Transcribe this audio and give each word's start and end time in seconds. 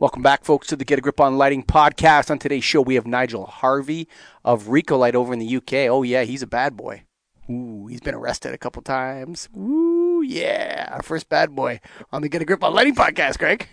Welcome 0.00 0.22
back, 0.22 0.44
folks, 0.44 0.68
to 0.68 0.76
the 0.76 0.84
Get 0.84 1.00
a 1.00 1.02
Grip 1.02 1.18
on 1.18 1.38
Lighting 1.38 1.64
podcast. 1.64 2.30
On 2.30 2.38
today's 2.38 2.62
show, 2.62 2.80
we 2.80 2.94
have 2.94 3.04
Nigel 3.04 3.46
Harvey 3.46 4.06
of 4.44 4.68
Recolight 4.68 5.16
over 5.16 5.32
in 5.32 5.40
the 5.40 5.56
UK. 5.56 5.90
Oh, 5.90 6.04
yeah, 6.04 6.22
he's 6.22 6.40
a 6.40 6.46
bad 6.46 6.76
boy. 6.76 7.02
Ooh, 7.50 7.88
he's 7.88 8.00
been 8.00 8.14
arrested 8.14 8.54
a 8.54 8.58
couple 8.58 8.80
times. 8.80 9.48
Ooh, 9.58 10.22
yeah. 10.24 10.90
Our 10.92 11.02
first 11.02 11.28
bad 11.28 11.56
boy 11.56 11.80
on 12.12 12.22
the 12.22 12.28
Get 12.28 12.40
a 12.40 12.44
Grip 12.44 12.62
on 12.62 12.74
Lighting 12.74 12.94
podcast, 12.94 13.38
Greg. 13.38 13.66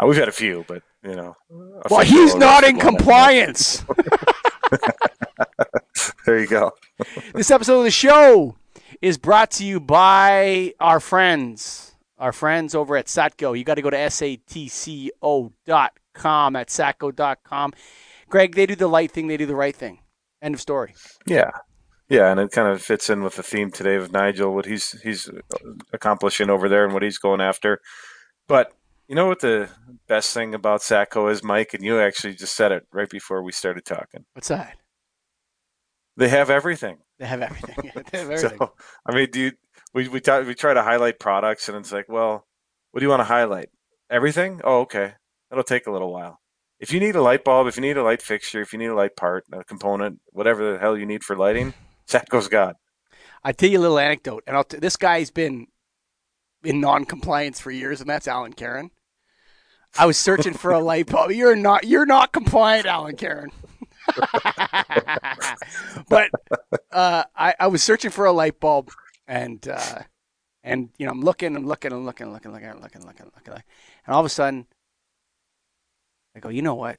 Uh, 0.00 0.06
we've 0.08 0.16
had 0.16 0.26
a 0.26 0.32
few, 0.32 0.64
but, 0.66 0.82
you 1.04 1.14
know. 1.14 1.36
Well, 1.88 2.04
he's 2.04 2.34
not 2.34 2.64
in 2.64 2.80
compliance. 2.80 3.84
there 6.26 6.40
you 6.40 6.48
go. 6.48 6.72
this 7.34 7.52
episode 7.52 7.78
of 7.78 7.84
the 7.84 7.92
show 7.92 8.56
is 9.00 9.16
brought 9.16 9.52
to 9.52 9.64
you 9.64 9.78
by 9.78 10.74
our 10.80 10.98
friends 10.98 11.91
our 12.22 12.32
friends 12.32 12.74
over 12.74 12.96
at 12.96 13.06
Satco. 13.06 13.58
You 13.58 13.64
got 13.64 13.74
to 13.74 13.82
go 13.82 13.90
to 13.90 13.96
satco.com 13.96 15.50
at 16.56 16.68
satco.com. 16.68 17.72
Greg, 18.28 18.54
they 18.54 18.64
do 18.64 18.76
the 18.76 18.86
light 18.86 19.10
thing, 19.10 19.26
they 19.26 19.36
do 19.36 19.44
the 19.44 19.56
right 19.56 19.74
thing. 19.74 19.98
End 20.40 20.54
of 20.54 20.60
story. 20.60 20.94
Yeah. 21.26 21.50
Yeah, 22.08 22.30
and 22.30 22.38
it 22.38 22.52
kind 22.52 22.68
of 22.68 22.80
fits 22.80 23.10
in 23.10 23.22
with 23.22 23.34
the 23.36 23.42
theme 23.42 23.70
today 23.70 23.96
of 23.96 24.12
Nigel, 24.12 24.54
what 24.54 24.66
he's 24.66 25.00
he's 25.00 25.30
accomplishing 25.94 26.50
over 26.50 26.68
there 26.68 26.84
and 26.84 26.92
what 26.92 27.02
he's 27.02 27.16
going 27.16 27.40
after. 27.40 27.80
But 28.46 28.72
you 29.08 29.14
know 29.14 29.26
what 29.26 29.40
the 29.40 29.70
best 30.08 30.34
thing 30.34 30.54
about 30.54 30.82
Satco 30.82 31.30
is, 31.30 31.42
Mike, 31.42 31.72
and 31.72 31.82
you 31.82 31.98
actually 32.00 32.34
just 32.34 32.54
said 32.54 32.70
it 32.70 32.86
right 32.92 33.08
before 33.08 33.42
we 33.42 33.50
started 33.50 33.86
talking. 33.86 34.26
What's 34.34 34.48
that? 34.48 34.76
They 36.18 36.28
have 36.28 36.50
everything. 36.50 36.98
They 37.18 37.26
have 37.26 37.40
everything. 37.40 37.92
they 38.10 38.18
have 38.18 38.30
everything. 38.30 38.58
So, 38.58 38.74
I 39.06 39.14
mean, 39.14 39.28
do 39.32 39.40
you, 39.40 39.52
we 39.94 40.08
we 40.08 40.20
talk, 40.20 40.46
we 40.46 40.54
try 40.54 40.74
to 40.74 40.82
highlight 40.82 41.18
products, 41.18 41.68
and 41.68 41.76
it's 41.76 41.92
like, 41.92 42.08
well, 42.08 42.46
what 42.90 43.00
do 43.00 43.04
you 43.04 43.10
want 43.10 43.20
to 43.20 43.24
highlight? 43.24 43.68
Everything? 44.10 44.60
Oh, 44.64 44.80
okay. 44.80 45.14
That'll 45.50 45.64
take 45.64 45.86
a 45.86 45.90
little 45.90 46.12
while. 46.12 46.40
If 46.78 46.92
you 46.92 47.00
need 47.00 47.14
a 47.14 47.22
light 47.22 47.44
bulb, 47.44 47.66
if 47.66 47.76
you 47.76 47.82
need 47.82 47.96
a 47.96 48.02
light 48.02 48.22
fixture, 48.22 48.60
if 48.60 48.72
you 48.72 48.78
need 48.78 48.86
a 48.86 48.94
light 48.94 49.16
part, 49.16 49.44
a 49.52 49.64
component, 49.64 50.20
whatever 50.30 50.72
the 50.72 50.78
hell 50.78 50.96
you 50.96 51.06
need 51.06 51.22
for 51.22 51.36
lighting, 51.36 51.74
Satco's 52.08 52.48
got. 52.48 52.76
I 53.44 53.52
tell 53.52 53.68
you 53.70 53.78
a 53.78 53.80
little 53.80 53.98
anecdote, 53.98 54.44
and 54.46 54.68
t- 54.68 54.78
this 54.78 54.96
guy's 54.96 55.30
been 55.30 55.66
in 56.64 56.80
non-compliance 56.80 57.60
for 57.60 57.70
years, 57.70 58.00
and 58.00 58.08
that's 58.08 58.28
Alan 58.28 58.52
Karen. 58.52 58.90
I 59.98 60.06
was 60.06 60.16
searching 60.16 60.54
for 60.54 60.72
a 60.72 60.78
light 60.84 61.06
bulb. 61.06 61.32
You're 61.32 61.56
not. 61.56 61.84
You're 61.84 62.06
not 62.06 62.32
compliant, 62.32 62.86
Alan 62.86 63.16
Karen. 63.16 63.50
but 66.08 66.30
uh, 66.90 67.24
I, 67.36 67.54
I 67.60 67.66
was 67.68 67.82
searching 67.82 68.10
for 68.10 68.26
a 68.26 68.32
light 68.32 68.58
bulb 68.58 68.90
and 69.26 69.66
uh, 69.68 70.00
and 70.62 70.90
you 70.98 71.06
know 71.06 71.12
I'm 71.12 71.22
looking, 71.22 71.56
I'm 71.56 71.66
looking, 71.66 71.92
I'm 71.92 72.04
looking, 72.04 72.32
looking, 72.32 72.52
looking, 72.52 72.80
looking, 72.80 73.02
looking, 73.04 73.26
looking, 73.34 73.54
and 73.54 74.14
all 74.14 74.20
of 74.20 74.26
a 74.26 74.30
sudden 74.30 74.66
I 76.34 76.40
go, 76.40 76.48
you 76.48 76.62
know 76.62 76.74
what? 76.74 76.98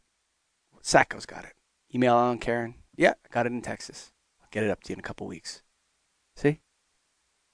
Satco's 0.84 1.26
got 1.26 1.44
it. 1.46 1.54
Email 1.94 2.16
on 2.16 2.38
Karen. 2.38 2.76
Yeah, 2.96 3.14
I 3.26 3.28
got 3.32 3.46
it 3.46 3.52
in 3.52 3.62
Texas. 3.62 4.12
I'll 4.42 4.48
get 4.52 4.64
it 4.64 4.70
up 4.70 4.84
to 4.84 4.90
you 4.90 4.94
in 4.94 5.00
a 5.00 5.04
couple 5.04 5.28
weeks. 5.28 5.64
See? 6.36 6.50
You 6.50 6.58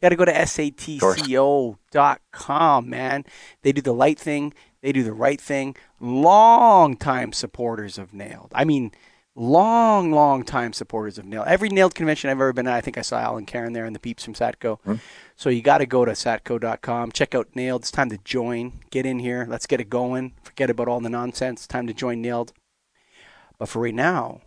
got 0.02 0.09
to 0.09 0.16
go 0.16 0.26
to 0.26 0.34
satco.com, 0.34 1.80
man. 2.89 3.26
They 3.61 3.72
do 3.72 3.81
the 3.81 3.94
light 3.94 4.17
thing. 4.20 4.54
They 4.81 4.92
do 4.94 5.04
the 5.04 5.14
right 5.14 5.39
thing. 5.42 5.76
Long 6.00 6.95
time 6.95 7.33
supporters 7.33 7.98
of 7.98 8.14
NAILD. 8.14 8.52
I 8.54 8.64
mean, 8.66 8.92
long, 9.40 10.12
long 10.12 10.44
time 10.44 10.73
supporters 10.73 11.18
of 11.18 11.26
NAILD. 11.26 11.48
Every 11.48 11.70
NAILD 11.70 11.95
convention 11.95 12.30
I've 12.30 12.38
ever 12.38 12.52
been 12.52 12.68
at, 12.68 12.76
I 12.76 12.82
think 12.82 12.98
I 12.98 13.02
saw 13.02 13.20
Alan 13.20 13.45
Karen 13.45 13.73
there 13.73 13.86
and 13.86 13.95
the 13.95 14.00
peeps 14.00 14.23
from 14.23 14.34
Satco. 14.34 14.80
Mm-hmm. 14.82 14.95
So 15.38 15.50
you 15.50 15.62
got 15.62 15.78
to 15.78 15.86
go 15.86 16.04
to 16.04 16.12
satco.com, 16.12 17.14
check 17.14 17.34
out 17.34 17.48
NAILD. 17.54 17.80
It's 17.80 17.92
time 17.92 18.10
to 18.10 18.17
join. 18.20 18.82
Get 18.92 19.06
in 19.06 19.20
here. 19.20 19.48
Let's 19.50 19.66
get 19.66 19.80
it 19.80 19.90
going. 19.90 20.34
Forget 20.44 20.70
about 20.70 20.90
all 20.90 21.00
the 21.00 21.10
nonsense. 21.10 21.66
time 21.66 21.88
to 21.88 21.94
join 21.94 22.22
NAILD. 22.22 22.52
But 23.58 23.70
for 23.70 23.82
right 23.82 23.95
now, 23.95 24.42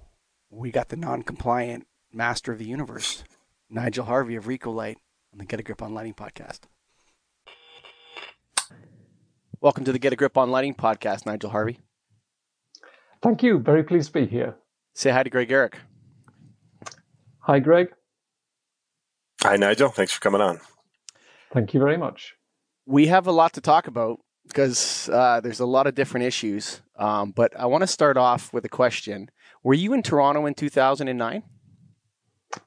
we 0.50 0.70
got 0.70 0.90
the 0.90 0.96
non-compliant 0.96 1.86
master 2.12 2.52
of 2.52 2.58
the 2.58 2.66
universe, 2.66 3.24
Nigel 3.70 4.04
Harvey 4.04 4.36
of 4.36 4.44
Recolight 4.44 4.96
on 5.32 5.38
the 5.38 5.46
Get 5.46 5.60
a 5.60 5.62
Grip 5.62 5.82
on 5.82 5.94
Lighting 5.94 6.14
podcast. 6.14 6.60
Welcome 9.60 9.84
to 9.84 9.92
the 9.92 9.98
Get 9.98 10.12
a 10.12 10.16
Grip 10.16 10.36
on 10.36 10.50
Lighting 10.50 10.74
podcast, 10.74 11.24
Nigel 11.24 11.50
Harvey. 11.50 11.78
Thank 13.22 13.42
you. 13.42 13.58
Very 13.58 13.84
pleased 13.84 14.12
to 14.12 14.20
be 14.20 14.26
here. 14.26 14.56
Say 14.94 15.10
hi 15.10 15.22
to 15.22 15.30
Greg 15.30 15.50
Eric. 15.50 15.78
Hi, 17.40 17.58
Greg. 17.58 17.88
Hi, 19.42 19.56
Nigel. 19.56 19.88
Thanks 19.88 20.12
for 20.12 20.20
coming 20.20 20.40
on. 20.40 20.60
Thank 21.52 21.74
you 21.74 21.80
very 21.80 21.96
much. 21.96 22.34
We 22.86 23.06
have 23.08 23.26
a 23.26 23.32
lot 23.32 23.54
to 23.54 23.60
talk 23.60 23.86
about 23.86 24.20
because 24.46 25.08
uh, 25.08 25.40
there's 25.40 25.60
a 25.60 25.66
lot 25.66 25.86
of 25.86 25.94
different 25.94 26.26
issues. 26.26 26.82
Um, 26.96 27.32
but 27.32 27.58
I 27.58 27.66
want 27.66 27.82
to 27.82 27.86
start 27.86 28.16
off 28.16 28.52
with 28.52 28.64
a 28.64 28.68
question. 28.68 29.30
Were 29.62 29.74
you 29.74 29.92
in 29.92 30.02
Toronto 30.02 30.46
in 30.46 30.54
2009? 30.54 31.42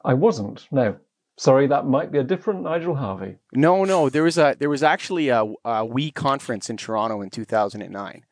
I 0.04 0.14
wasn't. 0.14 0.68
No. 0.72 0.98
Sorry, 1.38 1.68
that 1.68 1.86
might 1.86 2.12
be 2.12 2.18
a 2.18 2.24
different 2.24 2.64
Nigel 2.64 2.96
Harvey. 2.96 3.38
No, 3.54 3.84
no. 3.84 4.10
There 4.10 4.24
was 4.24 4.38
a 4.38 4.56
there 4.58 4.70
was 4.70 4.84
actually 4.84 5.30
a, 5.30 5.44
a 5.66 5.86
WEEE 5.86 6.12
conference 6.12 6.70
in 6.70 6.78
Toronto 6.78 7.22
in 7.22 7.30
2009. 7.30 8.25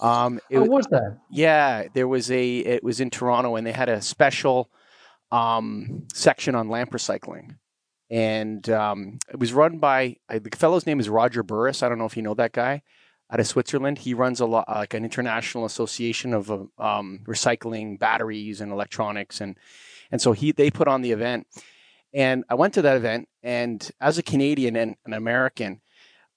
Um, 0.00 0.40
it, 0.50 0.58
was 0.58 0.86
there? 0.90 1.20
Yeah, 1.30 1.84
there 1.94 2.08
was 2.08 2.30
a. 2.30 2.58
It 2.58 2.82
was 2.82 3.00
in 3.00 3.10
Toronto, 3.10 3.56
and 3.56 3.66
they 3.66 3.72
had 3.72 3.88
a 3.88 4.02
special 4.02 4.70
um, 5.30 6.06
section 6.12 6.54
on 6.54 6.68
lamp 6.68 6.92
recycling, 6.92 7.56
and 8.10 8.68
um, 8.70 9.18
it 9.28 9.38
was 9.38 9.52
run 9.52 9.78
by 9.78 10.16
the 10.28 10.50
fellow's 10.56 10.86
name 10.86 11.00
is 11.00 11.08
Roger 11.08 11.42
Burris. 11.42 11.82
I 11.82 11.88
don't 11.88 11.98
know 11.98 12.06
if 12.06 12.16
you 12.16 12.22
know 12.22 12.34
that 12.34 12.52
guy 12.52 12.82
out 13.30 13.40
of 13.40 13.46
Switzerland. 13.46 13.98
He 13.98 14.14
runs 14.14 14.40
a 14.40 14.46
lot 14.46 14.68
like 14.68 14.94
an 14.94 15.04
international 15.04 15.64
association 15.64 16.34
of 16.34 16.50
um, 16.50 17.20
recycling 17.26 17.98
batteries 17.98 18.60
and 18.60 18.72
electronics, 18.72 19.40
and 19.40 19.56
and 20.10 20.20
so 20.20 20.32
he 20.32 20.52
they 20.52 20.70
put 20.70 20.88
on 20.88 21.02
the 21.02 21.12
event, 21.12 21.46
and 22.12 22.44
I 22.48 22.54
went 22.54 22.74
to 22.74 22.82
that 22.82 22.96
event, 22.96 23.28
and 23.42 23.90
as 24.00 24.18
a 24.18 24.22
Canadian 24.22 24.76
and 24.76 24.96
an 25.06 25.12
American, 25.12 25.80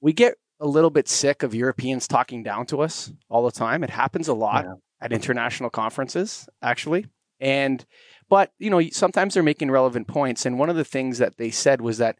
we 0.01 0.13
get 0.13 0.37
a 0.59 0.67
little 0.67 0.89
bit 0.89 1.07
sick 1.07 1.43
of 1.43 1.53
Europeans 1.53 2.07
talking 2.07 2.43
down 2.43 2.65
to 2.67 2.81
us 2.81 3.11
all 3.29 3.43
the 3.45 3.51
time. 3.51 3.83
It 3.83 3.89
happens 3.89 4.27
a 4.27 4.33
lot 4.33 4.65
yeah. 4.65 4.73
at 5.01 5.13
international 5.13 5.69
conferences, 5.69 6.49
actually. 6.61 7.07
And, 7.39 7.85
but, 8.29 8.51
you 8.57 8.69
know, 8.69 8.81
sometimes 8.89 9.33
they're 9.33 9.43
making 9.43 9.69
relevant 9.69 10.07
points. 10.07 10.45
And 10.45 10.57
one 10.57 10.69
of 10.69 10.75
the 10.75 10.83
things 10.83 11.19
that 11.19 11.37
they 11.37 11.51
said 11.51 11.81
was 11.81 11.99
that 11.99 12.17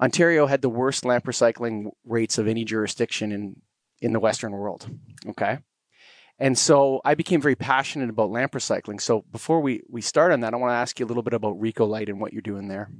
Ontario 0.00 0.46
had 0.46 0.62
the 0.62 0.68
worst 0.68 1.04
lamp 1.04 1.24
recycling 1.24 1.90
rates 2.04 2.38
of 2.38 2.48
any 2.48 2.64
jurisdiction 2.64 3.32
in, 3.32 3.60
in 4.00 4.12
the 4.12 4.20
Western 4.20 4.52
world. 4.52 4.88
Okay. 5.28 5.58
And 6.40 6.56
so 6.56 7.00
I 7.04 7.14
became 7.14 7.40
very 7.40 7.56
passionate 7.56 8.10
about 8.10 8.30
lamp 8.30 8.52
recycling. 8.52 9.00
So 9.00 9.24
before 9.32 9.60
we, 9.60 9.82
we 9.88 10.00
start 10.00 10.30
on 10.30 10.40
that, 10.40 10.54
I 10.54 10.56
want 10.56 10.70
to 10.70 10.76
ask 10.76 10.98
you 11.00 11.06
a 11.06 11.08
little 11.08 11.24
bit 11.24 11.34
about 11.34 11.60
Recolight 11.60 12.08
and 12.08 12.20
what 12.20 12.32
you're 12.32 12.42
doing 12.42 12.68
there. 12.68 12.90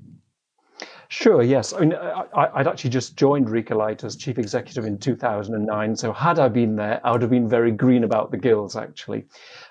Sure, 1.10 1.42
yes. 1.42 1.72
I 1.72 1.80
mean, 1.80 1.94
I, 1.94 2.58
would 2.58 2.66
actually 2.66 2.90
just 2.90 3.16
joined 3.16 3.48
Recolight 3.48 4.04
as 4.04 4.14
chief 4.14 4.38
executive 4.38 4.84
in 4.84 4.98
2009. 4.98 5.96
So 5.96 6.12
had 6.12 6.38
I 6.38 6.48
been 6.48 6.76
there, 6.76 7.00
I 7.02 7.12
would 7.12 7.22
have 7.22 7.30
been 7.30 7.48
very 7.48 7.70
green 7.70 8.04
about 8.04 8.30
the 8.30 8.36
gills, 8.36 8.76
actually. 8.76 9.24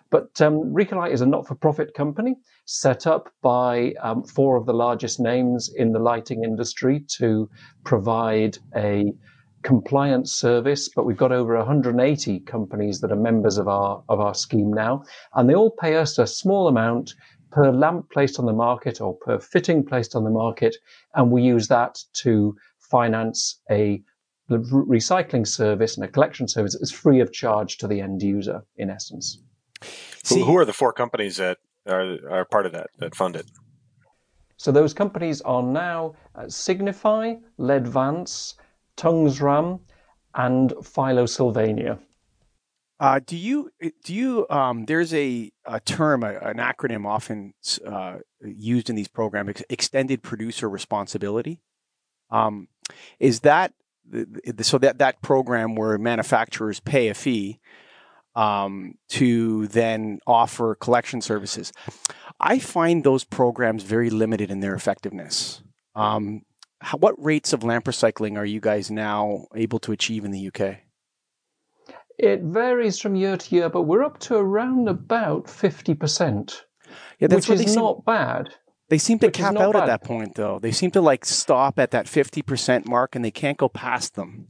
But 0.09 0.41
um, 0.41 0.73
Recolight 0.73 1.11
is 1.11 1.21
a 1.21 1.27
not-for-profit 1.27 1.93
company 1.93 2.37
set 2.65 3.05
up 3.05 3.29
by 3.43 3.93
um, 4.01 4.23
four 4.23 4.57
of 4.57 4.65
the 4.65 4.73
largest 4.73 5.19
names 5.19 5.69
in 5.75 5.91
the 5.91 5.99
lighting 5.99 6.43
industry 6.43 7.01
to 7.17 7.47
provide 7.83 8.57
a 8.75 9.13
compliance 9.61 10.33
service. 10.33 10.89
But 10.89 11.05
we've 11.05 11.17
got 11.17 11.31
over 11.31 11.55
180 11.55 12.39
companies 12.41 13.01
that 13.01 13.11
are 13.11 13.15
members 13.15 13.59
of 13.59 13.67
our 13.67 14.01
of 14.09 14.19
our 14.19 14.33
scheme 14.33 14.73
now, 14.73 15.03
and 15.35 15.47
they 15.47 15.53
all 15.55 15.71
pay 15.71 15.97
us 15.97 16.17
a 16.17 16.25
small 16.25 16.67
amount 16.67 17.13
per 17.51 17.71
lamp 17.71 18.09
placed 18.11 18.39
on 18.39 18.45
the 18.45 18.53
market 18.53 19.01
or 19.01 19.15
per 19.15 19.39
fitting 19.39 19.83
placed 19.85 20.15
on 20.15 20.23
the 20.23 20.29
market, 20.29 20.75
and 21.15 21.31
we 21.31 21.41
use 21.41 21.67
that 21.67 21.99
to 22.13 22.55
finance 22.79 23.59
a 23.69 24.01
recycling 24.49 25.45
service 25.45 25.97
and 25.97 26.05
a 26.05 26.07
collection 26.07 26.47
service 26.47 26.75
is 26.75 26.91
free 26.91 27.19
of 27.19 27.33
charge 27.33 27.77
to 27.77 27.87
the 27.87 27.99
end 27.99 28.21
user, 28.21 28.61
in 28.77 28.89
essence. 28.89 29.39
See, 30.23 30.41
who 30.41 30.57
are 30.57 30.65
the 30.65 30.73
four 30.73 30.93
companies 30.93 31.37
that 31.37 31.57
are, 31.85 32.17
are 32.29 32.45
part 32.45 32.65
of 32.65 32.71
that 32.71 32.87
that 32.99 33.15
fund 33.15 33.35
it? 33.35 33.45
So 34.57 34.71
those 34.71 34.93
companies 34.93 35.41
are 35.41 35.61
now 35.61 36.15
uh, 36.35 36.49
Signify, 36.49 37.35
Ledvance, 37.59 38.55
Tungsram, 38.95 39.79
and 40.33 40.71
Feilo 40.81 41.29
Sylvania. 41.29 41.99
Uh, 42.99 43.19
do 43.25 43.37
you 43.37 43.69
do 44.03 44.13
you 44.13 44.47
um, 44.49 44.85
there's 44.85 45.13
a, 45.13 45.51
a 45.65 45.79
term 45.79 46.23
a, 46.23 46.33
an 46.39 46.57
acronym 46.57 47.05
often 47.05 47.53
uh, 47.85 48.17
used 48.41 48.89
in 48.89 48.95
these 48.95 49.07
programs 49.07 49.61
extended 49.69 50.23
producer 50.23 50.69
responsibility? 50.69 51.61
Um, 52.31 52.67
is 53.19 53.41
that 53.41 53.73
so 54.61 54.77
that 54.79 54.97
that 54.97 55.21
program 55.21 55.75
where 55.75 55.97
manufacturers 55.97 56.79
pay 56.79 57.09
a 57.09 57.13
fee 57.13 57.59
um, 58.35 58.95
to 59.09 59.67
then 59.67 60.19
offer 60.25 60.75
collection 60.75 61.21
services 61.21 61.71
I 62.39 62.59
find 62.59 63.03
those 63.03 63.23
programs 63.23 63.83
very 63.83 64.09
limited 64.09 64.51
in 64.51 64.59
their 64.59 64.75
effectiveness. 64.75 65.61
Um, 65.95 66.43
how, 66.79 66.97
what 66.97 67.15
rates 67.23 67.53
of 67.53 67.63
lamp 67.63 67.85
recycling 67.85 68.37
are 68.37 68.45
you 68.45 68.59
guys 68.59 68.91
now 68.91 69.47
able 69.55 69.79
to 69.79 69.91
achieve 69.91 70.23
in 70.23 70.31
the 70.31 70.47
UK 70.47 70.77
It 72.17 72.41
varies 72.41 72.99
from 72.99 73.15
year 73.15 73.37
to 73.37 73.55
year, 73.55 73.69
but 73.69 73.83
we're 73.83 74.03
up 74.03 74.19
to 74.21 74.35
around 74.35 74.87
about 74.89 75.45
50%, 75.45 76.61
Yeah, 77.19 77.27
that's 77.27 77.47
which 77.47 77.59
is 77.59 77.65
seem, 77.73 77.75
not 77.75 78.05
bad. 78.05 78.49
they 78.89 78.97
seem 78.97 79.19
to 79.19 79.29
cap 79.31 79.55
out 79.55 79.75
at 79.75 79.85
that 79.85 80.03
point, 80.03 80.35
though. 80.35 80.57
They 80.59 80.71
seem 80.71 80.91
to 80.91 81.01
like 81.01 81.25
stop 81.25 81.77
at 81.77 81.91
that 81.91 82.07
fifty 82.07 82.41
percent 82.41 82.87
mark, 82.87 83.15
and 83.15 83.23
they 83.23 83.31
can't 83.31 83.57
go 83.57 83.69
past 83.69 84.15
them. 84.15 84.47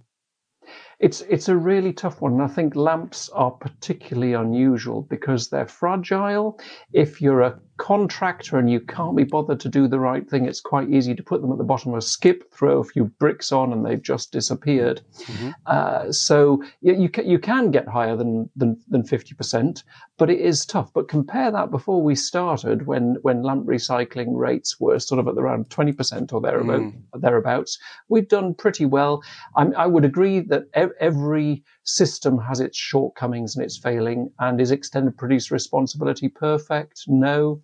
It's 1.00 1.22
it's 1.22 1.50
a 1.50 1.58
really 1.58 1.94
tough 1.94 2.22
one. 2.22 2.34
And 2.34 2.42
I 2.42 2.48
think 2.48 2.75
lamps 2.75 3.30
are 3.30 3.52
particularly 3.52 4.34
unusual 4.34 5.02
because 5.02 5.50
they're 5.50 5.68
fragile. 5.68 6.60
If 6.94 7.22
you're 7.22 7.42
a 7.42 7.60
contractor 7.77 8.57
and 8.57 8.69
you 8.69 8.79
can't 8.79 9.15
be 9.15 9.24
bothered 9.24 9.59
to 9.62 9.69
do 9.69 9.88
the 9.88 10.00
right 10.00 10.29
thing, 10.29 10.45
it's 10.45 10.59
quite 10.62 10.89
easy 10.89 11.15
to 11.15 11.24
put 11.24 11.41
them 11.41 11.51
at 11.51 11.57
the 11.57 11.63
bottom 11.63 11.91
of 11.94 11.97
a 11.97 12.01
skip, 12.01 12.51
throw 12.51 12.79
a 12.79 12.83
few 12.83 13.06
bricks 13.19 13.51
on, 13.51 13.71
and 13.71 13.85
they've 13.85 14.01
just 14.01 14.31
disappeared. 14.31 15.01
Mhm. 15.25 15.53
Uh, 15.65 16.12
so 16.12 16.63
you, 16.81 16.94
you 16.94 17.09
can 17.09 17.27
you 17.29 17.39
can 17.39 17.71
get 17.71 17.88
higher 17.88 18.15
than 18.15 18.50
than 18.56 18.77
than 18.89 19.03
fifty 19.03 19.33
percent, 19.35 19.83
but 20.18 20.29
it 20.29 20.39
is 20.39 20.65
tough. 20.65 20.91
But 20.94 21.07
compare 21.07 21.51
that 21.51 21.71
before 21.71 22.01
we 22.01 22.15
started, 22.15 22.88
when 22.88 23.18
when 23.21 23.44
lamp 23.44 23.65
recycling 23.68 24.35
rates 24.38 24.80
were 24.80 25.00
sort 25.00 25.19
of 25.19 25.27
at 25.27 25.38
around 25.38 25.69
twenty 25.69 25.91
percent 25.94 26.33
or 26.33 26.41
thereabout, 26.41 26.81
Mm. 26.81 26.94
thereabouts. 27.21 27.77
We've 28.09 28.27
done 28.27 28.53
pretty 28.53 28.85
well. 28.85 29.21
I'm, 29.56 29.73
I 29.75 29.88
would 29.88 30.06
agree 30.06 30.39
that 30.41 30.63
ev- 30.73 30.94
every 31.00 31.63
system 31.88 32.38
has 32.38 32.60
its 32.60 32.78
shortcomings 32.78 33.56
and 33.56 33.63
its 33.63 33.78
failing. 33.78 34.31
And 34.39 34.62
is 34.62 34.72
extended 34.72 35.18
producer 35.18 35.54
responsibility 35.54 36.30
perfect? 36.30 37.04
No, 37.07 37.62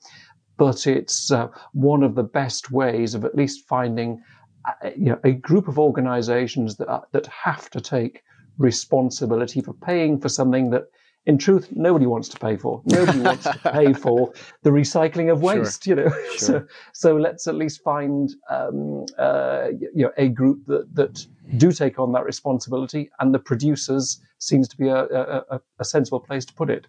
but 0.58 0.88
it's 0.88 1.31
uh, 1.31 1.48
one 1.74 2.04
of 2.04 2.16
the 2.16 2.24
best 2.24 2.72
ways 2.72 3.16
of 3.16 3.25
at 3.25 3.36
least 3.36 3.68
finding 3.68 4.22
uh, 4.68 4.90
you 4.96 5.10
know, 5.10 5.20
a 5.24 5.31
group 5.31 5.68
of 5.68 5.78
organisations 5.78 6.78
that 6.78 6.88
are, 6.88 7.04
that 7.12 7.28
have 7.28 7.70
to 7.72 7.81
take 7.81 8.22
responsibility 8.58 9.62
for 9.62 9.74
paying 9.74 10.20
for 10.20 10.30
something 10.30 10.69
that. 10.72 10.86
In 11.25 11.38
truth, 11.38 11.70
nobody 11.72 12.06
wants 12.06 12.28
to 12.30 12.38
pay 12.38 12.58
for. 12.58 12.81
Nobody 12.86 13.20
wants 13.20 13.46
to 13.46 13.58
pay 13.60 13.94
for 14.04 14.34
the 14.64 14.72
recycling 14.72 15.31
of 15.31 15.40
Sure. 15.40 15.62
waste. 15.62 15.88
You 15.88 15.96
know, 15.96 16.10
so 16.38 16.48
Sure. 16.48 16.68
so 16.94 17.16
let's 17.16 17.48
at 17.48 17.56
least 17.56 17.81
find 17.81 18.30
um, 18.50 19.06
uh, 19.18 19.68
you 19.96 20.04
know 20.04 20.12
a 20.18 20.28
group 20.28 20.66
that 20.68 20.94
that 20.96 21.25
do 21.58 21.72
take 21.72 21.98
on 22.00 22.12
that 22.12 22.25
responsibility, 22.25 23.10
and 23.20 23.34
the 23.34 23.40
producers 23.40 24.20
seems 24.40 24.68
to 24.68 24.78
be 24.78 24.90
a, 24.90 25.04
a, 25.06 25.44
a- 25.52 25.62
a 25.80 25.86
sensible 25.86 26.20
place 26.20 26.44
to 26.46 26.54
put 26.54 26.70
it. 26.70 26.88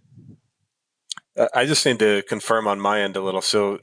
Uh, 1.37 1.49
I 1.55 1.65
just 1.67 1.85
need 1.87 1.99
to 1.99 2.23
confirm 2.29 2.67
on 2.69 2.81
my 2.81 3.01
end 3.01 3.17
a 3.17 3.21
little. 3.21 3.41
So, 3.41 3.75
uh, 3.75 3.79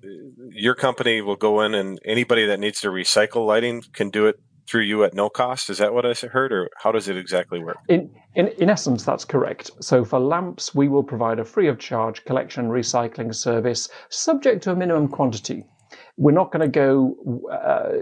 your 0.52 0.76
company 0.76 1.22
will 1.22 1.36
go 1.36 1.62
in, 1.62 1.74
and 1.76 2.00
anybody 2.06 2.46
that 2.46 2.60
needs 2.60 2.80
to 2.82 2.88
recycle 2.90 3.46
lighting 3.46 3.84
can 3.94 4.10
do 4.10 4.26
it 4.28 4.40
through 4.72 4.84
you 4.84 5.04
at 5.04 5.14
no 5.14 5.30
cost. 5.30 5.70
Is 5.70 5.80
that 5.80 5.94
what 5.94 6.06
I 6.06 6.14
heard, 6.14 6.54
or 6.54 6.70
how 6.82 6.94
does 6.94 7.10
it 7.10 7.18
exactly 7.18 7.60
work? 7.60 7.78
In, 7.90 8.10
in 8.36 8.48
in 8.48 8.70
essence, 8.70 9.04
that's 9.04 9.26
correct. 9.26 9.70
So 9.82 10.06
for 10.06 10.20
lamps, 10.20 10.74
we 10.74 10.88
will 10.88 11.04
provide 11.04 11.40
a 11.40 11.46
free 11.46 11.68
of 11.68 11.78
charge 11.78 12.24
collection 12.24 12.70
recycling 12.70 13.36
service, 13.36 13.90
subject 14.10 14.64
to 14.64 14.72
a 14.72 14.76
minimum 14.76 15.10
quantity. 15.10 15.66
We're 16.16 16.32
not 16.32 16.54
going 16.54 16.62
to 16.62 16.80
go, 16.80 17.18
uh, 17.52 17.98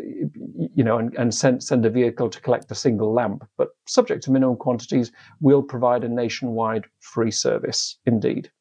you 0.75 0.83
know, 0.83 0.99
and, 0.99 1.15
and 1.17 1.33
send 1.33 1.63
send 1.63 1.85
a 1.87 1.89
vehicle 1.89 2.29
to 2.29 2.39
collect 2.41 2.69
a 2.69 2.75
single 2.75 3.11
lamp, 3.11 3.43
but 3.57 3.69
subject 3.87 4.23
to 4.25 4.31
minimum 4.31 4.57
quantities, 4.57 5.11
we'll 5.41 5.63
provide 5.63 6.03
a 6.03 6.09
nationwide 6.09 6.85
free 6.99 7.31
service. 7.31 7.97
Indeed. 8.05 8.51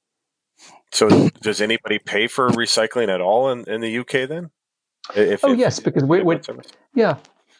So, 0.91 1.29
does 1.43 1.61
anybody 1.61 1.99
pay 1.99 2.27
for 2.27 2.49
recycling 2.49 3.15
at 3.15 3.21
all 3.21 3.51
in, 3.51 3.69
in 3.69 3.83
the 3.83 3.99
UK 3.99 4.27
then? 4.27 4.51
If, 5.15 5.45
Oh 5.45 5.53
if- 5.53 5.59
yes, 5.59 5.79
because 5.79 6.05
we're, 6.05 6.25
we're? 6.25 6.41
Yeah, 6.95 7.17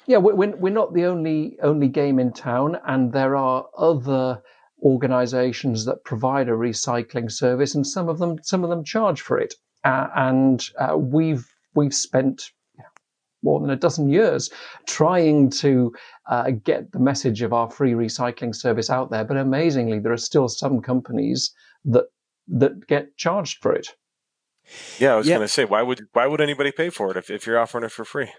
yeah, 0.09 0.17
we're 0.17 0.35
we're 0.35 0.57
we're 0.57 0.73
not 0.73 0.95
the 0.95 1.05
only 1.05 1.59
only 1.63 1.87
game 1.89 2.19
in 2.19 2.33
town, 2.33 2.79
and 2.87 3.13
there 3.13 3.37
are 3.37 3.67
other 3.77 4.43
organisations 4.83 5.85
that 5.85 6.05
provide 6.05 6.49
a 6.49 6.53
recycling 6.53 7.31
service, 7.31 7.75
and 7.75 7.87
some 7.87 8.09
of 8.09 8.19
them 8.19 8.39
some 8.43 8.65
of 8.65 8.71
them 8.71 8.83
charge 8.83 9.21
for 9.21 9.39
it. 9.39 9.55
Uh, 9.85 10.09
and 10.17 10.71
uh, 10.81 10.97
we've 10.97 11.47
we've 11.75 11.95
spent 11.95 12.51
more 13.43 13.61
than 13.61 13.71
a 13.71 13.77
dozen 13.77 14.09
years 14.09 14.51
trying 14.87 15.49
to 15.49 15.93
uh, 16.29 16.51
get 16.51 16.91
the 16.91 16.99
message 16.99 17.43
of 17.43 17.53
our 17.53 17.71
free 17.71 17.93
recycling 17.93 18.53
service 18.55 18.91
out 18.91 19.11
there, 19.11 19.25
but 19.25 19.37
amazingly, 19.37 20.01
there 20.01 20.13
are 20.13 20.17
still 20.17 20.49
some 20.49 20.81
companies 20.81 21.55
that 21.85 22.07
that 22.49 22.87
get 22.89 23.17
charged 23.17 23.59
for 23.63 23.73
it. 23.75 23.89
Yeah, 24.99 25.15
I 25.15 25.17
was 25.17 25.29
Yeah. 25.29 25.37
going 25.37 25.47
to 25.47 25.53
say, 25.53 25.67
why 25.67 25.83
would 25.83 26.01
why 26.15 26.27
would 26.27 26.41
anybody 26.41 26.73
pay 26.73 26.89
for 26.91 27.11
it 27.11 27.17
if, 27.19 27.31
if 27.31 27.47
you're 27.47 27.59
offering 27.59 27.85
it 27.85 27.93
for 27.93 28.05
free? 28.07 28.31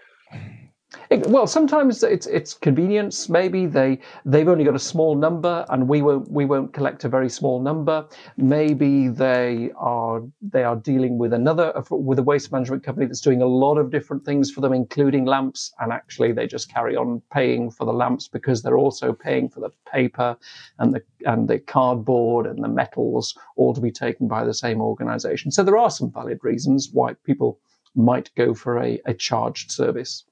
It- 1.08 1.28
well, 1.28 1.46
sometimes 1.46 2.02
it's 2.02 2.26
it's 2.26 2.52
convenience. 2.52 3.28
Maybe 3.28 3.66
they 3.66 4.00
they've 4.24 4.48
only 4.48 4.64
got 4.64 4.74
a 4.74 4.78
small 4.80 5.14
number, 5.14 5.64
and 5.68 5.88
we 5.88 6.02
won't 6.02 6.28
we 6.30 6.44
won't 6.46 6.72
collect 6.72 7.04
a 7.04 7.08
very 7.08 7.28
small 7.28 7.60
number. 7.60 8.06
Maybe 8.36 9.06
they 9.06 9.70
are 9.76 10.22
they 10.42 10.64
are 10.64 10.74
dealing 10.74 11.16
with 11.16 11.32
another 11.32 11.72
with 11.90 12.18
a 12.18 12.24
waste 12.24 12.50
management 12.50 12.82
company 12.82 13.06
that's 13.06 13.20
doing 13.20 13.40
a 13.40 13.46
lot 13.46 13.78
of 13.78 13.90
different 13.90 14.24
things 14.24 14.50
for 14.50 14.60
them, 14.62 14.72
including 14.72 15.26
lamps, 15.26 15.72
and 15.78 15.92
actually 15.92 16.32
they 16.32 16.48
just 16.48 16.68
carry 16.72 16.96
on 16.96 17.22
paying 17.32 17.70
for 17.70 17.84
the 17.84 17.92
lamps 17.92 18.26
because 18.26 18.62
they're 18.62 18.78
also 18.78 19.12
paying 19.12 19.48
for 19.48 19.60
the 19.60 19.70
paper 19.92 20.36
and 20.80 20.92
the 20.92 21.02
and 21.24 21.46
the 21.46 21.60
cardboard 21.60 22.46
and 22.46 22.64
the 22.64 22.68
metals, 22.68 23.36
all 23.54 23.72
to 23.74 23.80
be 23.80 23.92
taken 23.92 24.26
by 24.26 24.44
the 24.44 24.54
same 24.54 24.80
organisation. 24.80 25.52
So 25.52 25.62
there 25.62 25.78
are 25.78 25.90
some 25.90 26.10
valid 26.10 26.40
reasons 26.42 26.90
why 26.92 27.14
people 27.24 27.60
might 27.94 28.30
go 28.36 28.54
for 28.54 28.78
a, 28.80 29.00
a 29.06 29.14
charged 29.14 29.70
service. 29.70 30.24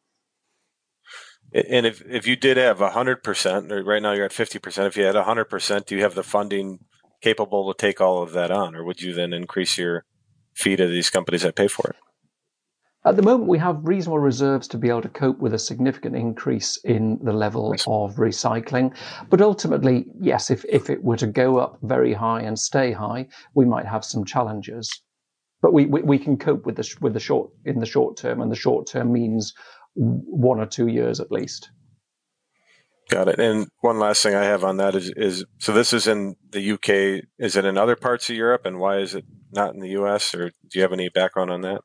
And 1.52 1.86
if, 1.86 2.02
if 2.02 2.26
you 2.26 2.36
did 2.36 2.56
have 2.58 2.78
hundred 2.78 3.22
percent, 3.22 3.72
or 3.72 3.82
right 3.82 4.02
now 4.02 4.12
you're 4.12 4.26
at 4.26 4.32
fifty 4.32 4.58
percent, 4.58 4.86
if 4.86 4.96
you 4.96 5.04
had 5.04 5.14
hundred 5.16 5.46
percent, 5.46 5.86
do 5.86 5.96
you 5.96 6.02
have 6.02 6.14
the 6.14 6.22
funding 6.22 6.80
capable 7.22 7.72
to 7.72 7.76
take 7.76 8.00
all 8.00 8.22
of 8.22 8.32
that 8.32 8.50
on, 8.50 8.74
or 8.74 8.84
would 8.84 9.00
you 9.00 9.14
then 9.14 9.32
increase 9.32 9.78
your 9.78 10.04
fee 10.54 10.76
to 10.76 10.86
these 10.86 11.10
companies 11.10 11.42
that 11.42 11.56
pay 11.56 11.68
for 11.68 11.90
it? 11.90 11.96
At 13.04 13.16
the 13.16 13.22
moment, 13.22 13.48
we 13.48 13.58
have 13.58 13.78
reasonable 13.82 14.18
reserves 14.18 14.68
to 14.68 14.76
be 14.76 14.88
able 14.88 15.02
to 15.02 15.08
cope 15.08 15.38
with 15.38 15.54
a 15.54 15.58
significant 15.58 16.14
increase 16.14 16.76
in 16.84 17.18
the 17.22 17.32
level 17.32 17.72
of 17.72 18.16
recycling. 18.16 18.94
But 19.30 19.40
ultimately, 19.40 20.04
yes, 20.20 20.50
if, 20.50 20.64
if 20.68 20.90
it 20.90 21.02
were 21.02 21.16
to 21.16 21.26
go 21.26 21.58
up 21.58 21.78
very 21.82 22.12
high 22.12 22.42
and 22.42 22.58
stay 22.58 22.92
high, 22.92 23.28
we 23.54 23.64
might 23.64 23.86
have 23.86 24.04
some 24.04 24.24
challenges. 24.24 24.90
But 25.62 25.72
we, 25.72 25.86
we, 25.86 26.02
we 26.02 26.18
can 26.18 26.36
cope 26.36 26.66
with 26.66 26.76
the 26.76 26.96
with 27.00 27.14
the 27.14 27.20
short 27.20 27.50
in 27.64 27.80
the 27.80 27.86
short 27.86 28.16
term, 28.16 28.40
and 28.42 28.50
the 28.52 28.56
short 28.56 28.86
term 28.86 29.12
means 29.12 29.54
one 29.98 30.60
or 30.60 30.66
two 30.66 30.86
years 30.86 31.20
at 31.20 31.32
least. 31.32 31.70
Got 33.10 33.28
it. 33.28 33.40
And 33.40 33.68
one 33.80 33.98
last 33.98 34.22
thing 34.22 34.34
I 34.34 34.44
have 34.44 34.64
on 34.64 34.76
that 34.76 34.94
is, 34.94 35.10
is 35.16 35.44
so 35.58 35.72
this 35.72 35.92
is 35.92 36.06
in 36.06 36.36
the 36.50 36.72
UK. 36.72 37.24
Is 37.38 37.56
it 37.56 37.64
in 37.64 37.78
other 37.78 37.96
parts 37.96 38.28
of 38.28 38.36
Europe, 38.36 38.66
and 38.66 38.78
why 38.78 38.98
is 38.98 39.14
it 39.14 39.24
not 39.50 39.74
in 39.74 39.80
the 39.80 39.88
US? 40.00 40.34
Or 40.34 40.50
do 40.50 40.54
you 40.74 40.82
have 40.82 40.92
any 40.92 41.08
background 41.08 41.50
on 41.50 41.62
that? 41.62 41.80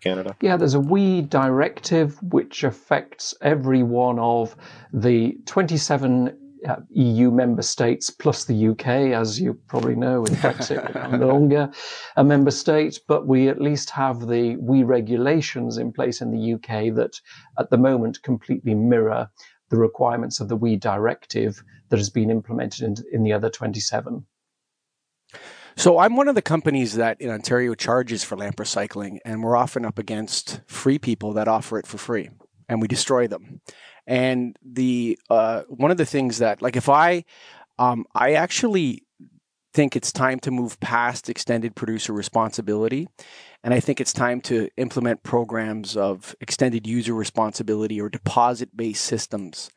Canada. 0.00 0.36
Yeah, 0.40 0.56
there's 0.56 0.74
a 0.74 0.80
WEEE 0.80 1.22
directive 1.22 2.22
which 2.22 2.64
affects 2.64 3.34
every 3.40 3.82
one 3.82 4.18
of 4.18 4.54
the 4.92 5.38
27 5.46 6.36
uh, 6.68 6.76
EU 6.90 7.30
member 7.30 7.62
states 7.62 8.10
plus 8.10 8.44
the 8.44 8.68
UK, 8.68 8.86
as 9.12 9.40
you 9.40 9.54
probably 9.68 9.94
know, 9.94 10.20
with 10.20 10.34
Brexit 10.36 11.10
no 11.18 11.26
longer 11.28 11.70
a 12.16 12.24
member 12.24 12.50
state, 12.50 13.00
but 13.08 13.26
we 13.26 13.48
at 13.48 13.60
least 13.60 13.90
have 13.90 14.26
the 14.26 14.56
WEEE 14.56 14.84
regulations 14.84 15.78
in 15.78 15.92
place 15.92 16.20
in 16.20 16.30
the 16.30 16.54
UK 16.54 16.94
that 16.94 17.20
at 17.58 17.70
the 17.70 17.78
moment 17.78 18.22
completely 18.22 18.74
mirror 18.74 19.28
the 19.70 19.76
requirements 19.76 20.40
of 20.40 20.48
the 20.48 20.56
WEEE 20.56 20.76
directive 20.76 21.62
that 21.88 21.98
has 21.98 22.10
been 22.10 22.30
implemented 22.30 22.82
in, 22.82 22.96
in 23.12 23.22
the 23.22 23.32
other 23.32 23.50
27. 23.50 24.24
So 25.78 25.98
I'm 25.98 26.16
one 26.16 26.28
of 26.28 26.34
the 26.34 26.42
companies 26.42 26.94
that 26.94 27.20
in 27.20 27.28
Ontario 27.28 27.74
charges 27.74 28.24
for 28.24 28.36
lamp 28.36 28.56
recycling, 28.56 29.18
and 29.26 29.42
we're 29.42 29.56
often 29.56 29.84
up 29.84 29.98
against 29.98 30.62
free 30.66 30.98
people 30.98 31.34
that 31.34 31.48
offer 31.48 31.78
it 31.78 31.86
for 31.86 31.98
free, 31.98 32.30
and 32.66 32.80
we 32.80 32.88
destroy 32.88 33.26
them. 33.26 33.60
And 34.06 34.56
the 34.64 35.18
uh, 35.28 35.62
one 35.68 35.90
of 35.90 35.96
the 35.96 36.06
things 36.06 36.38
that, 36.38 36.62
like, 36.62 36.76
if 36.76 36.88
I, 36.88 37.24
um, 37.78 38.06
I 38.14 38.34
actually 38.34 39.02
think 39.74 39.94
it's 39.96 40.12
time 40.12 40.38
to 40.40 40.50
move 40.50 40.80
past 40.80 41.28
extended 41.28 41.74
producer 41.74 42.12
responsibility, 42.12 43.08
and 43.62 43.74
I 43.74 43.80
think 43.80 44.00
it's 44.00 44.12
time 44.12 44.40
to 44.42 44.68
implement 44.76 45.22
programs 45.22 45.96
of 45.96 46.34
extended 46.40 46.86
user 46.86 47.14
responsibility 47.14 48.00
or 48.00 48.08
deposit-based 48.08 49.04
systems 49.04 49.70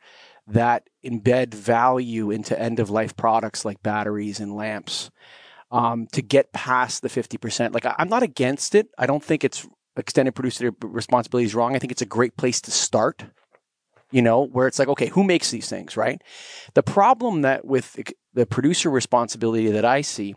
that 0.46 0.88
embed 1.04 1.54
value 1.54 2.30
into 2.30 2.58
end-of-life 2.58 3.16
products 3.16 3.64
like 3.64 3.82
batteries 3.82 4.40
and 4.40 4.54
lamps 4.54 5.10
um, 5.70 6.06
to 6.12 6.22
get 6.22 6.52
past 6.52 7.02
the 7.02 7.08
50%. 7.08 7.74
Like, 7.74 7.86
I'm 7.98 8.08
not 8.08 8.22
against 8.22 8.74
it. 8.74 8.88
I 8.98 9.06
don't 9.06 9.22
think 9.22 9.44
it's 9.44 9.66
extended 9.96 10.34
producer 10.34 10.72
responsibility 10.82 11.46
is 11.46 11.54
wrong. 11.54 11.76
I 11.76 11.78
think 11.78 11.92
it's 11.92 12.02
a 12.02 12.06
great 12.06 12.36
place 12.36 12.60
to 12.62 12.70
start, 12.70 13.24
you 14.10 14.22
know, 14.22 14.46
where 14.46 14.66
it's 14.66 14.78
like, 14.78 14.88
okay, 14.88 15.06
who 15.06 15.24
makes 15.24 15.50
these 15.50 15.68
things, 15.68 15.96
right? 15.96 16.20
The 16.74 16.82
problem 16.82 17.42
that 17.42 17.64
with 17.64 17.98
the- 18.34 18.46
producer 18.46 18.90
responsibility 18.90 19.70
that 19.70 19.84
I 19.84 20.00
see 20.00 20.34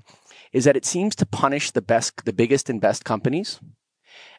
is 0.51 0.65
that 0.65 0.77
it 0.77 0.85
seems 0.85 1.15
to 1.15 1.25
punish 1.25 1.71
the 1.71 1.81
best, 1.81 2.25
the 2.25 2.33
biggest 2.33 2.69
and 2.69 2.79
best 2.79 3.05
companies. 3.05 3.59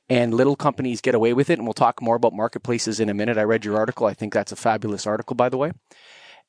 And 0.08 0.34
little 0.34 0.54
companies 0.54 1.00
get 1.00 1.14
away 1.14 1.32
with 1.32 1.48
it. 1.48 1.58
And 1.58 1.66
we'll 1.66 1.72
talk 1.72 2.02
more 2.02 2.16
about 2.16 2.34
marketplaces 2.34 3.00
in 3.00 3.08
a 3.08 3.14
minute. 3.14 3.38
I 3.38 3.42
read 3.42 3.64
your 3.64 3.78
article. 3.78 4.06
I 4.06 4.12
think 4.12 4.34
that's 4.34 4.52
a 4.52 4.56
fabulous 4.56 5.06
article, 5.06 5.34
by 5.34 5.48
the 5.48 5.56
way. 5.56 5.72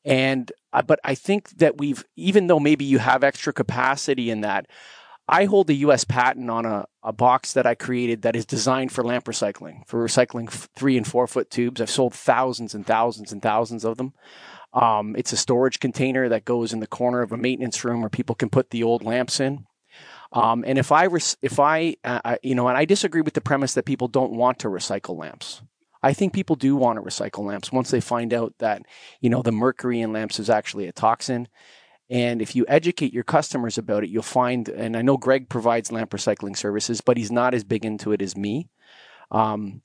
And 0.04 0.52
uh, 0.72 0.84
but 0.84 1.00
I 1.04 1.16
think 1.16 1.50
that 1.58 1.78
we've 1.78 2.04
even 2.16 2.48
though 2.48 2.60
maybe 2.60 2.86
you 2.86 3.00
have 3.00 3.24
extra 3.24 3.54
capacity 3.54 4.30
in 4.30 4.42
that, 4.42 4.68
I 5.28 5.46
hold 5.46 5.70
a 5.70 5.74
US 5.76 6.04
patent 6.04 6.50
on 6.50 6.66
a, 6.66 6.86
a 7.04 7.12
box 7.12 7.54
that 7.54 7.66
I 7.66 7.76
created 7.76 8.22
that 8.22 8.36
is 8.36 8.46
designed 8.46 8.92
for 8.92 9.04
lamp 9.04 9.26
recycling, 9.26 9.88
for 9.88 10.06
recycling 10.06 10.48
f- 10.48 10.70
three 10.76 10.98
and 10.98 11.08
four 11.08 11.26
foot 11.28 11.50
tubes. 11.50 11.82
I've 11.82 11.90
sold 11.90 12.14
thousands 12.14 12.76
and 12.76 12.86
thousands 12.86 13.32
and 13.32 13.42
thousands 13.42 13.84
of 13.84 13.98
them. 13.98 14.14
Um, 14.74 15.16
it's 15.16 15.34
a 15.34 15.38
storage 15.38 15.80
container 15.80 16.30
that 16.30 16.46
goes 16.46 16.74
in 16.74 16.80
the 16.80 16.88
corner 16.88 17.22
of 17.22 17.32
a 17.32 17.38
maintenance 17.38 17.84
room 17.84 18.02
where 18.02 18.10
people 18.10 18.36
can 18.36 18.50
put 18.50 18.70
the 18.70 18.84
old 18.84 19.04
lamps 19.04 19.40
in. 19.40 19.66
Um, 20.32 20.64
and 20.68 20.78
if 20.78 20.92
I, 20.92 21.06
res- 21.06 21.38
if 21.42 21.60
I, 21.60 21.96
uh, 22.04 22.36
you 22.44 22.56
know, 22.56 22.68
and 22.68 22.78
I 22.78 22.86
disagree 22.86 23.22
with 23.22 23.36
the 23.36 23.42
premise 23.42 23.74
that 23.74 23.86
people 23.86 24.08
don't 24.08 24.34
want 24.34 24.60
to 24.60 24.68
recycle 24.68 25.18
lamps. 25.18 25.62
I 26.04 26.14
think 26.14 26.34
people 26.34 26.56
do 26.56 26.76
want 26.76 26.98
to 26.98 27.02
recycle 27.02 27.46
lamps 27.46 27.72
once 27.72 27.90
they 27.90 28.02
find 28.02 28.32
out 28.32 28.54
that, 28.60 28.84
you 29.22 29.30
know, 29.30 29.42
the 29.42 29.52
mercury 29.52 30.02
in 30.02 30.14
lamps 30.14 30.40
is 30.40 30.52
actually 30.52 30.88
a 30.88 30.92
toxin. 30.92 31.48
And 32.10 32.42
if 32.42 32.56
you 32.56 32.66
educate 32.68 33.14
your 33.14 33.24
customers 33.24 33.78
about 33.78 34.04
it, 34.04 34.10
you'll 34.10 34.22
find, 34.22 34.70
and 34.70 34.96
I 34.96 35.02
know 35.02 35.18
Greg 35.18 35.50
provides 35.50 35.92
lamp 35.92 36.12
recycling 36.12 36.56
services, 36.56 37.02
but 37.02 37.18
he's 37.18 37.32
not 37.32 37.54
as 37.54 37.64
big 37.64 37.84
into 37.84 38.12
it 38.12 38.22
as 38.22 38.38
me. 38.38 38.70
Um, 39.32 39.82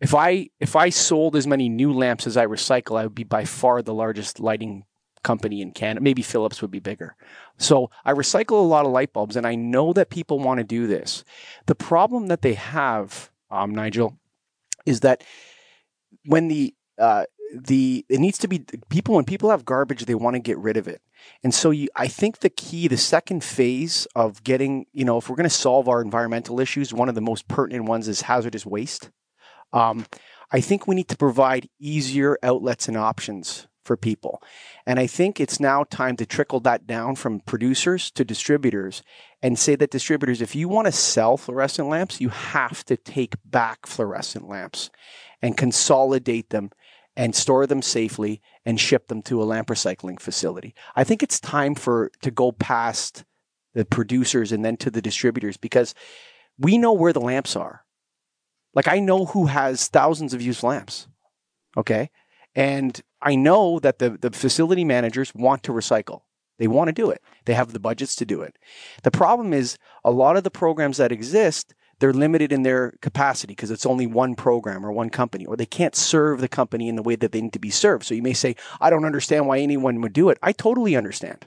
if 0.00 0.14
I 0.14 0.48
if 0.58 0.76
I 0.76 0.88
sold 0.88 1.36
as 1.36 1.46
many 1.46 1.68
new 1.68 1.92
lamps 1.92 2.26
as 2.26 2.36
I 2.36 2.46
recycle, 2.46 2.98
I 2.98 3.04
would 3.04 3.14
be 3.14 3.24
by 3.24 3.44
far 3.44 3.82
the 3.82 3.94
largest 3.94 4.40
lighting 4.40 4.84
company 5.22 5.60
in 5.60 5.72
Canada. 5.72 6.02
Maybe 6.02 6.22
Philips 6.22 6.62
would 6.62 6.70
be 6.70 6.80
bigger. 6.80 7.14
So 7.58 7.90
I 8.04 8.12
recycle 8.14 8.52
a 8.58 8.66
lot 8.66 8.86
of 8.86 8.92
light 8.92 9.12
bulbs, 9.12 9.36
and 9.36 9.46
I 9.46 9.54
know 9.54 9.92
that 9.92 10.08
people 10.08 10.38
want 10.38 10.58
to 10.58 10.64
do 10.64 10.86
this. 10.86 11.22
The 11.66 11.74
problem 11.74 12.28
that 12.28 12.40
they 12.40 12.54
have, 12.54 13.30
um, 13.50 13.74
Nigel, 13.74 14.16
is 14.86 15.00
that 15.00 15.22
when 16.24 16.48
the 16.48 16.74
uh, 16.98 17.24
the 17.54 18.04
it 18.08 18.20
needs 18.20 18.38
to 18.38 18.48
be 18.48 18.64
people 18.88 19.16
when 19.16 19.24
people 19.24 19.50
have 19.50 19.64
garbage 19.64 20.04
they 20.04 20.14
want 20.14 20.34
to 20.34 20.40
get 20.40 20.58
rid 20.58 20.76
of 20.76 20.86
it 20.86 21.02
and 21.42 21.54
so 21.54 21.70
you, 21.70 21.88
i 21.96 22.06
think 22.06 22.40
the 22.40 22.50
key 22.50 22.88
the 22.88 22.96
second 22.96 23.42
phase 23.42 24.06
of 24.14 24.42
getting 24.44 24.86
you 24.92 25.04
know 25.04 25.18
if 25.18 25.28
we're 25.28 25.36
going 25.36 25.48
to 25.48 25.54
solve 25.54 25.88
our 25.88 26.02
environmental 26.02 26.60
issues 26.60 26.92
one 26.92 27.08
of 27.08 27.14
the 27.14 27.20
most 27.20 27.48
pertinent 27.48 27.86
ones 27.86 28.08
is 28.08 28.22
hazardous 28.22 28.66
waste. 28.66 29.10
Um, 29.72 30.06
i 30.50 30.60
think 30.60 30.86
we 30.86 30.94
need 30.94 31.08
to 31.08 31.16
provide 31.16 31.68
easier 31.78 32.38
outlets 32.42 32.88
and 32.88 32.96
options 32.96 33.66
for 33.84 33.96
people. 33.96 34.42
And 34.86 34.98
i 35.00 35.06
think 35.06 35.40
it's 35.40 35.58
now 35.58 35.84
time 35.84 36.16
to 36.16 36.26
trickle 36.26 36.60
that 36.60 36.86
down 36.86 37.16
from 37.16 37.40
producers 37.40 38.10
to 38.12 38.24
distributors 38.24 39.02
and 39.42 39.58
say 39.58 39.74
that 39.76 39.90
distributors 39.90 40.42
if 40.42 40.54
you 40.54 40.68
want 40.68 40.86
to 40.86 40.92
sell 40.92 41.36
fluorescent 41.36 41.88
lamps 41.88 42.20
you 42.20 42.28
have 42.28 42.84
to 42.84 42.96
take 42.96 43.34
back 43.44 43.86
fluorescent 43.86 44.48
lamps 44.48 44.90
and 45.42 45.56
consolidate 45.56 46.50
them 46.50 46.70
and 47.16 47.34
store 47.34 47.66
them 47.66 47.82
safely 47.82 48.40
and 48.70 48.78
ship 48.78 49.08
them 49.08 49.20
to 49.20 49.42
a 49.42 49.44
lamp 49.44 49.66
recycling 49.66 50.20
facility. 50.20 50.76
I 50.94 51.02
think 51.02 51.24
it's 51.24 51.40
time 51.40 51.74
for 51.74 52.12
to 52.22 52.30
go 52.30 52.52
past 52.52 53.24
the 53.74 53.84
producers 53.84 54.52
and 54.52 54.64
then 54.64 54.76
to 54.76 54.92
the 54.92 55.02
distributors 55.02 55.56
because 55.56 55.92
we 56.56 56.78
know 56.78 56.92
where 56.92 57.12
the 57.12 57.20
lamps 57.20 57.56
are. 57.56 57.84
Like 58.72 58.86
I 58.86 59.00
know 59.00 59.26
who 59.26 59.46
has 59.46 59.88
thousands 59.88 60.34
of 60.34 60.40
used 60.40 60.62
lamps. 60.62 61.08
Okay? 61.76 62.10
And 62.54 63.00
I 63.20 63.34
know 63.34 63.80
that 63.80 63.98
the, 63.98 64.10
the 64.10 64.30
facility 64.30 64.84
managers 64.84 65.34
want 65.34 65.64
to 65.64 65.72
recycle. 65.72 66.20
They 66.60 66.68
want 66.68 66.86
to 66.86 66.92
do 66.92 67.10
it. 67.10 67.22
They 67.46 67.54
have 67.54 67.72
the 67.72 67.80
budgets 67.80 68.14
to 68.16 68.24
do 68.24 68.40
it. 68.40 68.56
The 69.02 69.10
problem 69.10 69.52
is 69.52 69.78
a 70.04 70.12
lot 70.12 70.36
of 70.36 70.44
the 70.44 70.50
programs 70.50 70.98
that 70.98 71.10
exist 71.10 71.74
they're 72.00 72.12
limited 72.12 72.52
in 72.52 72.62
their 72.62 72.94
capacity 73.00 73.52
because 73.52 73.70
it's 73.70 73.86
only 73.86 74.06
one 74.06 74.34
program 74.34 74.84
or 74.84 74.90
one 74.90 75.10
company, 75.10 75.46
or 75.46 75.56
they 75.56 75.66
can't 75.66 75.94
serve 75.94 76.40
the 76.40 76.48
company 76.48 76.88
in 76.88 76.96
the 76.96 77.02
way 77.02 77.14
that 77.14 77.32
they 77.32 77.40
need 77.40 77.52
to 77.52 77.58
be 77.58 77.70
served. 77.70 78.04
So 78.04 78.14
you 78.14 78.22
may 78.22 78.32
say, 78.32 78.56
I 78.80 78.90
don't 78.90 79.04
understand 79.04 79.46
why 79.46 79.58
anyone 79.58 80.00
would 80.00 80.12
do 80.12 80.30
it. 80.30 80.38
I 80.42 80.52
totally 80.52 80.96
understand 80.96 81.46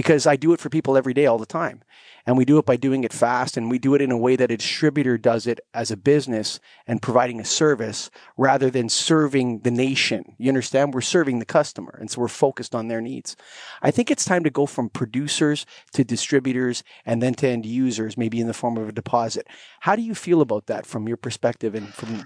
because 0.00 0.26
I 0.26 0.34
do 0.34 0.54
it 0.54 0.60
for 0.60 0.70
people 0.70 0.96
every 0.96 1.12
day, 1.12 1.26
all 1.26 1.36
the 1.36 1.44
time. 1.44 1.82
And 2.24 2.38
we 2.38 2.46
do 2.46 2.56
it 2.56 2.64
by 2.64 2.76
doing 2.76 3.04
it 3.04 3.12
fast 3.12 3.58
and 3.58 3.70
we 3.70 3.78
do 3.78 3.94
it 3.94 4.00
in 4.00 4.10
a 4.10 4.16
way 4.16 4.34
that 4.34 4.50
a 4.50 4.56
distributor 4.56 5.18
does 5.18 5.46
it 5.46 5.60
as 5.74 5.90
a 5.90 5.96
business 5.96 6.58
and 6.86 7.02
providing 7.02 7.38
a 7.38 7.44
service 7.44 8.10
rather 8.38 8.70
than 8.70 8.88
serving 8.88 9.58
the 9.58 9.70
nation. 9.70 10.36
You 10.38 10.48
understand? 10.48 10.94
We're 10.94 11.02
serving 11.02 11.38
the 11.38 11.44
customer. 11.44 11.98
And 12.00 12.10
so 12.10 12.22
we're 12.22 12.28
focused 12.28 12.74
on 12.74 12.88
their 12.88 13.02
needs. 13.02 13.36
I 13.82 13.90
think 13.90 14.10
it's 14.10 14.24
time 14.24 14.42
to 14.44 14.48
go 14.48 14.64
from 14.64 14.88
producers 14.88 15.66
to 15.92 16.02
distributors 16.02 16.82
and 17.04 17.22
then 17.22 17.34
to 17.34 17.48
end 17.48 17.66
users, 17.66 18.16
maybe 18.16 18.40
in 18.40 18.46
the 18.46 18.54
form 18.54 18.78
of 18.78 18.88
a 18.88 18.92
deposit. 18.92 19.46
How 19.80 19.96
do 19.96 20.02
you 20.02 20.14
feel 20.14 20.40
about 20.40 20.64
that 20.66 20.86
from 20.86 21.08
your 21.08 21.18
perspective 21.18 21.74
and 21.74 21.92
from 21.92 22.24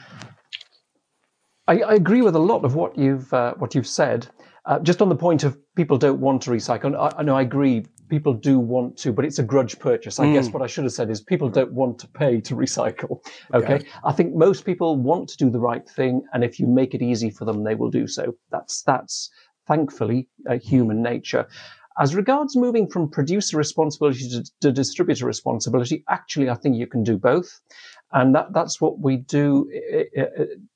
I, 1.66 1.80
I, 1.80 1.94
agree 1.94 2.22
with 2.22 2.34
a 2.34 2.40
lot 2.40 2.64
of 2.64 2.74
what 2.74 2.96
you've 2.98 3.32
uh, 3.32 3.54
what 3.54 3.74
you've 3.74 3.86
said. 3.86 4.26
Uh, 4.66 4.78
just 4.80 5.02
on 5.02 5.10
the 5.10 5.16
point 5.16 5.44
of 5.44 5.58
people 5.74 5.98
don't 5.98 6.20
want 6.20 6.40
to 6.42 6.50
recycle, 6.50 6.96
I, 6.98 7.20
I 7.20 7.22
know 7.22 7.36
I 7.36 7.42
agree 7.42 7.84
people 8.08 8.32
do 8.32 8.58
want 8.58 8.96
to, 8.98 9.12
but 9.12 9.24
it's 9.24 9.38
a 9.38 9.42
grudge 9.42 9.78
purchase. 9.78 10.18
I 10.18 10.26
mm. 10.26 10.34
guess 10.34 10.48
what 10.50 10.62
I 10.62 10.66
should 10.66 10.84
have 10.84 10.92
said 10.92 11.10
is 11.10 11.20
people 11.20 11.48
don't 11.48 11.72
want 11.72 11.98
to 12.00 12.08
pay 12.08 12.40
to 12.42 12.54
recycle. 12.64 13.24
Okay? 13.52 13.74
okay. 13.74 13.86
I 14.04 14.12
think 14.12 14.34
most 14.34 14.64
people 14.64 14.96
want 14.96 15.28
to 15.30 15.36
do 15.36 15.50
the 15.50 15.60
right 15.60 15.86
thing, 15.88 16.22
and 16.32 16.44
if 16.44 16.58
you 16.58 16.66
make 16.66 16.94
it 16.94 17.02
easy 17.02 17.30
for 17.30 17.44
them, 17.44 17.64
they 17.64 17.74
will 17.74 17.90
do 17.90 18.06
so. 18.06 18.34
That's 18.50 18.82
that's 18.82 19.30
thankfully 19.66 20.28
uh, 20.48 20.58
human 20.58 21.02
nature. 21.02 21.46
As 21.96 22.16
regards 22.16 22.56
moving 22.56 22.88
from 22.88 23.08
producer 23.08 23.56
responsibility 23.56 24.28
to, 24.28 24.44
to, 24.62 24.72
distributor 24.72 25.26
responsibility, 25.26 26.02
actually, 26.08 26.50
I 26.50 26.54
think 26.54 26.76
you 26.76 26.88
can 26.88 27.04
do 27.04 27.16
both. 27.16 27.60
And 28.14 28.32
that, 28.36 28.52
that's 28.52 28.80
what 28.80 29.00
we 29.00 29.16
do, 29.16 29.68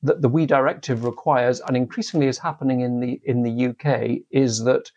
that 0.03 0.21
the 0.21 0.29
WEEE 0.29 0.47
directive 0.47 1.05
requires, 1.05 1.61
and 1.61 1.77
increasingly 1.77 2.27
is 2.27 2.39
happening 2.39 2.81
in 2.81 2.99
the, 2.99 3.21
in 3.25 3.43
the 3.43 3.69
UK, 3.69 4.23
is 4.33 4.65
that 4.65 4.91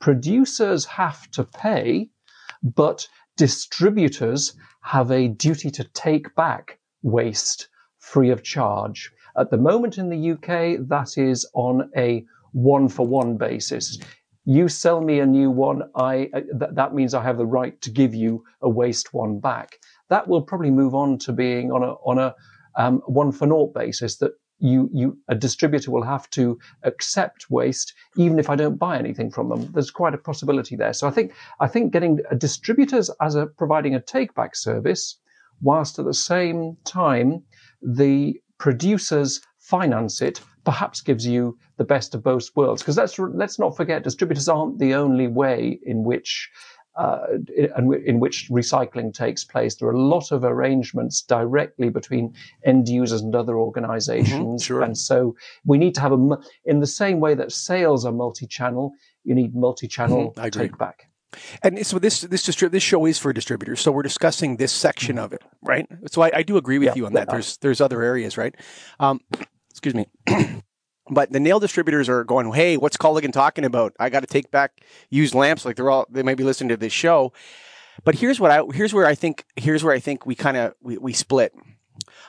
producers 0.00 0.84
have 0.84 1.28
to 1.32 1.42
pay, 1.42 2.08
but 2.62 3.08
distributors 3.36 4.54
have 4.82 5.10
a 5.10 5.26
duty 5.26 5.70
to 5.72 5.84
take 5.92 6.32
back 6.36 6.78
waste 7.02 7.68
free 7.98 8.30
of 8.30 8.44
charge. 8.44 9.10
At 9.36 9.50
the 9.50 9.58
moment 9.58 9.98
in 9.98 10.08
the 10.08 10.30
UK, 10.30 10.88
that 10.88 11.18
is 11.18 11.46
on 11.52 11.90
a 11.96 12.24
one 12.52 12.88
for 12.88 13.06
one 13.06 13.36
basis 13.36 13.98
you 14.48 14.66
sell 14.66 15.02
me 15.02 15.20
a 15.20 15.26
new 15.26 15.50
one, 15.50 15.82
I 15.94 16.30
uh, 16.32 16.88
means 16.94 17.12
I 17.12 17.22
have 17.22 17.36
the 17.36 17.44
right 17.44 17.78
to 17.82 17.90
give 17.90 18.14
you 18.14 18.44
a 18.62 18.68
waste 18.68 19.12
one 19.12 19.40
back. 19.40 19.76
That 20.08 20.28
will 20.28 20.42
probably 20.42 20.70
move 20.70 20.94
on 20.94 21.18
to 21.18 21.32
being 21.32 21.70
on 21.72 21.82
a 21.82 21.92
on 22.04 22.18
a 22.18 22.34
um, 22.76 23.00
one 23.06 23.32
for 23.32 23.46
naught 23.46 23.74
basis 23.74 24.16
that 24.18 24.32
you 24.58 24.88
you 24.92 25.16
a 25.28 25.34
distributor 25.34 25.90
will 25.90 26.02
have 26.02 26.28
to 26.30 26.58
accept 26.82 27.50
waste 27.50 27.94
even 28.16 28.38
if 28.38 28.50
I 28.50 28.56
don't 28.56 28.76
buy 28.76 28.98
anything 28.98 29.30
from 29.30 29.48
them. 29.48 29.70
There's 29.72 29.90
quite 29.90 30.14
a 30.14 30.18
possibility 30.18 30.76
there. 30.76 30.92
So 30.92 31.06
I 31.06 31.10
think 31.10 31.32
I 31.60 31.68
think 31.68 31.92
getting 31.92 32.20
distributors 32.36 33.10
as 33.20 33.34
a 33.34 33.46
providing 33.46 33.94
a 33.94 34.00
take 34.00 34.34
back 34.34 34.56
service, 34.56 35.18
whilst 35.60 35.98
at 35.98 36.04
the 36.04 36.14
same 36.14 36.76
time 36.84 37.42
the 37.82 38.40
producers 38.58 39.40
finance 39.58 40.20
it 40.20 40.40
perhaps 40.64 41.00
gives 41.00 41.26
you 41.26 41.56
the 41.76 41.84
best 41.84 42.14
of 42.14 42.22
both 42.22 42.48
worlds. 42.56 42.82
Because 42.82 42.96
let's 42.96 43.18
let's 43.18 43.58
not 43.58 43.76
forget, 43.76 44.04
distributors 44.04 44.48
aren't 44.48 44.78
the 44.78 44.94
only 44.94 45.28
way 45.28 45.78
in 45.84 46.04
which 46.04 46.50
uh, 46.98 47.20
in, 47.56 47.94
in, 48.04 48.20
which 48.20 48.48
recycling 48.50 49.14
takes 49.14 49.44
place. 49.44 49.76
There 49.76 49.88
are 49.88 49.92
a 49.92 50.00
lot 50.00 50.32
of 50.32 50.42
arrangements 50.42 51.22
directly 51.22 51.90
between 51.90 52.34
end 52.64 52.88
users 52.88 53.22
and 53.22 53.34
other 53.36 53.56
organizations. 53.56 54.64
Mm-hmm, 54.64 54.66
sure. 54.66 54.82
And 54.82 54.98
so 54.98 55.36
we 55.64 55.78
need 55.78 55.94
to 55.94 56.00
have 56.00 56.12
a, 56.12 56.38
in 56.64 56.80
the 56.80 56.88
same 56.88 57.20
way 57.20 57.34
that 57.34 57.52
sales 57.52 58.04
are 58.04 58.12
multi-channel, 58.12 58.92
you 59.22 59.34
need 59.34 59.54
multi-channel 59.54 60.32
mm-hmm, 60.32 60.48
take 60.48 60.76
back. 60.76 61.08
And 61.62 61.86
so 61.86 61.98
this 61.98 62.22
this 62.22 62.46
distri- 62.46 62.70
this 62.70 62.82
show 62.82 63.04
is 63.04 63.18
for 63.18 63.32
distributors. 63.32 63.80
So 63.80 63.92
we're 63.92 64.02
discussing 64.02 64.56
this 64.56 64.72
section 64.72 65.16
mm-hmm. 65.16 65.24
of 65.26 65.32
it, 65.34 65.42
right? 65.62 65.86
So 66.10 66.22
I, 66.22 66.30
I 66.34 66.42
do 66.42 66.56
agree 66.56 66.78
with 66.78 66.86
yeah, 66.86 66.94
you 66.96 67.06
on 67.06 67.12
that. 67.12 67.28
There's 67.28 67.58
there's 67.58 67.80
other 67.80 68.02
areas, 68.02 68.36
right? 68.36 68.54
Um, 68.98 69.20
excuse 69.70 69.94
me. 69.94 70.06
but 71.10 71.32
the 71.32 71.40
nail 71.40 71.60
distributors 71.60 72.08
are 72.08 72.24
going, 72.24 72.52
hey, 72.52 72.76
what's 72.76 72.96
Culligan 72.96 73.32
talking 73.32 73.64
about? 73.64 73.94
I 73.98 74.10
got 74.10 74.20
to 74.20 74.26
take 74.26 74.50
back 74.50 74.82
used 75.10 75.34
lamps. 75.34 75.64
Like 75.64 75.76
they're 75.76 75.90
all 75.90 76.06
they 76.10 76.22
might 76.22 76.36
be 76.36 76.44
listening 76.44 76.68
to 76.70 76.76
this 76.76 76.92
show. 76.92 77.32
But 78.04 78.14
here's 78.14 78.38
what 78.38 78.50
I 78.50 78.62
here's 78.72 78.94
where 78.94 79.06
I 79.06 79.14
think 79.14 79.44
here's 79.56 79.82
where 79.82 79.94
I 79.94 80.00
think 80.00 80.26
we 80.26 80.34
kind 80.34 80.56
of 80.56 80.74
we, 80.80 80.98
we 80.98 81.12
split. 81.12 81.54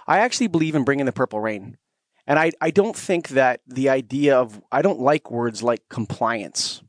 I 0.07 0.19
actually 0.19 0.47
believe 0.47 0.75
in 0.75 0.83
bringing 0.83 1.05
the 1.05 1.11
purple 1.11 1.39
rain. 1.39 1.77
And 2.29 2.37
I, 2.37 2.51
I 2.61 2.69
don't 2.69 2.95
think 2.95 3.29
that 3.29 3.61
the 3.65 3.89
idea 3.89 4.37
of, 4.37 4.61
I 4.71 4.83
don't 4.83 4.99
like 4.99 5.31
words 5.31 5.63
like 5.63 5.89
compliance. 5.89 6.83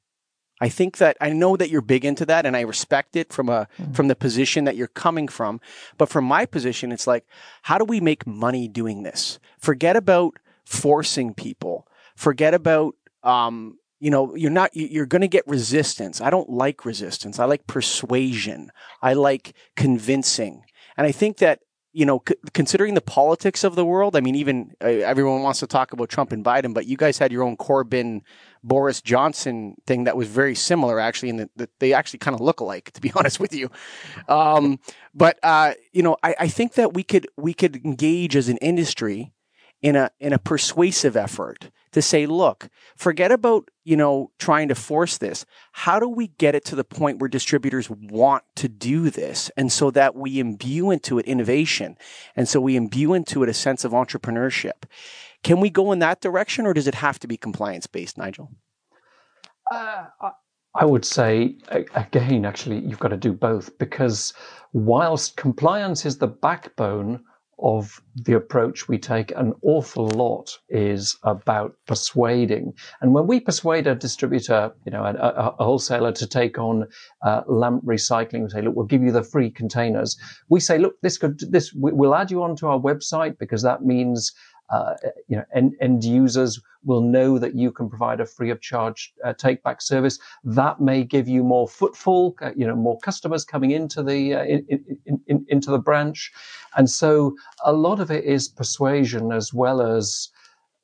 I 0.61 0.69
think 0.69 0.99
that 0.99 1.17
I 1.19 1.31
know 1.31 1.57
that 1.57 1.71
you're 1.71 1.81
big 1.81 2.05
into 2.05 2.27
that 2.27 2.45
and 2.45 2.55
I 2.55 2.61
respect 2.61 3.17
it 3.17 3.33
from 3.33 3.49
a 3.49 3.67
mm-hmm. 3.79 3.93
from 3.93 4.09
the 4.09 4.15
position 4.15 4.65
that 4.65 4.77
you're 4.77 4.87
coming 4.87 5.29
from. 5.29 5.59
But 5.97 6.11
from 6.11 6.27
my 6.27 6.45
position, 6.45 6.93
it's 6.93 7.07
like, 7.07 7.25
how 7.63 7.79
do 7.79 7.87
we 7.87 8.01
make 8.01 8.27
money 8.27 8.69
doing 8.69 9.03
this? 9.03 9.39
Forget 9.59 9.97
about 9.97 10.35
forcing 10.71 11.35
people. 11.35 11.87
Forget 12.17 12.55
about, 12.55 12.95
um, 13.23 13.77
you 13.99 14.11
know, 14.11 14.35
you're 14.37 14.51
not, 14.51 14.71
you're 14.75 15.05
going 15.05 15.21
to 15.21 15.29
get 15.29 15.47
resistance. 15.47 16.21
I 16.21 16.31
don't 16.31 16.49
like 16.49 16.85
resistance. 16.85 17.39
I 17.39 17.45
like 17.45 17.67
persuasion. 17.67 18.71
I 19.03 19.15
like 19.15 19.55
convincing. 19.77 20.63
And 20.97 21.07
I 21.07 21.13
think 21.13 21.39
that 21.39 21.61
you 21.93 22.07
know, 22.07 22.23
c- 22.27 22.37
considering 22.55 22.95
the 22.95 23.01
politics 23.01 23.65
of 23.65 23.75
the 23.75 23.85
world, 23.85 24.15
I 24.15 24.21
mean, 24.21 24.37
even 24.37 24.75
uh, 24.81 24.87
everyone 24.87 25.43
wants 25.43 25.59
to 25.61 25.67
talk 25.67 25.93
about 25.93 26.09
Trump 26.09 26.31
and 26.31 26.45
Biden, 26.45 26.73
but 26.73 26.87
you 26.87 26.97
guys 26.97 27.19
had 27.19 27.33
your 27.33 27.43
own 27.43 27.57
Corbyn 27.57 28.21
Boris 28.63 29.01
Johnson 29.01 29.75
thing 29.87 30.05
that 30.05 30.17
was 30.17 30.29
very 30.29 30.55
similar, 30.55 31.01
actually, 31.01 31.31
and 31.31 31.49
that 31.57 31.71
they 31.81 31.93
actually 31.93 32.21
kind 32.21 32.35
of 32.35 32.41
look 32.41 32.61
alike, 32.61 32.93
to 32.93 33.01
be 33.01 33.11
honest 33.17 33.41
with 33.41 33.53
you. 33.53 33.71
Um, 34.29 34.79
but 35.15 35.39
uh, 35.43 35.75
you 35.93 36.03
know, 36.03 36.17
I, 36.23 36.37
I 36.39 36.49
think 36.49 36.75
that 36.75 36.95
we 36.95 37.03
could 37.03 37.27
we 37.37 37.55
could 37.55 37.85
engage 37.85 38.37
as 38.37 38.49
an 38.49 38.59
industry 38.59 39.33
in 39.83 39.97
a 39.97 40.11
in 40.21 40.33
a 40.33 40.39
persuasive 40.39 41.17
effort 41.17 41.71
to 41.93 42.01
say, 42.01 42.27
look, 42.27 42.69
forget 42.97 43.33
about, 43.33 43.69
you 43.83 43.97
know, 43.97 44.31
trying 44.39 44.69
to 44.69 44.75
force 44.75 45.19
this. 45.19 45.45
How 45.73 45.99
do 45.99 46.09
we 46.09 46.29
get 46.29 46.55
it 46.55 46.65
to 46.67 46.77
the 46.77 46.85
point 46.85 47.19
where 47.19 47.29
distributors 47.29 47.91
want 47.91 48.45
to 48.57 48.69
do 48.69 49.11
this? 49.11 49.51
And 49.57 49.73
so 49.73 49.91
that 49.91 50.15
we 50.15 50.39
imbue 50.39 50.91
into 50.91 51.19
it 51.19 51.27
innovation. 51.27 51.97
And 52.37 52.49
so 52.49 52.61
we 52.61 52.77
imbue 52.77 53.15
into 53.15 53.43
it 53.43 53.49
a 53.49 53.55
sense 53.55 53.85
of 53.85 53.93
entrepreneurship. 53.93 54.85
Can 55.43 55.59
we 55.59 55.71
go 55.71 55.91
in 55.91 55.99
that 55.99 56.21
direction 56.21 56.67
or 56.67 56.75
does 56.75 56.87
it 56.87 56.95
have 56.97 57.19
to 57.21 57.27
be 57.27 57.37
compliance 57.37 57.87
based, 57.87 58.17
Nigel? 58.17 58.51
Uh, 59.73 60.05
I 60.75 60.85
would 60.85 61.05
say, 61.05 61.57
again, 61.95 62.45
actually, 62.45 62.81
you've 62.81 62.99
got 62.99 63.09
to 63.09 63.17
do 63.17 63.33
both 63.33 63.77
because 63.79 64.33
whilst 64.73 65.37
compliance 65.37 66.07
is 66.07 66.19
the 66.19 66.29
backbone 66.29 67.25
of 67.63 68.01
the 68.15 68.33
approach 68.33 68.89
we 68.89 68.99
take, 68.99 69.33
an 69.37 69.55
awful 69.63 70.09
lot 70.09 70.59
is 70.69 71.17
about 71.23 71.75
persuading. 71.87 72.73
And 73.01 73.15
when 73.15 73.27
we 73.27 73.41
persuade 73.41 73.87
a 73.87 73.95
distributor, 73.95 74.73
you 74.85 74.93
know, 74.93 75.05
a, 75.05 75.55
a 75.59 75.65
wholesaler 75.65 76.13
to 76.13 76.27
take 76.27 76.59
on 76.59 76.87
uh, 77.23 77.43
lamp 77.47 77.85
recycling, 77.85 78.43
we 78.45 78.51
say, 78.51 78.63
look, 78.63 78.75
we'll 78.77 78.87
give 78.87 79.03
you 79.03 79.13
the 79.13 79.23
free 79.23 79.51
containers. 79.51 80.19
We 80.49 80.61
say, 80.61 80.79
look, 80.79 80.95
this 81.03 81.19
could, 81.19 81.41
this, 81.51 81.73
we'll 81.75 82.15
add 82.15 82.31
you 82.31 82.43
onto 82.43 82.67
our 82.67 82.79
website 82.79 83.39
because 83.39 83.63
that 83.63 83.85
means 83.85 84.33
uh, 84.71 84.95
you 85.29 85.37
know, 85.37 85.45
end, 85.55 85.75
end, 85.81 86.05
users 86.05 86.61
will 86.85 87.01
know 87.01 87.39
that 87.39 87.55
you 87.55 87.73
can 87.73 87.89
provide 87.89 88.21
a 88.21 88.27
free 88.27 88.51
of 88.51 88.61
charge 88.61 89.13
uh, 89.25 89.33
take 89.33 89.63
back 89.63 89.83
service. 89.83 90.19
That 90.45 90.81
may 90.81 91.05
give 91.05 91.29
you 91.29 91.43
more 91.43 91.69
footfall, 91.69 92.37
uh, 92.41 92.53
you 92.57 92.67
know, 92.67 92.77
more 92.77 92.99
customers 93.01 93.45
coming 93.45 93.73
into 93.73 94.03
the 94.03 94.35
uh, 94.35 94.45
in, 94.45 94.87
in, 95.07 95.21
in, 95.27 95.47
into 95.49 95.71
the 95.71 95.79
branch, 95.79 96.33
and 96.77 96.89
so 96.89 97.35
a 97.65 97.73
lot 97.73 98.01
of 98.01 98.11
it 98.11 98.25
is 98.25 98.49
persuasion 98.49 99.33
as 99.33 99.53
well 99.53 99.83
as 99.83 100.29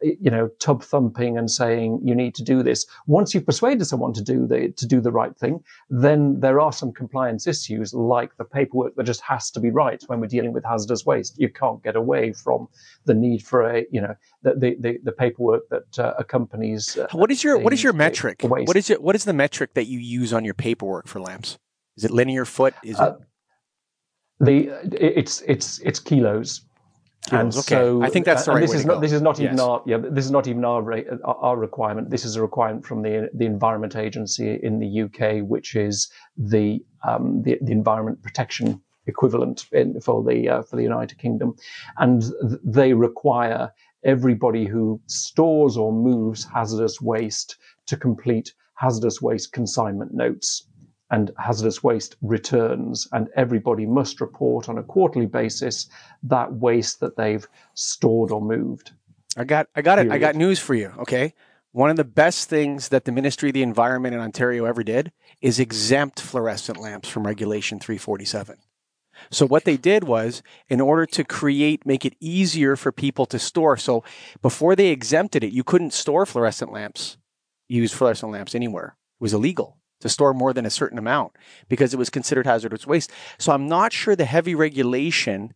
you 0.02 0.30
know, 0.30 0.48
tub 0.58 0.82
thumping 0.82 1.38
and 1.38 1.50
saying 1.50 2.00
you 2.04 2.14
need 2.14 2.34
to 2.34 2.42
do 2.42 2.62
this. 2.62 2.86
Once 3.06 3.34
you've 3.34 3.46
persuaded 3.46 3.84
someone 3.84 4.12
to 4.12 4.22
do 4.22 4.46
the 4.46 4.72
to 4.76 4.86
do 4.86 5.00
the 5.00 5.10
right 5.10 5.36
thing, 5.36 5.62
then 5.88 6.40
there 6.40 6.60
are 6.60 6.72
some 6.72 6.92
compliance 6.92 7.46
issues 7.46 7.94
like 7.94 8.36
the 8.36 8.44
paperwork 8.44 8.94
that 8.96 9.04
just 9.04 9.22
has 9.22 9.50
to 9.50 9.60
be 9.60 9.70
right 9.70 10.02
when 10.06 10.20
we're 10.20 10.26
dealing 10.26 10.52
with 10.52 10.64
hazardous 10.64 11.06
waste. 11.06 11.38
You 11.38 11.48
can't 11.48 11.82
get 11.82 11.96
away 11.96 12.32
from 12.32 12.68
the 13.06 13.14
need 13.14 13.42
for 13.42 13.62
a 13.62 13.86
you 13.90 14.00
know 14.00 14.14
the 14.42 14.76
the, 14.78 14.98
the, 15.02 15.12
paperwork 15.12 15.68
that 15.70 15.98
uh, 15.98 16.14
accompanies. 16.18 16.98
Uh, 16.98 17.06
what 17.12 17.30
is 17.30 17.42
your 17.42 17.58
the, 17.58 17.64
what 17.64 17.72
is 17.72 17.82
your 17.82 17.94
metric? 17.94 18.42
What 18.42 18.76
is 18.76 18.90
it? 18.90 19.02
What 19.02 19.16
is 19.16 19.24
the 19.24 19.32
metric 19.32 19.74
that 19.74 19.86
you 19.86 19.98
use 19.98 20.32
on 20.32 20.44
your 20.44 20.54
paperwork 20.54 21.08
for 21.08 21.20
lamps? 21.20 21.58
Is 21.96 22.04
it 22.04 22.10
linear 22.10 22.44
foot? 22.44 22.74
Is 22.84 23.00
uh, 23.00 23.14
it? 23.14 23.26
The 24.38 24.68
it's 24.92 25.40
it's 25.42 25.78
it's 25.78 25.98
kilos. 25.98 26.62
And 27.32 27.48
okay. 27.48 27.60
so 27.60 28.02
I 28.02 28.10
think 28.10 28.24
that's 28.24 28.44
the 28.44 28.52
right 28.52 28.60
this 28.60 28.74
is 28.74 28.84
not 28.84 29.00
this 29.00 29.12
is 29.12 29.20
not 29.20 29.38
yes. 29.38 29.46
even 29.46 29.60
our 29.60 29.82
yeah 29.84 29.98
this 29.98 30.24
is 30.24 30.30
not 30.30 30.46
even 30.46 30.64
our 30.64 30.82
our 31.24 31.56
requirement. 31.56 32.10
This 32.10 32.24
is 32.24 32.36
a 32.36 32.42
requirement 32.42 32.86
from 32.86 33.02
the 33.02 33.28
the 33.34 33.46
Environment 33.46 33.96
Agency 33.96 34.58
in 34.62 34.78
the 34.78 35.02
UK, 35.02 35.42
which 35.46 35.74
is 35.74 36.08
the 36.36 36.84
um, 37.02 37.42
the, 37.42 37.58
the 37.60 37.72
environment 37.72 38.22
protection 38.22 38.80
equivalent 39.06 39.66
in, 39.72 40.00
for 40.00 40.22
the 40.22 40.48
uh, 40.48 40.62
for 40.62 40.76
the 40.76 40.82
United 40.82 41.18
Kingdom, 41.18 41.56
and 41.98 42.22
th- 42.22 42.60
they 42.64 42.92
require 42.92 43.72
everybody 44.04 44.66
who 44.66 45.00
stores 45.06 45.76
or 45.76 45.92
moves 45.92 46.44
hazardous 46.44 47.00
waste 47.00 47.56
to 47.86 47.96
complete 47.96 48.54
hazardous 48.74 49.20
waste 49.20 49.52
consignment 49.52 50.12
notes 50.14 50.68
and 51.10 51.30
hazardous 51.38 51.82
waste 51.82 52.16
returns, 52.20 53.06
and 53.12 53.28
everybody 53.36 53.86
must 53.86 54.20
report 54.20 54.68
on 54.68 54.78
a 54.78 54.82
quarterly 54.82 55.26
basis 55.26 55.88
that 56.24 56.52
waste 56.54 57.00
that 57.00 57.16
they've 57.16 57.46
stored 57.74 58.30
or 58.30 58.40
moved. 58.40 58.92
I 59.36 59.44
got, 59.44 59.68
I 59.74 59.82
got 59.82 59.98
it. 59.98 60.10
I 60.10 60.18
got 60.18 60.34
news 60.34 60.58
for 60.58 60.74
you. 60.74 60.92
Okay. 60.98 61.34
One 61.72 61.90
of 61.90 61.96
the 61.96 62.04
best 62.04 62.48
things 62.48 62.88
that 62.88 63.04
the 63.04 63.12
Ministry 63.12 63.50
of 63.50 63.54
the 63.54 63.62
Environment 63.62 64.14
in 64.14 64.20
Ontario 64.20 64.64
ever 64.64 64.82
did 64.82 65.12
is 65.42 65.60
exempt 65.60 66.20
fluorescent 66.20 66.80
lamps 66.80 67.08
from 67.08 67.26
Regulation 67.26 67.78
347. 67.78 68.56
So 69.30 69.46
what 69.46 69.64
they 69.64 69.76
did 69.76 70.04
was 70.04 70.42
in 70.68 70.80
order 70.80 71.04
to 71.06 71.24
create, 71.24 71.84
make 71.84 72.04
it 72.04 72.16
easier 72.18 72.76
for 72.76 72.92
people 72.92 73.26
to 73.26 73.38
store. 73.38 73.76
So 73.76 74.04
before 74.40 74.74
they 74.74 74.88
exempted 74.88 75.44
it, 75.44 75.52
you 75.52 75.64
couldn't 75.64 75.92
store 75.92 76.24
fluorescent 76.24 76.72
lamps, 76.72 77.18
use 77.68 77.92
fluorescent 77.92 78.32
lamps 78.32 78.54
anywhere. 78.54 78.96
It 79.20 79.22
was 79.22 79.34
illegal 79.34 79.76
to 80.00 80.08
store 80.08 80.34
more 80.34 80.52
than 80.52 80.66
a 80.66 80.70
certain 80.70 80.98
amount 80.98 81.32
because 81.68 81.94
it 81.94 81.98
was 81.98 82.10
considered 82.10 82.46
hazardous 82.46 82.86
waste. 82.86 83.10
So 83.38 83.52
I'm 83.52 83.68
not 83.68 83.92
sure 83.92 84.14
the 84.14 84.24
heavy 84.24 84.54
regulation 84.54 85.54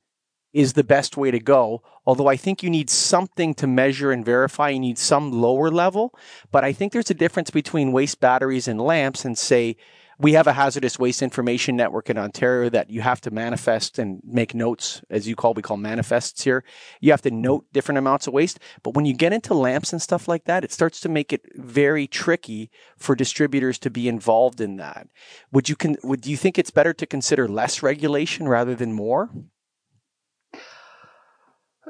is 0.53 0.73
the 0.73 0.85
best 0.85 1.17
way 1.17 1.31
to 1.31 1.39
go. 1.39 1.83
Although 2.07 2.27
I 2.27 2.37
think 2.37 2.63
you 2.63 2.71
need 2.71 2.91
something 2.91 3.55
to 3.55 3.67
measure 3.67 4.11
and 4.11 4.25
verify. 4.25 4.71
You 4.71 4.81
need 4.81 4.99
some 4.99 5.31
lower 5.31 5.71
level. 5.71 6.13
But 6.51 6.65
I 6.65 6.73
think 6.73 6.93
there's 6.93 7.11
a 7.11 7.15
difference 7.15 7.51
between 7.51 7.93
waste 7.93 8.21
batteries 8.21 8.67
and 8.67 8.81
lamps 8.81 9.25
and 9.25 9.39
say, 9.39 9.77
we 10.21 10.35
have 10.35 10.47
a 10.47 10.53
hazardous 10.53 10.99
waste 10.99 11.23
information 11.23 11.77
network 11.77 12.11
in 12.11 12.19
Ontario 12.19 12.69
that 12.69 12.91
you 12.91 13.01
have 13.01 13.23
to 13.23 13.31
manifest 13.31 13.99
and 13.99 14.21
make 14.23 14.55
notes, 14.55 15.01
as 15.09 15.27
you 15.27 15.35
call, 15.35 15.55
we 15.55 15.63
call 15.63 15.79
manifests 15.79 16.45
here. 16.45 16.63
You 17.01 17.11
have 17.13 17.23
to 17.23 17.31
note 17.31 17.65
different 17.73 17.99
amounts 17.99 18.27
of 18.27 18.35
waste. 18.35 18.59
But 18.83 18.95
when 18.95 19.07
you 19.07 19.15
get 19.15 19.33
into 19.33 19.55
lamps 19.55 19.95
and 19.95 20.03
stuff 20.03 20.29
like 20.29 20.45
that, 20.45 20.63
it 20.63 20.73
starts 20.73 21.01
to 21.01 21.09
make 21.09 21.33
it 21.33 21.47
very 21.55 22.07
tricky 22.07 22.71
for 22.99 23.15
distributors 23.15 23.79
to 23.79 23.89
be 23.89 24.09
involved 24.09 24.61
in 24.61 24.77
that. 24.77 25.09
Would 25.53 25.71
you, 25.71 25.77
con- 25.77 25.97
would 26.05 26.27
you 26.27 26.37
think 26.37 26.59
it's 26.59 26.71
better 26.71 26.93
to 26.93 27.07
consider 27.07 27.49
less 27.49 27.83
regulation 27.83 28.47
rather 28.47 28.75
than 28.75 28.93
more? 28.93 29.31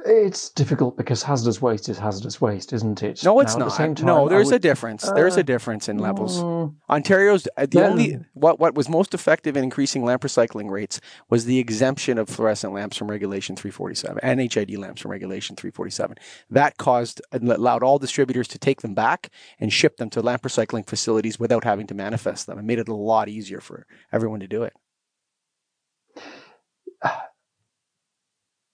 It's 0.06 0.50
difficult 0.50 0.96
because 0.96 1.22
hazardous 1.22 1.60
waste 1.60 1.88
is 1.88 1.98
hazardous 1.98 2.40
waste, 2.40 2.72
isn't 2.72 3.02
it? 3.02 3.24
No, 3.24 3.40
it's 3.40 3.56
now, 3.56 3.66
not. 3.66 3.76
Time, 3.76 3.94
no, 4.02 4.28
there's 4.28 4.46
would, 4.46 4.56
a 4.56 4.58
difference. 4.58 5.06
Uh, 5.06 5.14
there's 5.14 5.36
a 5.36 5.42
difference 5.42 5.88
in 5.88 5.98
levels. 5.98 6.42
Mm, 6.42 6.74
Ontario's 6.88 7.46
uh, 7.56 7.66
the 7.66 7.84
only 7.84 8.18
what 8.34 8.58
what 8.58 8.74
was 8.74 8.88
most 8.88 9.14
effective 9.14 9.56
in 9.56 9.64
increasing 9.64 10.04
lamp 10.04 10.22
recycling 10.22 10.70
rates 10.70 11.00
was 11.28 11.44
the 11.44 11.58
exemption 11.58 12.18
of 12.18 12.28
fluorescent 12.28 12.72
lamps 12.72 12.96
from 12.96 13.10
Regulation 13.10 13.56
347 13.56 14.18
and 14.22 14.40
HID 14.40 14.78
lamps 14.78 15.00
from 15.02 15.10
Regulation 15.10 15.56
347. 15.56 16.16
That 16.50 16.76
caused 16.78 17.20
allowed 17.32 17.82
all 17.82 17.98
distributors 17.98 18.48
to 18.48 18.58
take 18.58 18.82
them 18.82 18.94
back 18.94 19.30
and 19.58 19.72
ship 19.72 19.96
them 19.96 20.10
to 20.10 20.22
lamp 20.22 20.42
recycling 20.42 20.86
facilities 20.86 21.38
without 21.38 21.64
having 21.64 21.86
to 21.88 21.94
manifest 21.94 22.46
them. 22.46 22.58
It 22.58 22.64
made 22.64 22.78
it 22.78 22.88
a 22.88 22.94
lot 22.94 23.28
easier 23.28 23.60
for 23.60 23.86
everyone 24.12 24.40
to 24.40 24.48
do 24.48 24.62
it. 24.62 24.72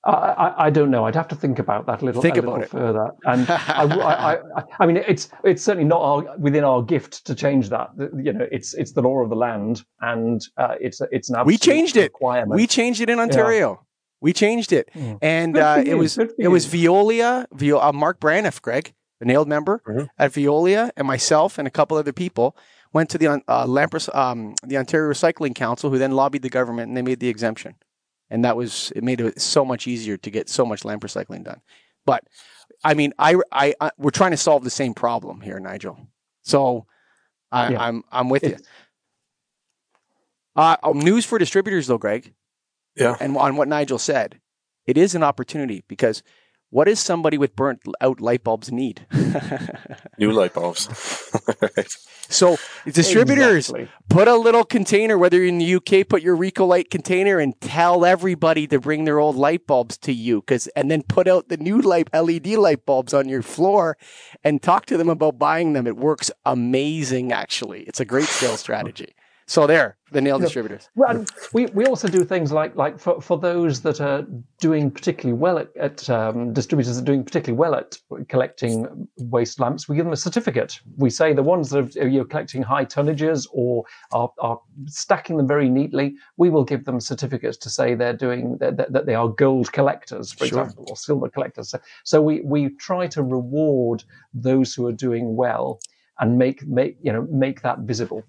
I, 0.06 0.66
I, 0.66 0.70
don't 0.70 0.90
know. 0.90 1.04
I'd 1.04 1.14
have 1.14 1.28
to 1.28 1.34
think 1.34 1.58
about 1.58 1.86
that 1.86 2.02
a 2.02 2.04
little, 2.04 2.22
think 2.22 2.36
a 2.36 2.40
little 2.40 2.62
further. 2.62 3.10
And 3.24 3.46
I, 3.50 4.38
I, 4.56 4.62
I, 4.78 4.86
mean, 4.86 4.98
it's 4.98 5.28
it's 5.42 5.62
certainly 5.62 5.88
not 5.88 6.00
our, 6.00 6.38
within 6.38 6.64
our 6.64 6.82
gift 6.82 7.26
to 7.26 7.34
change 7.34 7.70
that. 7.70 7.90
You 7.98 8.32
know, 8.32 8.46
it's 8.52 8.74
it's 8.74 8.92
the 8.92 9.02
law 9.02 9.22
of 9.22 9.30
the 9.30 9.36
land, 9.36 9.82
and 10.00 10.40
uh, 10.56 10.74
it's 10.80 11.00
it's 11.10 11.30
an 11.30 11.44
we 11.44 11.58
changed 11.58 11.96
it. 11.96 12.12
We 12.46 12.66
changed 12.66 13.00
it 13.00 13.10
in 13.10 13.18
Ontario. 13.18 13.70
Yeah. 13.70 13.86
We 14.20 14.32
changed 14.32 14.72
it, 14.72 14.88
mm. 14.94 15.18
and 15.20 15.56
uh, 15.56 15.82
it 15.84 15.94
was 15.94 16.18
it 16.18 16.32
you. 16.38 16.50
was 16.50 16.66
Veolia, 16.66 17.46
Vio, 17.52 17.78
uh, 17.78 17.92
Mark 17.92 18.18
Braniff, 18.18 18.62
Greg, 18.62 18.94
the 19.20 19.26
NAILD 19.26 19.46
member 19.46 19.82
mm-hmm. 19.86 20.04
at 20.18 20.32
Veolia, 20.32 20.90
and 20.96 21.06
myself 21.06 21.58
and 21.58 21.68
a 21.68 21.70
couple 21.70 21.96
other 21.96 22.12
people 22.12 22.56
went 22.92 23.10
to 23.10 23.18
the 23.18 23.26
uh, 23.26 23.66
Lampers, 23.66 24.12
um, 24.14 24.54
the 24.66 24.78
Ontario 24.78 25.12
Recycling 25.12 25.54
Council, 25.54 25.90
who 25.90 25.98
then 25.98 26.12
lobbied 26.12 26.42
the 26.42 26.48
government, 26.48 26.88
and 26.88 26.96
they 26.96 27.02
made 27.02 27.20
the 27.20 27.28
exemption 27.28 27.74
and 28.30 28.44
that 28.44 28.56
was 28.56 28.92
it 28.96 29.04
made 29.04 29.20
it 29.20 29.40
so 29.40 29.64
much 29.64 29.86
easier 29.86 30.16
to 30.16 30.30
get 30.30 30.48
so 30.48 30.64
much 30.66 30.84
lamp 30.84 31.02
recycling 31.02 31.44
done. 31.44 31.60
But 32.04 32.24
I 32.84 32.94
mean, 32.94 33.12
I, 33.18 33.36
I, 33.52 33.74
I 33.80 33.90
we're 33.98 34.10
trying 34.10 34.32
to 34.32 34.36
solve 34.36 34.64
the 34.64 34.70
same 34.70 34.94
problem 34.94 35.40
here, 35.40 35.58
Nigel. 35.58 35.98
So 36.42 36.86
I, 37.50 37.66
am 37.66 37.72
yeah. 37.72 37.82
I'm, 37.82 38.04
I'm 38.12 38.28
with 38.28 38.44
it's... 38.44 38.60
you. 38.60 38.66
Uh, 40.54 40.76
um, 40.82 40.98
news 40.98 41.24
for 41.24 41.38
distributors, 41.38 41.86
though, 41.86 41.98
Greg. 41.98 42.32
Yeah. 42.96 43.16
And 43.20 43.36
on 43.36 43.56
what 43.56 43.68
Nigel 43.68 43.98
said, 43.98 44.40
it 44.86 44.96
is 44.96 45.14
an 45.14 45.22
opportunity 45.22 45.84
because 45.86 46.22
what 46.70 46.84
does 46.84 47.00
somebody 47.00 47.38
with 47.38 47.56
burnt 47.56 47.80
out 48.00 48.20
light 48.20 48.44
bulbs 48.44 48.72
need? 48.72 49.06
New 50.18 50.32
light 50.32 50.54
bulbs. 50.54 50.88
So 52.28 52.56
distributors 52.84 53.70
exactly. 53.70 53.88
put 54.08 54.28
a 54.28 54.34
little 54.34 54.64
container, 54.64 55.16
whether 55.16 55.36
you're 55.36 55.46
in 55.46 55.58
the 55.58 55.74
UK, 55.76 56.08
put 56.08 56.22
your 56.22 56.36
Recolight 56.36 56.90
container 56.90 57.38
and 57.38 57.58
tell 57.60 58.04
everybody 58.04 58.66
to 58.66 58.80
bring 58.80 59.04
their 59.04 59.18
old 59.18 59.36
light 59.36 59.66
bulbs 59.66 59.96
to 59.98 60.12
you. 60.12 60.42
Cause, 60.42 60.66
and 60.74 60.90
then 60.90 61.02
put 61.02 61.28
out 61.28 61.48
the 61.48 61.56
new 61.56 61.80
light 61.80 62.08
LED 62.12 62.48
light 62.48 62.84
bulbs 62.84 63.14
on 63.14 63.28
your 63.28 63.42
floor 63.42 63.96
and 64.42 64.62
talk 64.62 64.86
to 64.86 64.96
them 64.96 65.08
about 65.08 65.38
buying 65.38 65.72
them. 65.72 65.86
It 65.86 65.96
works 65.96 66.30
amazing. 66.44 67.32
Actually, 67.32 67.82
it's 67.82 68.00
a 68.00 68.04
great 68.04 68.28
sales 68.28 68.60
strategy. 68.60 69.14
So 69.48 69.64
there, 69.66 69.96
the 70.10 70.20
nail 70.20 70.40
distributors. 70.40 70.88
Well, 70.96 71.24
we, 71.52 71.66
we 71.66 71.86
also 71.86 72.08
do 72.08 72.24
things 72.24 72.50
like 72.50 72.74
like 72.74 72.98
for, 72.98 73.20
for 73.20 73.38
those 73.38 73.80
that 73.82 74.00
are 74.00 74.26
doing 74.60 74.90
particularly 74.90 75.38
well 75.38 75.58
at, 75.58 75.76
at 75.76 76.10
um, 76.10 76.52
distributors 76.52 76.96
that 76.96 77.02
are 77.02 77.04
doing 77.04 77.22
particularly 77.22 77.56
well 77.56 77.76
at 77.76 77.96
collecting 78.28 79.08
waste 79.18 79.60
lamps, 79.60 79.88
we 79.88 79.94
give 79.94 80.04
them 80.04 80.12
a 80.12 80.16
certificate. 80.16 80.80
We 80.96 81.10
say 81.10 81.32
the 81.32 81.44
ones 81.44 81.70
that 81.70 81.96
are 81.96 82.08
you're 82.08 82.24
collecting 82.24 82.62
high 82.62 82.86
tonnages 82.86 83.46
or 83.52 83.84
are, 84.10 84.32
are 84.40 84.60
stacking 84.86 85.36
them 85.36 85.46
very 85.46 85.68
neatly, 85.68 86.16
we 86.36 86.50
will 86.50 86.64
give 86.64 86.84
them 86.84 86.98
certificates 86.98 87.56
to 87.58 87.70
say 87.70 87.94
they're 87.94 88.12
doing 88.16 88.58
that, 88.58 88.92
that 88.92 89.06
they 89.06 89.14
are 89.14 89.28
gold 89.28 89.72
collectors, 89.72 90.32
for 90.32 90.46
Sure. 90.46 90.62
example, 90.62 90.86
or 90.88 90.96
silver 90.96 91.28
collectors. 91.28 91.70
So, 91.70 91.78
so 92.02 92.20
we, 92.20 92.40
we 92.40 92.70
try 92.70 93.06
to 93.08 93.22
reward 93.22 94.02
those 94.34 94.74
who 94.74 94.88
are 94.88 94.92
doing 94.92 95.36
well 95.36 95.78
and 96.18 96.38
make 96.38 96.66
make 96.66 96.96
you 97.00 97.12
know 97.12 97.28
make 97.30 97.62
that 97.62 97.80
visible. 97.80 98.24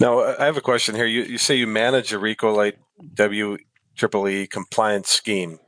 Now, 0.00 0.20
I 0.20 0.44
have 0.44 0.56
a 0.56 0.60
question 0.62 0.94
here. 0.94 1.06
You, 1.06 1.22
you 1.22 1.38
say 1.38 1.54
you 1.54 1.66
manage 1.66 2.12
a 2.12 2.18
Recolight 2.18 2.74
W 3.14 3.56
Triple 3.96 4.28
E 4.28 4.46
compliance 4.46 5.08
scheme. 5.08 5.58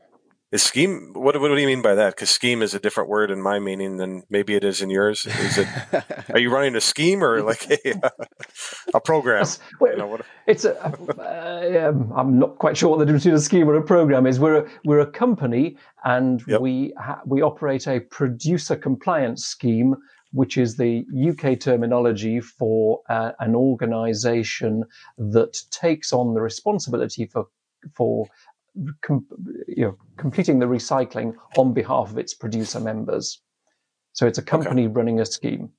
Is 0.50 0.62
scheme 0.62 1.10
what, 1.12 1.38
what 1.38 1.48
do 1.48 1.56
you 1.58 1.66
mean 1.66 1.82
by 1.82 1.94
that? 1.94 2.16
Because 2.16 2.30
scheme 2.30 2.62
is 2.62 2.72
a 2.72 2.80
different 2.80 3.10
word 3.10 3.30
in 3.30 3.42
my 3.42 3.58
meaning 3.58 3.98
than 3.98 4.22
maybe 4.30 4.54
it 4.54 4.64
is 4.64 4.80
in 4.80 4.88
yours. 4.88 5.26
Is 5.26 5.58
it? 5.58 5.68
are 6.30 6.38
you 6.38 6.50
running 6.50 6.74
a 6.74 6.80
scheme 6.80 7.22
or 7.22 7.42
like 7.42 7.70
a, 7.70 8.00
a 8.94 9.00
program? 9.00 9.44
Well, 9.78 9.92
You 9.92 9.98
know, 9.98 10.06
what, 10.06 10.22
It's 10.46 10.64
a, 10.64 10.74
uh, 10.86 11.88
um, 11.90 12.10
I'm 12.16 12.38
not 12.38 12.56
quite 12.58 12.78
sure 12.78 12.88
what 12.88 12.98
the 12.98 13.04
difference 13.04 13.24
between 13.24 13.36
a 13.36 13.40
scheme 13.40 13.68
and 13.68 13.76
a 13.76 13.82
program 13.82 14.26
is. 14.26 14.40
We're 14.40 14.64
a, 14.64 14.70
we're 14.86 15.00
a 15.00 15.10
company 15.10 15.76
and 16.04 16.42
Yep. 16.46 16.60
we 16.62 16.94
ha- 16.98 17.20
we 17.26 17.42
operate 17.42 17.86
a 17.86 18.00
producer 18.00 18.74
compliance 18.74 19.44
scheme, 19.44 19.96
which 20.32 20.56
is 20.58 20.76
the 20.76 21.04
UK 21.30 21.58
terminology 21.58 22.40
for 22.40 23.00
uh, 23.08 23.32
an 23.40 23.54
organisation 23.54 24.84
that 25.16 25.58
takes 25.70 26.12
on 26.12 26.34
the 26.34 26.40
responsibility 26.40 27.26
for 27.26 27.46
for 27.94 28.26
com- 29.02 29.26
you 29.66 29.84
know 29.84 29.96
completing 30.16 30.58
the 30.58 30.66
recycling 30.66 31.34
on 31.56 31.72
behalf 31.72 32.10
of 32.10 32.18
its 32.18 32.34
producer 32.34 32.80
members. 32.80 33.40
So 34.12 34.26
it's 34.26 34.38
a 34.38 34.42
company 34.42 34.86
running 34.86 35.20
a 35.20 35.24
scheme. 35.26 35.70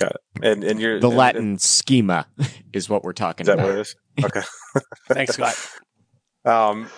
Yeah. 0.00 0.10
and 0.42 0.64
and 0.64 0.80
you're 0.80 0.98
The 1.00 1.08
and- 1.08 1.16
Latin 1.16 1.58
schema 1.58 2.26
is 2.72 2.88
what 2.88 3.04
we're 3.04 3.12
talking 3.12 3.44
Is 3.44 3.46
that 3.46 3.54
about. 3.54 3.66
what 3.66 3.74
it 3.76 3.80
is? 3.80 3.96
Okay. 4.24 4.42
Thanks, 5.08 5.34
Scott. 5.34 5.54
Um, 6.46 6.88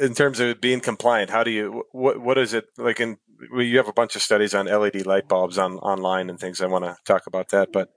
in 0.00 0.14
terms 0.14 0.40
of 0.40 0.60
being 0.60 0.80
compliant, 0.80 1.30
how 1.30 1.44
do 1.44 1.50
you 1.50 1.84
what 1.92 2.20
what 2.20 2.38
is 2.38 2.54
it 2.54 2.64
like? 2.78 3.00
In 3.00 3.18
you 3.56 3.76
have 3.76 3.88
a 3.88 3.92
bunch 3.92 4.16
of 4.16 4.22
studies 4.22 4.54
on 4.54 4.66
LED 4.66 5.06
light 5.06 5.28
bulbs 5.28 5.58
on 5.58 5.74
online 5.78 6.30
and 6.30 6.38
things. 6.38 6.60
I 6.60 6.66
want 6.66 6.84
to 6.84 6.96
talk 7.04 7.26
about 7.26 7.50
that, 7.50 7.68
but 7.72 7.88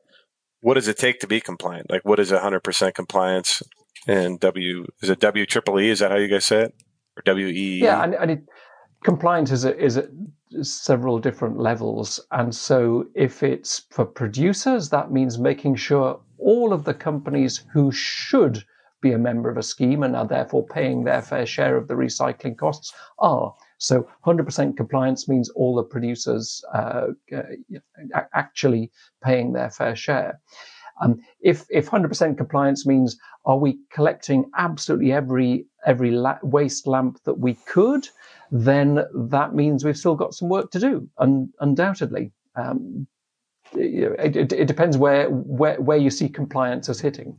what 0.61 0.75
does 0.75 0.87
it 0.87 0.97
take 0.97 1.19
to 1.19 1.27
be 1.27 1.41
compliant? 1.41 1.89
Like, 1.89 2.05
what 2.05 2.19
is 2.19 2.31
hundred 2.31 2.63
percent 2.63 2.95
compliance? 2.95 3.63
And 4.07 4.39
W 4.41 4.85
is 5.01 5.09
it 5.09 5.19
W 5.19 5.45
triple 5.45 5.79
E? 5.79 5.89
Is 5.89 5.99
that 5.99 6.11
how 6.11 6.17
you 6.17 6.27
guys 6.27 6.45
say 6.45 6.63
it? 6.63 6.73
Or 7.17 7.23
W 7.25 7.47
E? 7.47 7.81
Yeah, 7.81 8.03
and, 8.03 8.15
and 8.15 8.31
it, 8.31 8.43
compliant 9.03 9.51
is 9.51 9.65
at, 9.65 9.79
is 9.79 9.97
at 9.97 10.09
several 10.61 11.19
different 11.19 11.57
levels. 11.57 12.19
And 12.31 12.53
so 12.53 13.05
if 13.15 13.43
it's 13.43 13.85
for 13.91 14.05
producers, 14.05 14.89
that 14.89 15.11
means 15.11 15.39
making 15.39 15.75
sure 15.75 16.19
all 16.37 16.73
of 16.73 16.83
the 16.83 16.93
companies 16.93 17.63
who 17.71 17.91
should 17.91 18.63
be 19.03 19.11
a 19.11 19.19
member 19.19 19.49
of 19.49 19.57
a 19.57 19.63
scheme 19.63 20.01
and 20.01 20.15
are 20.15 20.25
therefore 20.25 20.65
paying 20.65 21.03
their 21.03 21.21
fair 21.21 21.45
share 21.45 21.77
of 21.77 21.87
the 21.87 21.93
recycling 21.93 22.57
costs 22.57 22.91
are. 23.19 23.53
So 23.77 24.07
100% 24.25 24.77
compliance 24.77 25.27
means 25.27 25.49
all 25.49 25.75
the 25.75 25.83
producers 25.83 26.63
uh, 26.73 27.07
uh, 27.35 28.21
actually 28.33 28.91
paying 29.23 29.53
their 29.53 29.69
fair 29.69 29.95
share. 29.95 30.39
Um, 31.01 31.19
if 31.41 31.65
if 31.69 31.89
100% 31.89 32.37
compliance 32.37 32.85
means 32.85 33.17
are 33.45 33.57
we 33.57 33.79
collecting 33.91 34.49
absolutely 34.57 35.11
every 35.11 35.65
every 35.85 36.11
la- 36.11 36.37
waste 36.43 36.87
lamp 36.87 37.19
that 37.25 37.39
we 37.39 37.55
could, 37.67 38.07
then 38.51 39.03
that 39.13 39.53
means 39.53 39.83
we've 39.83 39.97
still 39.97 40.15
got 40.15 40.33
some 40.33 40.49
work 40.49 40.71
to 40.71 40.79
do, 40.79 41.09
un- 41.17 41.51
undoubtedly. 41.59 42.31
Um, 42.55 43.07
it, 43.73 44.35
it, 44.35 44.53
it 44.53 44.67
depends 44.67 44.97
where, 44.97 45.29
where 45.29 45.81
where 45.81 45.97
you 45.97 46.11
see 46.11 46.29
compliance 46.29 46.89
as 46.89 47.01
hitting. 47.01 47.37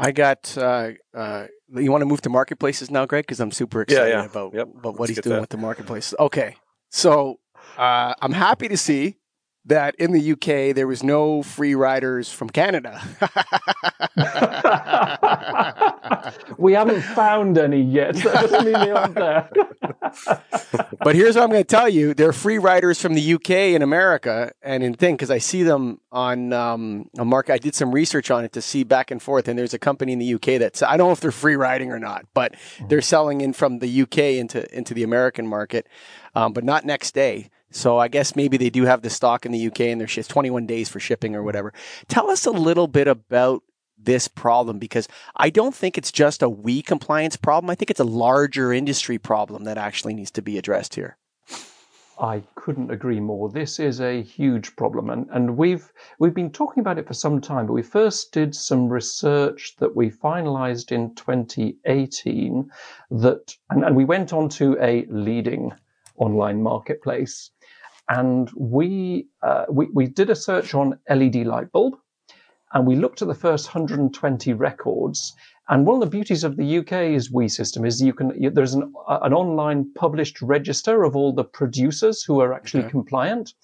I 0.00 0.12
got. 0.12 0.56
Uh, 0.56 0.92
uh, 1.14 1.46
you 1.74 1.90
want 1.92 2.02
to 2.02 2.06
move 2.06 2.20
to 2.22 2.30
marketplaces 2.30 2.90
now, 2.90 3.06
Greg? 3.06 3.24
Because 3.24 3.40
I'm 3.40 3.52
super 3.52 3.82
excited 3.82 4.10
yeah. 4.10 4.24
about 4.24 4.54
Yep. 4.54 4.68
about 4.78 4.92
what 4.94 5.00
Let's 5.00 5.10
he's 5.10 5.18
doing 5.20 5.34
that. 5.36 5.40
with 5.42 5.50
the 5.50 5.56
marketplaces. 5.58 6.14
Okay, 6.18 6.56
so 6.90 7.38
uh, 7.78 8.14
I'm 8.20 8.32
happy 8.32 8.68
to 8.68 8.76
see 8.76 9.16
that 9.66 9.94
in 9.96 10.12
the 10.12 10.32
UK 10.32 10.74
there 10.74 10.86
was 10.86 11.02
no 11.02 11.42
free 11.42 11.74
riders 11.74 12.32
from 12.32 12.48
Canada. 12.50 13.00
we 16.58 16.72
haven't 16.72 17.02
found 17.02 17.58
any 17.58 17.80
yet. 17.80 18.16
That 18.30 19.50
but 21.04 21.14
here's 21.14 21.36
what 21.36 21.44
I'm 21.44 21.50
going 21.50 21.62
to 21.62 21.64
tell 21.64 21.88
you: 21.88 22.14
there 22.14 22.28
are 22.28 22.32
free 22.32 22.58
riders 22.58 23.00
from 23.00 23.14
the 23.14 23.34
UK 23.34 23.50
and 23.50 23.82
America, 23.82 24.52
and 24.62 24.82
in 24.82 24.94
thing 24.94 25.14
because 25.14 25.30
I 25.30 25.38
see 25.38 25.62
them 25.62 26.00
on 26.12 26.52
um, 26.52 27.08
on 27.18 27.28
market. 27.28 27.52
I 27.52 27.58
did 27.58 27.74
some 27.74 27.92
research 27.92 28.30
on 28.30 28.44
it 28.44 28.52
to 28.52 28.62
see 28.62 28.84
back 28.84 29.10
and 29.10 29.22
forth, 29.22 29.48
and 29.48 29.58
there's 29.58 29.74
a 29.74 29.78
company 29.78 30.12
in 30.12 30.18
the 30.18 30.34
UK 30.34 30.58
that's 30.58 30.82
I 30.82 30.96
don't 30.96 31.08
know 31.08 31.12
if 31.12 31.20
they're 31.20 31.32
free 31.32 31.56
riding 31.56 31.90
or 31.92 31.98
not, 31.98 32.26
but 32.34 32.54
they're 32.88 33.00
selling 33.00 33.40
in 33.40 33.52
from 33.52 33.78
the 33.78 34.02
UK 34.02 34.18
into 34.18 34.76
into 34.76 34.94
the 34.94 35.02
American 35.02 35.46
market, 35.46 35.86
um, 36.34 36.52
but 36.52 36.64
not 36.64 36.84
next 36.84 37.14
day. 37.14 37.50
So 37.70 37.98
I 37.98 38.08
guess 38.08 38.34
maybe 38.34 38.56
they 38.56 38.70
do 38.70 38.84
have 38.84 39.02
the 39.02 39.10
stock 39.10 39.46
in 39.46 39.52
the 39.52 39.66
UK, 39.66 39.80
and 39.82 40.00
there's 40.00 40.26
21 40.26 40.66
days 40.66 40.88
for 40.88 40.98
shipping 40.98 41.36
or 41.36 41.42
whatever. 41.42 41.72
Tell 42.08 42.30
us 42.30 42.46
a 42.46 42.50
little 42.50 42.88
bit 42.88 43.06
about 43.06 43.62
this 44.04 44.28
problem 44.28 44.78
because 44.78 45.08
I 45.36 45.50
don't 45.50 45.74
think 45.74 45.98
it's 45.98 46.12
just 46.12 46.42
a 46.42 46.48
WEEE 46.48 46.82
compliance 46.82 47.36
problem. 47.36 47.70
I 47.70 47.74
think 47.74 47.90
it's 47.90 48.00
a 48.00 48.04
larger 48.04 48.72
industry 48.72 49.18
problem 49.18 49.64
that 49.64 49.78
actually 49.78 50.14
needs 50.14 50.30
to 50.32 50.42
be 50.42 50.58
addressed 50.58 50.94
here. 50.94 51.16
I 52.20 52.42
couldn't 52.54 52.90
agree 52.90 53.18
more. 53.18 53.48
This 53.48 53.78
is 53.78 54.00
a 54.00 54.22
huge 54.22 54.76
problem, 54.76 55.08
and, 55.08 55.26
and 55.30 55.56
we've 55.56 55.90
we've 56.18 56.34
been 56.34 56.52
talking 56.52 56.82
about 56.82 56.98
it 56.98 57.06
for 57.06 57.14
some 57.14 57.40
time. 57.40 57.66
But 57.66 57.72
we 57.72 57.82
first 57.82 58.32
did 58.32 58.54
some 58.54 58.90
research 58.90 59.74
that 59.78 59.96
we 59.96 60.10
finalised 60.10 60.92
in 60.92 61.14
2018. 61.14 62.70
That 63.10 63.56
and, 63.70 63.84
and 63.84 63.96
we 63.96 64.04
went 64.04 64.34
on 64.34 64.50
to 64.50 64.76
a 64.82 65.06
leading 65.08 65.72
online 66.16 66.62
marketplace, 66.62 67.50
and 68.10 68.50
we 68.54 69.26
uh, 69.42 69.64
we 69.70 69.86
we 69.94 70.06
did 70.06 70.28
a 70.28 70.36
search 70.36 70.74
on 70.74 70.98
LED 71.08 71.46
light 71.46 71.72
bulb, 71.72 71.96
and 72.72 72.86
we 72.86 72.96
looked 72.96 73.20
at 73.22 73.28
the 73.28 73.34
first 73.34 73.66
120 73.74 74.52
records. 74.54 75.34
And 75.68 75.86
one 75.86 75.96
of 75.96 76.00
the 76.00 76.06
beauties 76.16 76.42
of 76.44 76.56
the 76.56 76.78
UK's 76.78 77.30
WEEE 77.30 77.48
system 77.48 77.84
is 77.84 78.02
you 78.02 78.12
can 78.12 78.32
you, 78.40 78.50
there's 78.50 78.74
an 78.74 78.92
an 79.08 79.32
online 79.32 79.90
published 79.94 80.40
register 80.42 81.04
of 81.04 81.14
all 81.16 81.32
the 81.32 81.44
producers 81.44 82.22
who 82.24 82.40
are 82.40 82.52
actually 82.52 82.82
Okay. 82.84 82.90
compliant. 82.90 83.54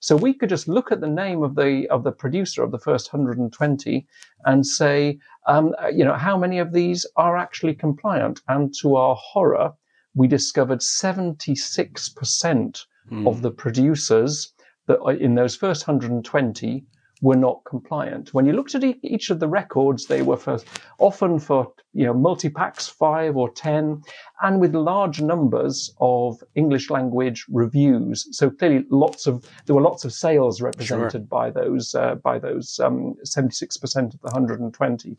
So 0.00 0.14
we 0.14 0.34
could 0.34 0.50
just 0.50 0.68
look 0.68 0.92
at 0.92 1.00
the 1.00 1.08
name 1.08 1.42
of 1.42 1.54
the 1.56 1.88
of 1.90 2.04
the 2.04 2.12
producer 2.12 2.62
of 2.62 2.70
the 2.70 2.78
first 2.78 3.12
120 3.12 4.06
and 4.44 4.64
say, 4.66 5.18
um, 5.46 5.74
uh, 5.82 5.88
you 5.88 6.04
know, 6.04 6.14
how 6.14 6.36
many 6.38 6.58
of 6.58 6.72
these 6.72 7.04
are 7.16 7.36
actually 7.36 7.74
compliant? 7.74 8.40
And 8.46 8.72
to 8.82 8.94
our 8.96 9.16
horror, 9.16 9.72
we 10.14 10.28
discovered 10.28 10.80
76% 10.80 12.86
Hmm. 13.08 13.24
of 13.26 13.40
the 13.42 13.50
producers 13.52 14.52
that 14.86 14.98
in 15.20 15.34
those 15.36 15.54
first 15.56 15.86
120 15.86 16.84
were 17.22 17.36
not 17.36 17.62
compliant. 17.64 18.34
When 18.34 18.46
you 18.46 18.52
looked 18.52 18.74
at 18.74 18.84
e- 18.84 19.00
each 19.02 19.30
of 19.30 19.40
the 19.40 19.48
records, 19.48 20.06
they 20.06 20.22
were 20.22 20.36
for 20.36 20.58
often 20.98 21.38
for 21.38 21.72
you 21.92 22.04
know 22.04 22.14
multi 22.14 22.50
packs 22.50 22.88
five 22.88 23.36
or 23.36 23.50
ten, 23.50 24.02
and 24.42 24.60
with 24.60 24.74
large 24.74 25.22
numbers 25.22 25.94
of 26.00 26.42
English 26.54 26.90
language 26.90 27.46
reviews. 27.48 28.28
So 28.32 28.50
clearly, 28.50 28.84
lots 28.90 29.26
of 29.26 29.48
there 29.64 29.74
were 29.74 29.82
lots 29.82 30.04
of 30.04 30.12
sales 30.12 30.60
represented 30.60 31.28
by 31.28 31.50
those 31.50 31.94
uh, 31.94 32.16
by 32.16 32.38
those 32.38 32.78
seventy 33.24 33.54
six 33.54 33.76
percent 33.76 34.14
of 34.14 34.20
the 34.20 34.26
120. 34.28 35.16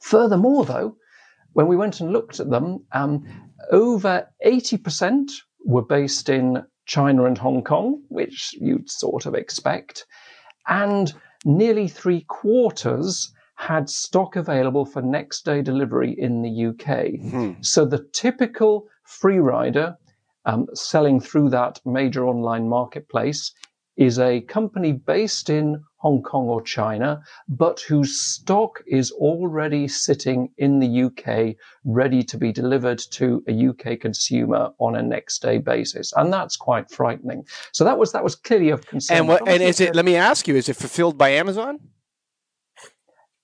Furthermore, 0.00 0.64
though, 0.64 0.96
when 1.52 1.66
we 1.66 1.76
went 1.76 2.00
and 2.00 2.12
looked 2.12 2.40
at 2.40 2.50
them, 2.50 2.84
um, 2.92 3.24
over 3.70 4.28
80% 4.44 5.30
were 5.64 5.82
based 5.84 6.28
in 6.28 6.64
China 6.86 7.24
and 7.24 7.36
Hong 7.36 7.62
Kong, 7.62 8.02
which 8.08 8.54
you'd 8.54 8.90
sort 8.90 9.26
of 9.26 9.34
expect, 9.34 10.06
and 10.68 11.12
nearly 11.44 11.88
three 11.88 12.22
quarters 12.28 13.32
had 13.56 13.90
stock 13.90 14.36
available 14.36 14.84
for 14.84 15.02
next 15.02 15.44
day 15.44 15.62
delivery 15.62 16.14
in 16.16 16.42
the 16.42 16.66
UK. 16.66 17.20
Hmm. 17.30 17.52
So 17.60 17.84
the 17.84 18.06
typical 18.12 18.86
free 19.02 19.38
rider 19.38 19.96
um, 20.44 20.66
selling 20.74 21.20
through 21.20 21.50
that 21.50 21.80
major 21.84 22.26
online 22.26 22.68
marketplace 22.68 23.52
is 23.96 24.18
a 24.18 24.40
company 24.42 24.92
based 24.92 25.50
in 25.50 25.82
Hong 25.98 26.22
Kong 26.22 26.48
or 26.48 26.62
China, 26.62 27.22
but 27.48 27.80
whose 27.80 28.20
stock 28.20 28.82
is 28.86 29.10
already 29.12 29.88
sitting 29.88 30.50
in 30.56 30.78
the 30.78 31.02
UK, 31.04 31.56
ready 31.84 32.22
to 32.22 32.36
be 32.36 32.52
delivered 32.52 32.98
to 33.12 33.42
a 33.48 33.68
UK 33.68 34.00
consumer 34.00 34.70
on 34.78 34.96
a 34.96 35.02
next 35.02 35.42
day 35.42 35.58
basis, 35.58 36.12
and 36.16 36.32
that's 36.32 36.56
quite 36.56 36.90
frightening. 36.90 37.44
So 37.72 37.84
that 37.84 37.98
was 37.98 38.12
that 38.12 38.24
was 38.24 38.36
clearly 38.36 38.70
of 38.70 38.86
concern. 38.86 39.18
And 39.18 39.28
what? 39.28 39.48
And 39.48 39.62
is 39.62 39.80
it? 39.80 39.94
Let 39.94 40.04
me 40.04 40.16
ask 40.16 40.46
you: 40.46 40.54
Is 40.56 40.68
it 40.68 40.76
fulfilled 40.76 41.18
by 41.18 41.30
Amazon? 41.30 41.80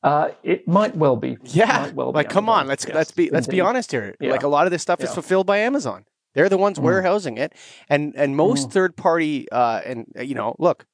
Uh, 0.04 0.28
it 0.42 0.68
might 0.68 0.94
well 0.94 1.16
be. 1.16 1.38
Yeah. 1.44 1.90
Well 1.92 2.12
like, 2.12 2.28
come 2.28 2.48
on, 2.48 2.66
let's 2.66 2.84
yes, 2.84 2.94
let's 2.94 3.10
be 3.10 3.30
let's 3.30 3.46
indeed. 3.46 3.56
be 3.56 3.60
honest 3.62 3.90
here. 3.90 4.14
Yeah. 4.20 4.32
Like 4.32 4.42
a 4.42 4.48
lot 4.48 4.66
of 4.66 4.70
this 4.70 4.82
stuff 4.82 5.00
yeah. 5.00 5.06
is 5.06 5.14
fulfilled 5.14 5.46
by 5.46 5.58
Amazon. 5.58 6.04
They're 6.34 6.48
the 6.48 6.58
ones 6.58 6.78
mm. 6.78 6.82
warehousing 6.82 7.38
it, 7.38 7.54
and 7.88 8.12
and 8.16 8.36
most 8.36 8.68
mm. 8.68 8.72
third 8.72 8.96
party 8.96 9.48
uh, 9.50 9.80
and 9.84 10.06
you 10.20 10.34
know, 10.34 10.56
look, 10.58 10.84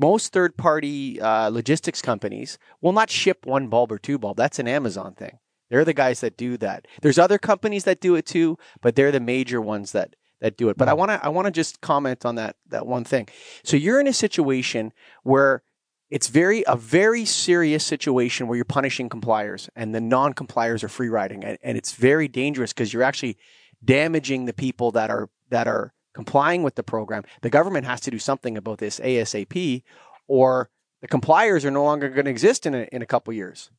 most 0.00 0.32
third 0.32 0.56
party 0.56 1.20
uh, 1.20 1.48
logistics 1.50 2.00
companies 2.00 2.58
will 2.80 2.92
not 2.92 3.10
ship 3.10 3.44
one 3.44 3.68
bulb 3.68 3.92
or 3.92 3.98
two 3.98 4.18
bulb. 4.18 4.36
That's 4.36 4.58
an 4.58 4.66
Amazon 4.66 5.14
thing. 5.14 5.38
They're 5.68 5.84
the 5.84 5.94
guys 5.94 6.20
that 6.20 6.36
do 6.36 6.56
that. 6.56 6.86
There's 7.02 7.18
other 7.18 7.38
companies 7.38 7.84
that 7.84 8.00
do 8.00 8.16
it 8.16 8.26
too, 8.26 8.58
but 8.80 8.96
they're 8.96 9.12
the 9.12 9.20
major 9.20 9.60
ones 9.60 9.92
that 9.92 10.16
that 10.40 10.56
do 10.56 10.70
it. 10.70 10.78
But. 10.78 10.88
I 10.88 10.94
want 10.94 11.10
to 11.10 11.24
I 11.24 11.28
want 11.28 11.46
to 11.46 11.52
just 11.52 11.80
comment 11.80 12.24
on 12.24 12.36
that 12.36 12.56
that 12.68 12.86
one 12.86 13.04
thing. 13.04 13.28
So 13.62 13.76
you're 13.76 14.00
in 14.00 14.06
a 14.06 14.12
situation 14.12 14.92
where 15.22 15.62
it's 16.10 16.28
very 16.28 16.64
a 16.66 16.76
very 16.76 17.24
serious 17.24 17.84
situation 17.84 18.48
where 18.48 18.56
you're 18.56 18.64
punishing 18.64 19.08
compliers 19.08 19.70
and 19.76 19.94
the 19.94 20.00
non-compliers 20.00 20.82
are 20.82 20.88
free 20.88 21.08
riding 21.08 21.44
and, 21.44 21.58
and 21.62 21.78
it's 21.78 21.92
very 21.92 22.26
dangerous 22.26 22.72
because 22.72 22.92
you're 22.92 23.04
actually 23.04 23.36
damaging 23.84 24.46
the 24.46 24.52
people 24.52 24.90
that 24.92 25.10
are 25.10 25.28
that 25.50 25.68
are 25.68 25.92
complying 26.14 26.62
with 26.62 26.74
the 26.74 26.82
program. 26.82 27.24
The 27.42 27.50
government 27.50 27.86
has 27.86 28.00
to 28.02 28.10
do 28.10 28.18
something 28.18 28.56
about 28.56 28.78
this 28.78 29.00
ASAP, 29.00 29.82
or 30.28 30.70
the 31.00 31.08
compliers 31.08 31.64
are 31.64 31.70
no 31.70 31.84
longer 31.84 32.08
going 32.08 32.26
to 32.26 32.30
exist 32.30 32.66
in 32.66 32.74
a, 32.74 32.88
in 32.92 33.02
a 33.02 33.06
couple 33.06 33.32
years. 33.32 33.70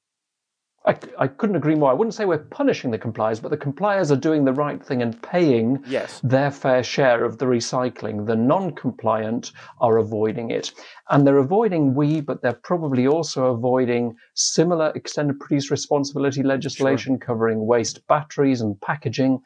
I, 0.84 0.98
I 1.20 1.28
couldn't 1.28 1.56
agree 1.56 1.76
more. 1.76 1.91
I 1.91 1.94
wouldn't 1.94 2.15
say 2.15 2.26
we're 2.26 2.39
punishing 2.39 2.89
the 2.89 2.98
compliers, 2.98 3.39
but 3.39 3.52
the 3.52 3.58
compliers 3.58 4.12
are 4.12 4.15
doing 4.15 4.46
the 4.46 4.54
right 4.54 4.84
thing 4.84 5.04
and 5.04 5.22
paying 5.22 5.84
yes. 5.86 6.20
their 6.24 6.50
fair 6.50 6.82
share 6.82 7.24
of 7.24 7.38
the 7.38 7.46
recycling. 7.46 8.26
The 8.26 8.36
non 8.36 8.74
compliant 8.74 9.52
are 9.80 9.98
avoiding 9.98 10.50
it. 10.50 10.72
And 11.12 11.28
they're 11.28 11.38
avoiding 11.38 11.94
WEEE, 11.94 12.22
but 12.22 12.41
they're 12.41 12.54
probably 12.63 13.06
also 13.06 13.54
avoiding 13.54 14.15
similar 14.34 14.91
extended 14.96 15.39
produce 15.39 15.70
responsibility 15.70 16.41
legislation 16.41 17.13
sure. 17.13 17.28
covering 17.28 17.67
waste 17.67 18.08
batteries 18.08 18.62
and 18.62 18.80
packaging 18.82 19.39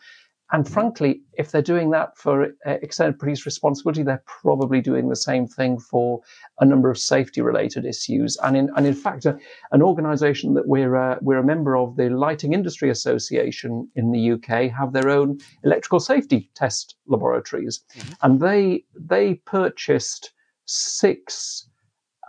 and 0.55 0.65
frankly, 0.65 1.19
if 1.33 1.51
they're 1.51 1.61
doing 1.61 1.89
that 1.89 2.17
for 2.17 2.45
uh, 2.45 2.77
extended 2.81 3.19
produce 3.19 3.45
responsibility, 3.45 4.03
they're 4.03 4.23
probably 4.25 4.79
doing 4.79 5.09
the 5.09 5.15
same 5.17 5.47
thing 5.47 5.77
for 5.77 6.21
a 6.61 6.65
number 6.65 6.89
of 6.89 6.97
safety 6.97 7.41
related 7.41 7.83
issues. 7.83 8.37
And 8.41 8.55
in, 8.55 8.69
and 8.77 8.87
in 8.87 8.93
fact, 8.93 9.25
uh, 9.25 9.33
an 9.73 9.81
organization 9.81 10.53
that 10.53 10.65
we're, 10.65 10.95
uh, 10.95 11.17
we're 11.21 11.39
a 11.39 11.43
member 11.43 11.75
of, 11.75 11.97
the 11.97 12.09
Lighting 12.09 12.53
Industry 12.53 12.89
Association 12.89 13.89
in 13.97 14.13
the 14.13 14.31
UK, 14.31 14.71
have 14.71 14.93
their 14.93 15.09
own 15.09 15.39
electrical 15.65 15.99
safety 15.99 16.49
test 16.55 16.95
laboratories. 17.05 17.83
Mm-hmm. 17.97 18.13
And 18.21 18.39
they, 18.39 18.85
they 18.97 19.33
purchased 19.33 20.31
six 20.63 21.67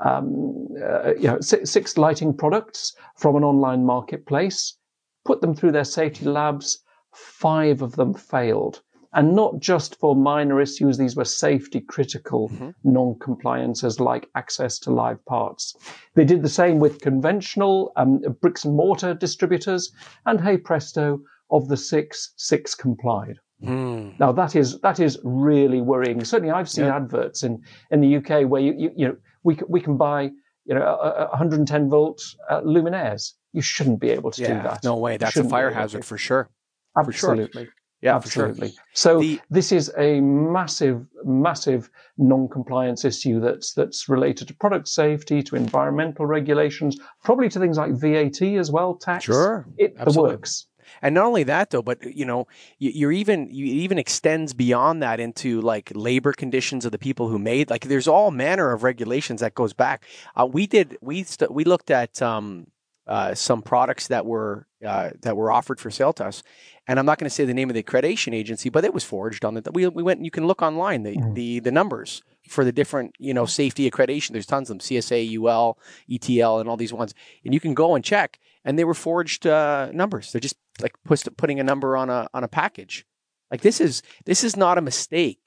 um, 0.04 0.66
uh, 0.84 1.14
you 1.14 1.28
know, 1.28 1.38
six, 1.40 1.70
six 1.70 1.96
lighting 1.96 2.36
products 2.36 2.92
from 3.14 3.36
an 3.36 3.44
online 3.44 3.86
marketplace, 3.86 4.76
put 5.24 5.42
them 5.42 5.54
through 5.54 5.70
their 5.70 5.84
safety 5.84 6.24
labs, 6.24 6.82
five 7.16 7.82
of 7.82 7.96
them 7.96 8.14
failed. 8.14 8.82
And 9.12 9.34
not 9.34 9.60
just 9.60 9.98
for 9.98 10.14
minor 10.14 10.60
issues, 10.60 10.98
these 10.98 11.16
were 11.16 11.24
safety 11.24 11.80
critical 11.80 12.50
mm-hmm. 12.50 12.70
non 12.84 13.18
compliances 13.18 13.98
like 13.98 14.28
access 14.34 14.78
to 14.80 14.90
live 14.90 15.24
parts. 15.24 15.74
They 16.14 16.24
did 16.24 16.42
the 16.42 16.50
same 16.50 16.78
with 16.80 17.00
conventional 17.00 17.92
um, 17.96 18.20
bricks 18.42 18.64
and 18.64 18.76
mortar 18.76 19.14
distributors, 19.14 19.90
and 20.26 20.40
hey 20.40 20.58
presto, 20.58 21.20
of 21.50 21.68
the 21.68 21.76
six, 21.76 22.34
six 22.36 22.74
complied. 22.74 23.38
Mm. 23.62 24.18
Now 24.20 24.32
that 24.32 24.54
is 24.54 24.78
that 24.80 25.00
is 25.00 25.18
really 25.24 25.80
worrying. 25.80 26.22
Certainly, 26.22 26.52
I've 26.52 26.68
seen 26.68 26.84
yeah. 26.84 26.96
adverts 26.96 27.42
in, 27.42 27.62
in 27.90 28.02
the 28.02 28.16
UK 28.16 28.46
where 28.46 28.60
you, 28.60 28.74
you, 28.76 28.90
you 28.94 29.08
know 29.08 29.16
we 29.44 29.58
we 29.66 29.80
can 29.80 29.96
buy 29.96 30.30
you 30.66 30.74
know, 30.74 30.96
110 31.30 31.88
volt 31.88 32.20
uh, 32.50 32.60
luminaires. 32.62 33.32
You 33.52 33.62
shouldn't 33.62 34.00
be 34.00 34.10
able 34.10 34.30
to 34.32 34.42
yeah, 34.42 34.48
do 34.48 34.68
that. 34.68 34.84
No 34.84 34.96
way. 34.96 35.16
That's 35.16 35.36
a 35.36 35.44
fire 35.44 35.70
hazard 35.70 36.04
for 36.04 36.18
sure. 36.18 36.50
Absolutely. 36.96 37.64
Sure. 37.64 37.72
Yeah, 38.02 38.16
absolutely. 38.16 38.68
Sure. 38.68 38.84
So 38.92 39.20
the, 39.20 39.40
this 39.50 39.72
is 39.72 39.90
a 39.96 40.20
massive, 40.20 41.06
massive 41.24 41.90
non-compliance 42.18 43.04
issue 43.04 43.40
that's 43.40 43.72
that's 43.72 44.08
related 44.08 44.48
to 44.48 44.54
product 44.54 44.86
safety, 44.86 45.42
to 45.42 45.56
environmental 45.56 46.26
regulations, 46.26 46.98
probably 47.24 47.48
to 47.48 47.58
things 47.58 47.78
like 47.78 47.92
VAT 47.92 48.42
as 48.42 48.70
well, 48.70 48.94
tax. 48.94 49.24
Sure, 49.24 49.66
it 49.78 49.94
absolutely. 49.98 50.36
works. 50.36 50.66
And 51.02 51.14
not 51.14 51.24
only 51.24 51.42
that, 51.44 51.70
though, 51.70 51.82
but 51.82 52.02
you 52.14 52.24
know, 52.24 52.46
you're 52.78 53.12
even 53.12 53.48
you 53.50 53.64
even 53.64 53.98
extends 53.98 54.54
beyond 54.54 55.02
that 55.02 55.18
into 55.18 55.60
like 55.60 55.90
labor 55.94 56.32
conditions 56.32 56.84
of 56.84 56.92
the 56.92 56.98
people 56.98 57.28
who 57.28 57.38
made. 57.38 57.70
Like, 57.70 57.86
there's 57.86 58.08
all 58.08 58.30
manner 58.30 58.72
of 58.72 58.82
regulations 58.82 59.40
that 59.40 59.54
goes 59.54 59.72
back. 59.72 60.04
Uh, 60.36 60.46
we 60.46 60.66
did 60.66 60.96
we 61.00 61.22
st- 61.22 61.50
we 61.50 61.64
looked 61.64 61.90
at 61.90 62.20
um, 62.22 62.66
uh, 63.06 63.34
some 63.34 63.62
products 63.62 64.08
that 64.08 64.26
were 64.26 64.66
uh, 64.84 65.10
that 65.22 65.36
were 65.36 65.50
offered 65.50 65.80
for 65.80 65.90
sale 65.90 66.12
to 66.14 66.26
us, 66.26 66.42
and 66.88 66.98
I'm 66.98 67.06
not 67.06 67.18
going 67.18 67.28
to 67.28 67.34
say 67.34 67.44
the 67.44 67.54
name 67.54 67.68
of 67.68 67.74
the 67.74 67.82
accreditation 67.82 68.34
agency, 68.34 68.68
but 68.68 68.84
it 68.84 68.94
was 68.94 69.04
forged 69.04 69.44
on 69.44 69.54
the. 69.54 69.70
We, 69.72 69.86
we 69.88 70.02
went. 70.02 70.24
You 70.24 70.30
can 70.30 70.46
look 70.46 70.62
online 70.62 71.02
the 71.02 71.16
mm. 71.16 71.34
the 71.34 71.60
the 71.60 71.72
numbers 71.72 72.22
for 72.48 72.64
the 72.64 72.72
different 72.72 73.14
you 73.18 73.34
know 73.34 73.46
safety 73.46 73.90
accreditation. 73.90 74.30
There's 74.30 74.46
tons 74.46 74.70
of 74.70 74.78
them: 74.78 74.80
CSA, 74.80 75.36
UL, 75.38 75.78
ETL, 76.10 76.60
and 76.60 76.68
all 76.68 76.76
these 76.76 76.92
ones. 76.92 77.14
And 77.44 77.52
you 77.52 77.60
can 77.60 77.74
go 77.74 77.94
and 77.94 78.04
check, 78.04 78.38
and 78.64 78.78
they 78.78 78.84
were 78.84 78.94
forged 78.94 79.46
uh, 79.46 79.90
numbers. 79.92 80.32
They're 80.32 80.40
just 80.40 80.56
like 80.80 80.94
putting 81.36 81.60
a 81.60 81.64
number 81.64 81.96
on 81.96 82.10
a 82.10 82.28
on 82.32 82.44
a 82.44 82.48
package. 82.48 83.04
Like 83.50 83.62
this 83.62 83.80
is 83.80 84.02
this 84.24 84.44
is 84.44 84.56
not 84.56 84.78
a 84.78 84.82
mistake. 84.82 85.40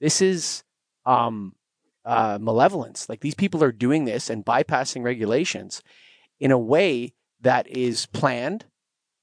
This 0.00 0.20
is 0.20 0.64
um, 1.06 1.54
uh, 2.04 2.38
malevolence. 2.40 3.08
Like 3.08 3.20
these 3.20 3.34
people 3.34 3.62
are 3.62 3.72
doing 3.72 4.04
this 4.06 4.30
and 4.30 4.44
bypassing 4.44 5.02
regulations 5.02 5.82
in 6.40 6.50
a 6.50 6.58
way 6.58 7.14
that 7.42 7.68
is 7.68 8.06
planned, 8.06 8.66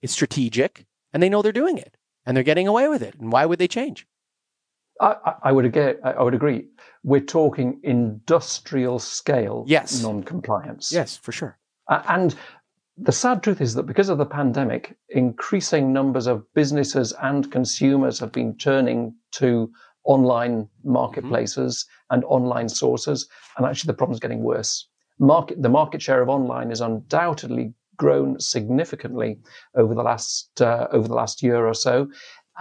it's 0.01 0.13
strategic, 0.13 0.85
and 1.13 1.21
they 1.21 1.29
know 1.29 1.41
they're 1.41 1.51
doing 1.51 1.77
it 1.77 1.97
and 2.25 2.35
they're 2.35 2.43
getting 2.43 2.67
away 2.67 2.87
with 2.87 3.01
it. 3.01 3.15
And 3.19 3.31
why 3.31 3.45
would 3.45 3.59
they 3.59 3.67
change? 3.67 4.07
I, 4.99 5.35
I 5.43 5.51
would 5.51 5.65
agree. 5.65 5.93
I 6.03 6.23
would 6.23 6.33
agree. 6.33 6.65
We're 7.03 7.21
talking 7.21 7.79
industrial 7.83 8.99
scale 8.99 9.63
yes. 9.67 10.01
non-compliance. 10.01 10.91
Yes, 10.91 11.17
for 11.17 11.31
sure. 11.31 11.57
Uh, 11.87 12.01
and 12.09 12.35
the 12.97 13.11
sad 13.11 13.43
truth 13.43 13.61
is 13.61 13.75
that 13.75 13.83
because 13.83 14.09
of 14.09 14.17
the 14.17 14.25
pandemic, 14.25 14.97
increasing 15.09 15.93
numbers 15.93 16.25
of 16.25 16.43
businesses 16.53 17.13
and 17.21 17.51
consumers 17.51 18.19
have 18.19 18.31
been 18.31 18.57
turning 18.57 19.13
to 19.33 19.71
online 20.03 20.67
marketplaces 20.83 21.83
mm-hmm. 21.83 22.15
and 22.15 22.23
online 22.25 22.69
sources, 22.69 23.29
and 23.57 23.65
actually 23.65 23.87
the 23.87 23.93
problem 23.93 24.15
is 24.15 24.19
getting 24.19 24.41
worse. 24.41 24.87
Market, 25.19 25.61
the 25.61 25.69
market 25.69 26.01
share 26.01 26.21
of 26.21 26.29
online 26.29 26.71
is 26.71 26.81
undoubtedly 26.81 27.73
grown 27.97 28.39
significantly 28.39 29.39
over 29.75 29.93
the 29.93 30.03
last 30.03 30.61
uh, 30.61 30.87
over 30.91 31.07
the 31.07 31.13
last 31.13 31.43
year 31.43 31.65
or 31.67 31.73
so. 31.73 32.09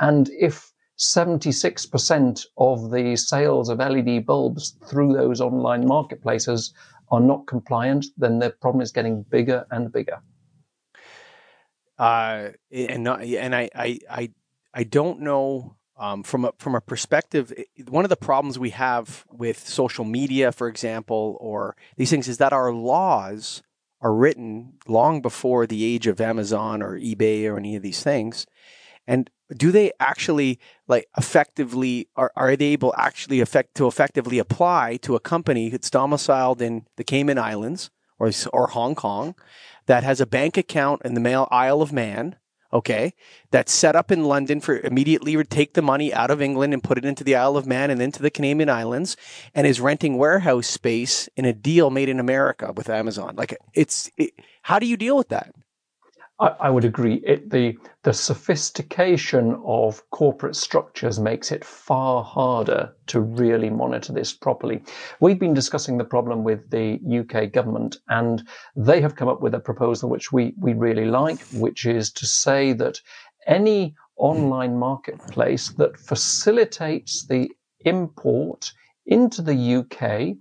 And 0.01 0.29
if 0.39 0.73
76% 0.99 2.47
of 2.57 2.91
the 2.91 3.17
sales 3.17 3.69
of 3.69 3.79
LED 3.79 4.25
bulbs 4.25 4.77
through 4.87 5.13
those 5.13 5.41
online 5.41 5.87
marketplaces 5.87 6.73
are 7.11 7.21
not 7.21 7.47
compliant, 7.47 8.07
then 8.17 8.39
the 8.39 8.51
problem 8.51 8.81
is 8.81 8.93
getting 8.93 9.23
bigger 9.25 9.67
and 9.71 9.93
bigger. 9.93 10.19
Uh, 11.99 12.49
and 12.71 13.05
not, 13.05 13.23
and 13.23 13.55
I, 13.55 13.71
I, 13.75 13.99
I, 14.11 14.31
I 14.75 14.85
don't 14.85 15.21
know 15.21 15.77
um, 15.99 16.23
from 16.23 16.47
a, 16.47 16.53
from 16.59 16.75
a 16.75 16.81
perspective. 16.81 17.53
One 17.89 18.05
of 18.05 18.11
the 18.11 18.17
problems 18.17 18.59
we 18.59 18.71
have 18.71 19.25
with 19.31 19.67
social 19.67 20.05
media, 20.05 20.53
for 20.53 20.69
example, 20.69 21.37
or 21.41 21.77
these 21.97 22.11
things, 22.11 22.29
is 22.29 22.39
that 22.39 22.53
our 22.53 22.73
laws 22.73 23.63
are 24.07 24.15
written 24.15 24.75
long 24.87 25.21
before 25.21 25.67
the 25.67 25.85
age 25.85 26.07
of 26.07 26.21
Amazon 26.21 26.81
or 26.81 26.97
eBay 26.97 27.51
or 27.51 27.57
any 27.59 27.75
of 27.75 27.83
these 27.83 28.05
things. 28.05 28.47
And 29.05 29.29
do 29.57 29.73
they 29.73 29.91
actually 29.99 30.61
like 30.87 31.09
effectively 31.19 32.09
are, 32.15 32.31
are 32.37 32.55
they 32.55 32.67
able 32.67 32.95
actually 32.97 33.41
effect 33.41 33.75
to 33.75 33.89
effectively 33.89 34.39
apply 34.39 34.99
to 34.99 35.17
a 35.17 35.21
company 35.21 35.71
that's 35.71 35.91
domiciled 35.91 36.63
in 36.63 36.87
the 36.97 37.03
Cayman 37.03 37.37
Islands 37.37 37.91
or 38.21 38.31
or 38.53 38.69
Hong 38.69 38.95
Kong 38.95 39.35
that 39.87 40.05
has 40.05 40.21
a 40.21 40.27
bank 40.27 40.57
account 40.57 41.03
in 41.05 41.15
the 41.15 41.49
Isle 41.51 41.83
of 41.83 41.93
Man 41.93 42.37
okay, 42.73 43.15
that's 43.51 43.73
set 43.73 43.97
up 43.97 44.11
in 44.11 44.25
London 44.25 44.61
for 44.61 44.79
immediately 44.81 45.43
take 45.45 45.75
the 45.75 45.83
money 45.83 46.13
out 46.13 46.31
of 46.31 46.43
England 46.43 46.73
and 46.73 46.83
put 46.83 46.99
it 46.99 47.05
into 47.05 47.25
the 47.25 47.37
Isle 47.37 47.57
of 47.57 47.67
Man 47.67 47.91
and 47.91 48.01
into 48.01 48.23
the 48.23 48.31
Canadian 48.31 48.69
Islands 48.69 49.17
and 49.55 49.67
is 49.67 49.81
renting 49.81 50.19
warehouse 50.19 50.67
space 50.67 51.29
in 51.37 51.45
a 51.45 51.53
deal 51.53 51.91
made 51.91 52.09
in 52.09 52.21
America 52.21 52.73
with 52.75 52.89
Amazon. 52.89 53.37
Like 53.37 53.57
it's, 53.75 54.11
it, 54.17 54.33
how 54.63 54.79
do 54.79 54.87
you 54.87 54.97
deal 54.97 55.17
with 55.17 55.29
that? 55.29 55.55
I, 56.39 56.49
I 56.61 56.71
would 56.71 56.85
agree. 56.85 57.15
It, 57.27 57.51
the 57.51 57.79
the 58.03 58.13
sophistication 58.13 59.61
of 59.65 60.03
corporate 60.11 60.57
structures 60.57 61.19
makes 61.19 61.51
it 61.51 61.65
far 61.65 62.23
harder 62.23 62.95
to 63.09 63.21
really 63.21 63.71
monitor 63.71 64.13
this 64.13 64.33
properly. 64.33 64.83
We've 65.21 65.39
been 65.39 65.55
discussing 65.55 65.97
the 65.97 66.05
problem 66.05 66.45
with 66.45 66.71
the 66.71 67.01
UK 67.21 67.53
government, 67.53 67.99
and 68.09 68.47
they 68.75 69.01
have 69.01 69.17
come 69.17 69.29
up 69.29 69.41
with 69.41 69.55
a 69.55 69.61
proposal 69.61 70.11
which 70.11 70.31
we 70.33 70.55
we 70.59 70.75
really 70.75 71.07
like, 71.07 71.41
which 71.55 71.87
is 71.87 72.13
to 72.13 72.27
say 72.27 72.73
that 72.75 73.01
any 73.47 73.95
online 74.17 74.77
marketplace 74.77 75.71
that 75.71 75.99
facilitates 75.99 77.27
the 77.27 77.51
import 77.81 78.73
into 79.07 79.41
the 79.43 79.77
UK 79.77 80.37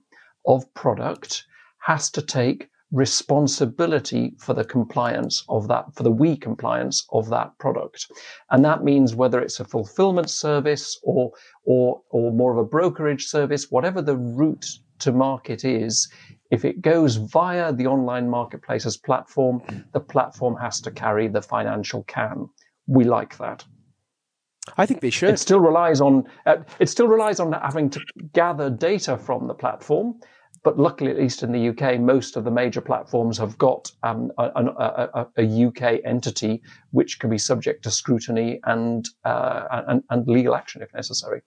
of 0.46 0.74
product 0.74 1.46
has 1.80 2.10
to 2.10 2.22
take 2.22 2.70
responsibility 2.96 4.34
for 4.40 4.54
the 4.54 4.64
compliance 4.64 5.44
of 5.50 5.68
that, 5.68 5.94
for 5.94 6.04
the 6.04 6.12
WEEE 6.12 6.38
compliance 6.38 7.06
of 7.12 7.30
that 7.30 7.52
product. 7.60 8.08
And 8.52 8.64
that 8.64 8.86
means 8.86 9.14
whether 9.14 9.42
it's 9.42 9.60
a 9.60 9.66
fulfillment 9.66 10.30
service 10.30 10.98
or, 11.04 11.32
or, 11.66 12.02
or 12.10 12.32
more 12.32 12.54
of 12.54 12.58
a 12.58 12.64
brokerage 12.64 13.26
service, 13.26 13.70
whatever 13.70 14.02
the 14.02 14.16
route 14.16 14.66
to 15.00 15.12
market 15.12 15.66
is, 15.66 16.10
if 16.52 16.64
it 16.64 16.82
goes 16.82 17.18
via 17.18 17.74
the 17.74 17.86
online 17.86 18.30
marketplace's 18.30 18.96
platform, 18.96 19.62
the 19.92 20.00
platform 20.00 20.56
has 20.56 20.80
to 20.82 20.90
carry 20.90 21.28
the 21.28 21.42
financial 21.42 22.04
can. 22.04 22.48
We 22.88 23.04
like 23.04 23.38
that. 23.40 23.66
I 24.78 24.86
think 24.86 25.02
they 25.02 25.10
should. 25.10 25.32
It 25.32 25.40
still 25.40 25.60
relies 25.60 26.02
on 26.02 26.24
uh, 26.46 26.58
it 26.80 26.90
still 26.90 27.08
relies 27.08 27.40
on 27.40 27.52
having 27.52 27.90
to 27.92 28.00
gather 28.34 28.70
data 28.70 29.18
from 29.18 29.48
the 29.48 29.54
platform, 29.54 30.20
but 30.66 30.80
luckily, 30.80 31.12
at 31.12 31.18
least 31.18 31.44
in 31.44 31.52
the 31.52 31.70
UK, 31.70 32.00
most 32.00 32.36
of 32.36 32.44
the 32.44 32.50
major 32.50 32.82
platforms 32.82 33.38
have 33.38 33.56
got 33.60 33.92
um, 34.02 34.32
a, 34.40 34.46
a, 34.46 35.28
a, 35.38 35.66
UK 35.68 36.02
entity 36.04 36.64
which 36.90 37.20
can 37.20 37.30
be 37.30 37.38
subject 37.38 37.84
to 37.84 37.92
scrutiny 37.92 38.60
and, 38.64 39.08
uh, 39.24 39.84
and, 39.88 40.04
and 40.10 40.28
legal 40.28 40.56
action 40.56 40.82
if 40.82 40.92
necessary. 40.92 41.42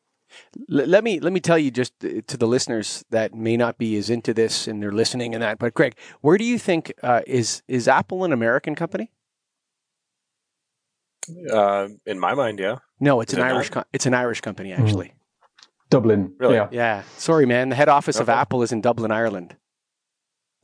Let 0.69 1.03
me 1.03 1.21
let 1.21 1.33
me 1.33 1.41
tell 1.41 1.59
you 1.59 1.71
just 1.71 1.95
uh, 2.05 2.21
to 2.27 2.37
the 2.37 2.47
listeners 2.47 3.05
that 3.11 3.35
may 3.35 3.57
not 3.57 3.77
be 3.77 3.97
as 3.97 4.11
into 4.11 4.33
this 4.35 4.69
and 4.69 4.81
they're 4.83 4.93
listening 4.93 5.35
and 5.35 5.43
that. 5.43 5.59
But 5.59 5.75
Greg, 5.75 5.97
where 6.21 6.37
do 6.37 6.45
you 6.45 6.59
think 6.59 6.93
uh, 7.03 7.23
is 7.27 7.63
is 7.67 7.89
Apple 7.89 8.25
an 8.25 8.33
American 8.33 8.75
company? 8.75 9.11
Uh, 11.51 11.89
in 12.07 12.21
my 12.21 12.35
mind, 12.35 12.59
yeah. 12.61 12.77
No, 13.01 13.23
it's 13.23 13.33
is 13.33 13.39
an 13.39 13.45
it 13.47 13.53
Irish. 13.53 13.71
Co- 13.71 13.85
it's 13.93 14.07
an 14.07 14.15
Irish 14.15 14.43
company 14.43 14.73
actually. 14.73 15.15
Dublin. 15.91 16.35
Really? 16.39 16.55
Yeah. 16.55 16.69
Yeah. 16.71 17.03
Sorry, 17.17 17.47
man. 17.47 17.69
The 17.71 17.77
head 17.77 17.89
office 17.89 18.17
okay. 18.17 18.23
of 18.23 18.29
Apple 18.29 18.63
is 18.63 18.73
in 18.73 18.81
Dublin, 18.81 19.11
Ireland. 19.11 19.57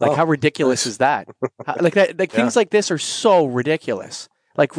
Like, 0.01 0.13
oh, 0.13 0.15
how 0.15 0.25
ridiculous 0.27 0.87
is 0.87 0.99
that? 0.99 1.29
like 1.81 1.95
that. 1.95 2.19
Like 2.19 2.33
yeah. 2.33 2.37
things 2.37 2.57
like 2.57 2.71
this 2.71 2.91
are 2.91 2.99
so 2.99 3.47
ridiculous. 3.47 4.29
Like, 4.57 4.73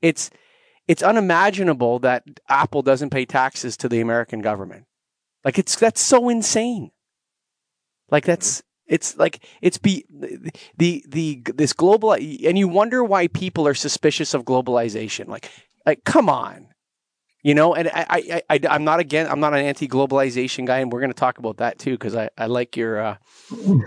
it's 0.00 0.30
it's 0.88 1.02
unimaginable 1.02 1.98
that 2.00 2.24
Apple 2.48 2.82
doesn't 2.82 3.10
pay 3.10 3.24
taxes 3.24 3.76
to 3.78 3.88
the 3.88 4.00
American 4.00 4.40
government. 4.40 4.84
Like, 5.44 5.58
it's 5.58 5.76
that's 5.76 6.00
so 6.00 6.28
insane. 6.28 6.90
Like 8.10 8.24
mm-hmm. 8.24 8.32
that's 8.32 8.62
it's 8.86 9.16
like 9.16 9.44
it's 9.62 9.78
be 9.78 10.04
the, 10.10 10.50
the 10.76 11.04
the 11.08 11.42
this 11.54 11.72
global 11.72 12.12
and 12.12 12.58
you 12.58 12.68
wonder 12.68 13.04
why 13.04 13.28
people 13.28 13.66
are 13.66 13.74
suspicious 13.74 14.34
of 14.34 14.44
globalization. 14.44 15.28
Like 15.28 15.48
like 15.86 16.04
come 16.04 16.28
on. 16.28 16.66
You 17.42 17.54
know, 17.54 17.74
and 17.74 17.88
I, 17.88 18.06
I, 18.10 18.42
I, 18.50 18.60
I'm 18.68 18.84
not 18.84 19.00
again. 19.00 19.26
I'm 19.26 19.40
not 19.40 19.54
an 19.54 19.60
anti-globalization 19.60 20.66
guy, 20.66 20.78
and 20.78 20.92
we're 20.92 21.00
going 21.00 21.12
to 21.12 21.18
talk 21.18 21.38
about 21.38 21.56
that 21.58 21.78
too 21.78 21.92
because 21.92 22.14
I, 22.14 22.28
I 22.36 22.46
like 22.46 22.76
your. 22.76 23.00
Uh, 23.00 23.16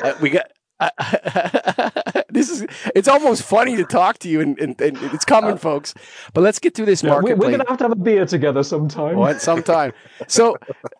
uh 0.03 0.13
we 0.21 0.29
got. 0.29 0.51
this 2.29 2.49
is 2.49 2.65
it's 2.93 3.07
almost 3.07 3.43
funny 3.43 3.77
to 3.77 3.85
talk 3.85 4.17
to 4.17 4.27
you 4.27 4.41
and, 4.41 4.59
and, 4.59 4.81
and 4.81 4.97
it's 5.13 5.23
coming 5.23 5.51
uh, 5.51 5.55
folks 5.55 5.93
but 6.33 6.41
let's 6.41 6.59
get 6.59 6.73
through 6.75 6.87
this 6.87 7.03
yeah, 7.03 7.11
market 7.11 7.37
we're 7.37 7.51
gonna 7.51 7.63
have 7.69 7.77
to 7.77 7.85
have 7.85 7.91
a 7.91 7.95
beer 7.95 8.25
together 8.25 8.63
sometime 8.63 9.15
what 9.15 9.39
sometime 9.39 9.93
so 10.27 10.57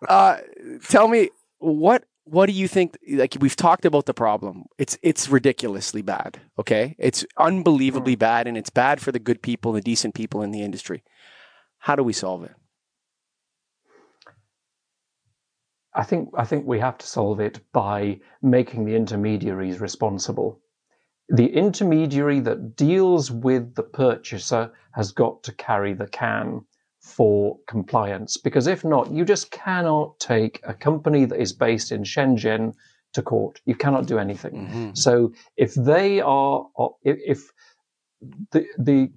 uh, 0.08 0.38
tell 0.88 1.06
me 1.06 1.28
what 1.58 2.04
what 2.24 2.46
do 2.46 2.52
you 2.52 2.66
think 2.66 2.96
like 3.10 3.36
we've 3.40 3.56
talked 3.56 3.84
about 3.84 4.06
the 4.06 4.14
problem 4.14 4.64
it's 4.78 4.96
it's 5.02 5.28
ridiculously 5.28 6.02
bad 6.02 6.40
okay 6.58 6.94
it's 6.98 7.26
unbelievably 7.38 8.16
bad 8.16 8.46
and 8.46 8.56
it's 8.56 8.70
bad 8.70 9.00
for 9.00 9.12
the 9.12 9.18
good 9.18 9.42
people 9.42 9.72
the 9.72 9.80
decent 9.80 10.14
people 10.14 10.42
in 10.42 10.50
the 10.50 10.62
industry 10.62 11.02
how 11.84 11.94
do 11.94 12.02
we 12.02 12.14
solve 12.14 12.44
it? 12.44 12.54
I 15.94 16.02
think 16.02 16.30
I 16.34 16.44
think 16.46 16.66
we 16.66 16.78
have 16.78 16.96
to 16.96 17.06
solve 17.06 17.40
it 17.40 17.60
by 17.72 18.20
making 18.40 18.86
the 18.86 18.96
intermediaries 18.96 19.80
responsible. 19.80 20.60
The 21.28 21.46
intermediary 21.46 22.40
that 22.40 22.74
deals 22.76 23.30
with 23.30 23.74
the 23.74 23.82
purchaser 23.82 24.72
has 24.92 25.12
got 25.12 25.42
to 25.42 25.52
carry 25.52 25.92
the 25.92 26.06
can 26.06 26.62
for 27.02 27.58
compliance 27.68 28.38
because 28.38 28.66
if 28.66 28.82
not, 28.82 29.12
you 29.12 29.26
just 29.26 29.50
cannot 29.50 30.18
take 30.18 30.60
a 30.64 30.72
company 30.72 31.26
that 31.26 31.38
is 31.38 31.52
based 31.52 31.92
in 31.92 32.02
Shenzhen 32.02 32.72
to 33.12 33.20
court. 33.20 33.60
You 33.66 33.74
cannot 33.74 34.06
do 34.06 34.18
anything. 34.18 34.54
Mm-hmm. 34.54 34.94
So 34.94 35.34
if 35.58 35.74
they 35.74 36.22
are, 36.22 36.66
if, 37.02 37.18
if 37.26 37.40
the 38.52 38.64
the 38.78 39.12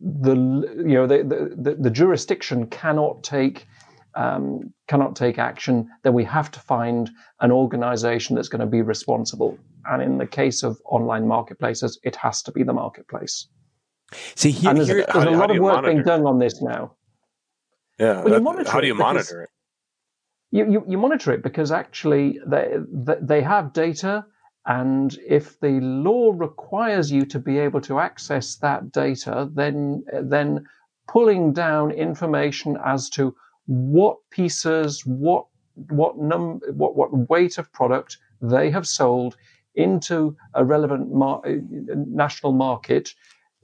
the 0.00 0.34
you 0.76 0.94
know 0.94 1.06
the, 1.06 1.22
the, 1.56 1.74
the 1.74 1.90
jurisdiction 1.90 2.66
cannot 2.66 3.22
take 3.22 3.66
um, 4.14 4.72
cannot 4.88 5.14
take 5.14 5.38
action, 5.38 5.88
then 6.02 6.14
we 6.14 6.24
have 6.24 6.50
to 6.50 6.60
find 6.60 7.10
an 7.40 7.52
organization 7.52 8.34
that's 8.34 8.48
going 8.48 8.60
to 8.60 8.66
be 8.66 8.82
responsible. 8.82 9.58
And 9.84 10.02
in 10.02 10.18
the 10.18 10.26
case 10.26 10.62
of 10.62 10.80
online 10.84 11.26
marketplaces, 11.26 11.98
it 12.02 12.16
has 12.16 12.42
to 12.42 12.52
be 12.52 12.62
the 12.62 12.72
marketplace. 12.72 13.48
See, 14.34 14.50
here, 14.50 14.74
there's, 14.74 14.88
here, 14.88 15.06
there's 15.12 15.24
how, 15.24 15.30
a 15.30 15.36
lot 15.36 15.50
of 15.50 15.58
work 15.58 15.74
monitor? 15.76 15.92
being 15.92 16.04
done 16.04 16.26
on 16.26 16.38
this 16.38 16.60
now. 16.60 16.96
Yeah. 17.98 18.22
Well, 18.22 18.64
how 18.66 18.80
do 18.80 18.86
you 18.86 18.94
monitor 18.94 19.44
it? 19.44 19.50
You, 20.50 20.70
you, 20.70 20.84
you 20.88 20.98
monitor 20.98 21.32
it 21.32 21.42
because 21.44 21.70
actually 21.70 22.40
they, 22.44 22.74
they 23.20 23.40
have 23.42 23.72
data 23.72 24.26
and 24.66 25.18
if 25.26 25.58
the 25.60 25.80
law 25.80 26.32
requires 26.36 27.10
you 27.10 27.24
to 27.26 27.38
be 27.38 27.58
able 27.58 27.80
to 27.82 27.98
access 27.98 28.56
that 28.56 28.92
data, 28.92 29.48
then, 29.54 30.04
then 30.22 30.66
pulling 31.08 31.52
down 31.52 31.90
information 31.90 32.76
as 32.84 33.08
to 33.10 33.34
what 33.66 34.18
pieces, 34.30 35.04
what, 35.06 35.46
what, 35.74 36.18
num- 36.18 36.60
what, 36.72 36.94
what 36.94 37.30
weight 37.30 37.56
of 37.58 37.72
product 37.72 38.18
they 38.42 38.70
have 38.70 38.86
sold 38.86 39.36
into 39.74 40.36
a 40.54 40.64
relevant 40.64 41.12
mar- 41.12 41.42
national 41.46 42.52
market 42.52 43.14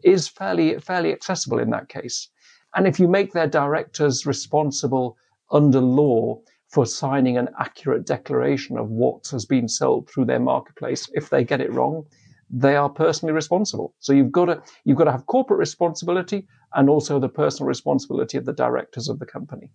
is 0.03 0.29
fairly, 0.29 0.79
fairly 0.79 1.13
accessible 1.13 1.59
in 1.59 1.71
that 1.71 1.89
case. 1.89 2.29
And 2.75 2.87
if 2.87 2.99
you 2.99 3.09
make 3.09 3.33
their 3.33 3.47
directors 3.49 4.27
responsible 4.27 5.17
under 5.51 5.81
law 5.81 6.41
for 6.69 6.85
signing 6.87 7.39
an 7.39 7.49
accurate 7.59 8.07
declaration 8.07 8.77
of 8.77 8.89
what 8.89 9.27
has 9.29 9.45
been 9.45 9.69
sold 9.69 10.11
through 10.11 10.25
their 10.25 10.41
marketplace. 10.41 11.09
If 11.15 11.31
they 11.31 11.45
get 11.45 11.61
it 11.61 11.73
wrong, 11.73 12.05
they 12.51 12.77
are 12.77 12.89
personally 12.89 13.33
responsible. 13.33 13.95
So 13.99 14.13
you've 14.13 14.33
got 14.33 14.47
to 14.47 14.63
you've 14.85 14.99
got 14.99 15.05
to 15.05 15.13
have 15.13 15.27
corporate 15.27 15.59
responsibility 15.59 16.47
and 16.75 16.89
also 16.89 17.19
the 17.19 17.29
personal 17.29 17.69
responsibility 17.69 18.39
of 18.39 18.45
the 18.45 18.53
directors 18.53 19.09
of 19.09 19.19
the 19.19 19.27
company. 19.27 19.71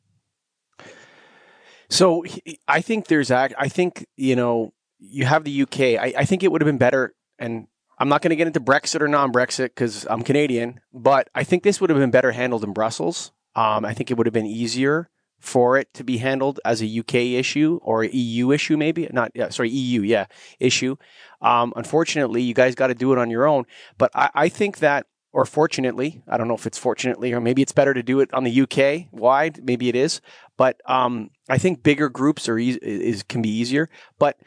So 1.90 2.24
I 2.68 2.82
think 2.82 3.08
there's 3.08 3.32
I 3.32 3.68
think 3.68 4.06
you 4.16 4.36
know 4.36 4.74
you 5.00 5.26
have 5.26 5.44
the 5.44 5.62
UK. 5.64 5.80
I, 5.80 6.14
I 6.20 6.26
think 6.26 6.44
it 6.44 6.52
would 6.52 6.62
have 6.62 6.68
been 6.68 6.78
better, 6.78 7.14
and 7.38 7.68
I'm 7.98 8.08
not 8.08 8.22
going 8.22 8.30
to 8.30 8.36
get 8.36 8.48
into 8.48 8.62
Brexit 8.62 9.02
or 9.02 9.08
non-Brexit 9.08 9.70
because 9.70 10.08
I'm 10.10 10.22
Canadian, 10.22 10.80
but 10.94 11.30
I 11.36 11.44
think 11.44 11.64
this 11.64 11.82
would 11.82 11.90
have 11.90 12.00
been 12.00 12.12
better 12.12 12.32
handled 12.32 12.64
in 12.64 12.72
Brussels. 12.72 13.32
Um, 13.56 13.84
I 13.84 13.94
think 13.94 14.10
it 14.10 14.18
would 14.18 14.28
have 14.28 14.34
been 14.34 14.46
easier 14.46 15.10
for 15.42 15.78
it 15.78 15.92
to 15.96 16.04
be 16.04 16.18
handled 16.18 16.60
as 16.64 16.82
a 16.82 17.00
UK 17.00 17.16
issue 17.16 17.80
or 17.82 18.04
EU 18.04 18.52
issue, 18.52 18.78
maybe 18.78 19.10
not. 19.12 19.32
Yeah, 19.34 19.50
sorry, 19.50 19.70
EU, 19.70 20.02
yeah, 20.04 20.28
issue. 20.60 20.96
Um, 21.42 21.74
unfortunately, 21.76 22.44
you 22.44 22.54
guys 22.54 22.76
got 22.76 22.88
to 22.88 22.96
do 22.96 23.12
it 23.12 23.18
on 23.18 23.30
your 23.30 23.48
own. 23.48 23.66
But 23.98 24.12
I, 24.14 24.30
I, 24.36 24.50
think 24.50 24.78
that, 24.78 25.08
or 25.34 25.46
fortunately, 25.46 26.22
I 26.28 26.38
don't 26.38 26.48
know 26.48 26.54
if 26.54 26.68
it's 26.68 26.78
fortunately 26.78 27.34
or 27.34 27.42
maybe 27.42 27.64
it's 27.64 27.72
better 27.72 27.94
to 27.94 28.04
do 28.04 28.20
it 28.20 28.32
on 28.34 28.44
the 28.44 28.62
UK 28.62 29.12
wide. 29.12 29.64
Maybe 29.64 29.90
it 29.90 29.96
is, 29.96 30.22
but 30.58 30.80
um, 30.86 31.32
I 31.50 31.58
think 31.58 31.82
bigger 31.82 32.08
groups 32.08 32.48
are 32.48 32.60
e- 32.60 32.80
is 32.82 33.24
can 33.24 33.42
be 33.42 33.50
easier. 33.50 33.90
But 34.20 34.38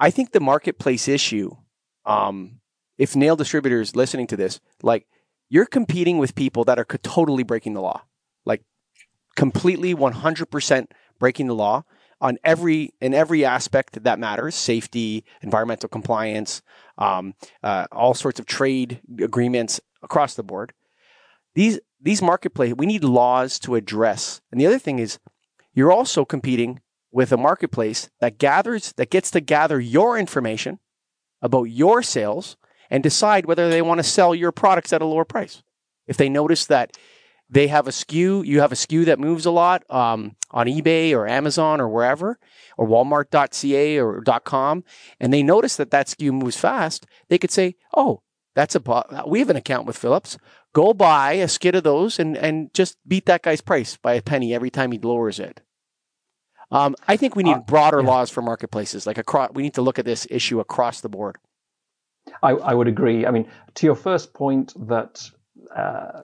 I 0.00 0.10
think 0.10 0.32
the 0.32 0.40
marketplace 0.40 1.06
issue, 1.06 1.52
um, 2.04 2.58
if 2.98 3.14
NAILD 3.14 3.38
distributors 3.38 3.94
listening 3.94 4.26
to 4.28 4.36
this, 4.36 4.60
like 4.82 5.06
you're 5.48 5.66
competing 5.66 6.18
with 6.18 6.34
people 6.34 6.64
that 6.64 6.80
are 6.80 6.84
totally 6.84 7.44
breaking 7.44 7.74
the 7.74 7.80
law 7.80 8.02
completely 9.36 9.94
100% 9.94 10.86
breaking 11.18 11.46
the 11.46 11.54
law 11.54 11.84
on 12.20 12.38
every 12.44 12.94
in 13.00 13.12
every 13.12 13.44
aspect 13.44 14.02
that 14.04 14.18
matters 14.18 14.54
safety 14.54 15.24
environmental 15.42 15.88
compliance 15.88 16.62
um, 16.96 17.34
uh, 17.62 17.86
all 17.92 18.14
sorts 18.14 18.38
of 18.38 18.46
trade 18.46 19.00
agreements 19.20 19.80
across 20.02 20.34
the 20.34 20.42
board 20.42 20.72
these 21.54 21.80
these 22.00 22.22
marketplace 22.22 22.72
we 22.76 22.86
need 22.86 23.02
laws 23.02 23.58
to 23.58 23.74
address 23.74 24.40
and 24.52 24.60
the 24.60 24.66
other 24.66 24.78
thing 24.78 24.98
is 24.98 25.18
you're 25.74 25.92
also 25.92 26.24
competing 26.24 26.80
with 27.10 27.30
a 27.32 27.36
marketplace 27.36 28.10
that 28.20 28.38
gathers 28.38 28.92
that 28.96 29.10
gets 29.10 29.30
to 29.30 29.40
gather 29.40 29.80
your 29.80 30.18
information 30.18 30.78
about 31.42 31.64
your 31.64 32.02
sales 32.02 32.56
and 32.90 33.02
decide 33.02 33.46
whether 33.46 33.68
they 33.68 33.82
want 33.82 33.98
to 33.98 34.04
sell 34.04 34.34
your 34.34 34.52
products 34.52 34.92
at 34.92 35.02
a 35.02 35.06
lower 35.06 35.24
price. 35.24 35.62
If 36.06 36.16
they 36.16 36.28
notice 36.28 36.66
that 36.66 36.96
they 37.48 37.68
have 37.68 37.86
a 37.86 37.90
SKU, 37.90 38.44
you 38.46 38.60
have 38.60 38.72
a 38.72 38.76
SKU 38.76 39.04
that 39.04 39.18
moves 39.18 39.46
a 39.46 39.50
lot 39.50 39.84
um, 39.90 40.36
on 40.50 40.66
eBay 40.66 41.12
or 41.12 41.28
Amazon 41.28 41.80
or 41.80 41.88
wherever, 41.88 42.38
or 42.76 42.86
Walmart.ca 42.86 43.98
or 43.98 44.22
.com, 44.44 44.84
and 45.20 45.32
they 45.32 45.42
notice 45.42 45.76
that 45.76 45.90
that 45.90 46.06
SKU 46.06 46.32
moves 46.32 46.56
fast, 46.56 47.06
they 47.28 47.38
could 47.38 47.50
say, 47.50 47.76
"Oh, 47.94 48.22
that's 48.54 48.74
a 48.74 49.24
we 49.26 49.40
have 49.40 49.50
an 49.50 49.56
account 49.56 49.86
with 49.86 49.98
Philips. 49.98 50.38
Go 50.72 50.94
buy 50.94 51.34
a 51.34 51.48
skid 51.48 51.74
of 51.74 51.84
those 51.84 52.18
and 52.18 52.36
and 52.36 52.72
just 52.72 52.96
beat 53.06 53.26
that 53.26 53.42
guy's 53.42 53.60
price 53.60 53.96
by 53.96 54.14
a 54.14 54.22
penny 54.22 54.54
every 54.54 54.70
time 54.70 54.92
he 54.92 54.98
lowers 54.98 55.38
it." 55.38 55.60
Um, 56.70 56.96
I 57.06 57.16
think 57.16 57.36
we 57.36 57.42
need 57.42 57.56
uh, 57.56 57.60
broader 57.60 58.00
yeah. 58.00 58.08
laws 58.08 58.30
for 58.30 58.42
marketplaces. 58.42 59.06
Like 59.06 59.18
across, 59.18 59.50
we 59.52 59.62
need 59.62 59.74
to 59.74 59.82
look 59.82 59.98
at 59.98 60.04
this 60.04 60.26
issue 60.30 60.60
across 60.60 61.02
the 61.02 61.10
board. 61.10 61.36
I, 62.42 62.52
I 62.52 62.72
would 62.72 62.88
agree. 62.88 63.26
I 63.26 63.30
mean, 63.30 63.48
to 63.74 63.86
your 63.86 63.96
first 63.96 64.32
point 64.32 64.72
that. 64.88 65.30
Uh, 65.74 66.20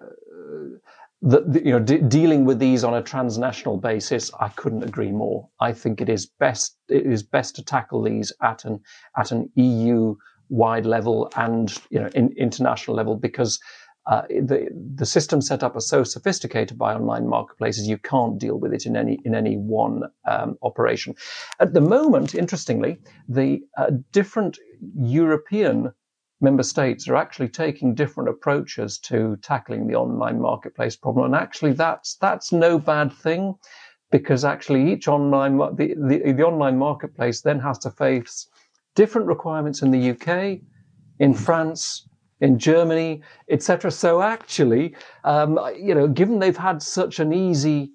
that 1.22 1.64
you 1.64 1.72
know 1.72 1.78
de- 1.78 2.00
dealing 2.00 2.44
with 2.44 2.58
these 2.58 2.82
on 2.82 2.94
a 2.94 3.02
transnational 3.02 3.76
basis 3.76 4.30
i 4.40 4.48
couldn't 4.50 4.82
agree 4.82 5.12
more. 5.12 5.48
I 5.60 5.72
think 5.72 6.00
it 6.00 6.08
is 6.08 6.26
best 6.26 6.76
it 6.88 7.04
is 7.06 7.22
best 7.22 7.56
to 7.56 7.64
tackle 7.64 8.02
these 8.02 8.32
at 8.42 8.64
an 8.64 8.80
at 9.18 9.30
an 9.30 9.50
eu 9.54 10.16
wide 10.48 10.86
level 10.86 11.30
and 11.36 11.78
you 11.90 12.00
know 12.00 12.08
in, 12.14 12.32
international 12.36 12.96
level 12.96 13.16
because 13.16 13.60
uh, 14.06 14.22
the 14.28 14.68
the 14.96 15.04
system 15.04 15.42
set 15.42 15.62
up 15.62 15.76
are 15.76 15.80
so 15.80 16.02
sophisticated 16.02 16.78
by 16.78 16.94
online 16.94 17.28
marketplaces 17.28 17.86
you 17.86 17.98
can't 17.98 18.38
deal 18.38 18.58
with 18.58 18.72
it 18.72 18.86
in 18.86 18.96
any 18.96 19.18
in 19.26 19.34
any 19.34 19.56
one 19.56 20.04
um, 20.26 20.56
operation. 20.62 21.14
At 21.60 21.74
the 21.74 21.82
moment 21.82 22.34
interestingly 22.34 22.98
the 23.28 23.60
uh, 23.76 23.90
different 24.10 24.58
european 24.96 25.92
member 26.40 26.62
states 26.62 27.08
are 27.08 27.16
actually 27.16 27.48
taking 27.48 27.94
different 27.94 28.28
approaches 28.28 28.98
to 28.98 29.36
tackling 29.42 29.86
the 29.86 29.94
online 29.94 30.40
marketplace 30.40 30.96
problem. 30.96 31.26
And 31.26 31.34
actually, 31.34 31.72
that's 31.72 32.16
that's 32.16 32.52
no 32.52 32.78
bad 32.78 33.12
thing, 33.12 33.54
because 34.10 34.44
actually 34.44 34.92
each 34.92 35.08
online 35.08 35.58
the, 35.58 35.94
the, 35.96 36.32
the 36.32 36.42
online 36.42 36.78
marketplace 36.78 37.42
then 37.42 37.60
has 37.60 37.78
to 37.80 37.90
face 37.90 38.48
different 38.94 39.26
requirements 39.28 39.82
in 39.82 39.90
the 39.90 40.10
UK, 40.10 40.60
in 41.18 41.34
France, 41.34 42.08
in 42.40 42.58
Germany, 42.58 43.22
etc. 43.50 43.90
So 43.90 44.22
actually, 44.22 44.96
um, 45.24 45.58
you 45.78 45.94
know, 45.94 46.08
given 46.08 46.38
they've 46.38 46.56
had 46.56 46.82
such 46.82 47.20
an 47.20 47.32
easy 47.32 47.92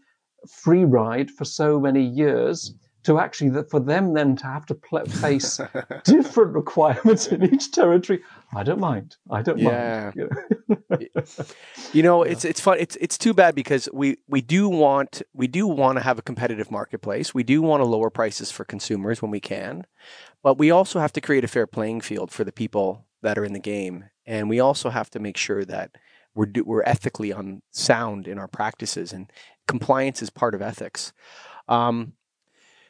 free 0.48 0.86
ride 0.86 1.32
for 1.32 1.46
so 1.46 1.80
many 1.80 2.04
years, 2.04 2.76
to 3.06 3.20
actually 3.20 3.50
that 3.52 3.70
for 3.70 3.80
them 3.80 4.14
then 4.14 4.36
to 4.36 4.46
have 4.46 4.66
to 4.66 4.76
pl- 4.76 5.06
face 5.06 5.60
different 6.04 6.54
requirements 6.54 7.28
in 7.28 7.44
each 7.44 7.72
territory. 7.72 8.22
I 8.56 8.64
don't 8.64 8.80
mind. 8.80 9.16
I 9.30 9.42
don't 9.42 9.60
yeah. 9.60 10.12
mind. 10.16 10.30
You 10.98 11.10
know, 11.14 11.24
you 11.94 12.04
know 12.04 12.24
it's 12.24 12.46
it's 12.46 12.60
fun. 12.60 12.78
It's 12.80 12.96
it's 12.98 13.18
too 13.18 13.34
bad 13.34 13.54
because 13.54 13.90
we 13.92 14.18
we 14.28 14.42
do 14.42 14.70
want 14.70 15.22
we 15.34 15.48
do 15.48 15.68
want 15.68 15.98
to 15.98 16.04
have 16.04 16.18
a 16.18 16.22
competitive 16.22 16.72
marketplace. 16.72 17.34
We 17.34 17.44
do 17.44 17.62
want 17.62 17.82
to 17.82 17.86
lower 17.86 18.10
prices 18.10 18.52
for 18.52 18.64
consumers 18.64 19.22
when 19.22 19.32
we 19.32 19.40
can, 19.40 19.86
but 20.42 20.58
we 20.58 20.72
also 20.72 21.00
have 21.00 21.12
to 21.14 21.22
create 21.22 21.44
a 21.44 21.48
fair 21.48 21.68
playing 21.68 22.02
field 22.02 22.32
for 22.32 22.44
the 22.44 22.52
people 22.52 23.06
that 23.22 23.38
are 23.38 23.46
in 23.46 23.54
the 23.54 23.60
game, 23.60 24.06
and 24.26 24.50
we 24.50 24.60
also 24.60 24.90
have 24.90 25.10
to 25.12 25.20
make 25.20 25.38
sure 25.38 25.66
that 25.66 25.92
we're 26.34 26.46
do, 26.46 26.64
we're 26.64 26.84
ethically 26.84 27.34
on 27.34 27.62
sound 27.72 28.28
in 28.28 28.40
our 28.40 28.48
practices, 28.48 29.12
and 29.12 29.32
compliance 29.68 30.22
is 30.22 30.30
part 30.30 30.56
of 30.56 30.62
ethics. 30.62 31.14
Um, 31.68 32.14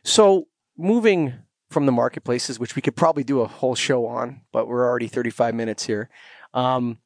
so 0.05 0.47
moving 0.77 1.33
from 1.69 1.85
the 1.87 1.91
marketplaces, 1.91 2.59
which 2.59 2.75
we 2.75 2.81
could 2.81 2.95
probably 2.95 3.23
do 3.23 3.41
a 3.41 3.47
whole 3.47 3.75
show 3.75 4.05
on, 4.05 4.41
but 4.53 4.67
we're 4.67 4.85
already 4.87 5.07
35 5.07 5.55
minutes 5.55 5.85
here. 5.85 6.09
Um, 6.53 6.99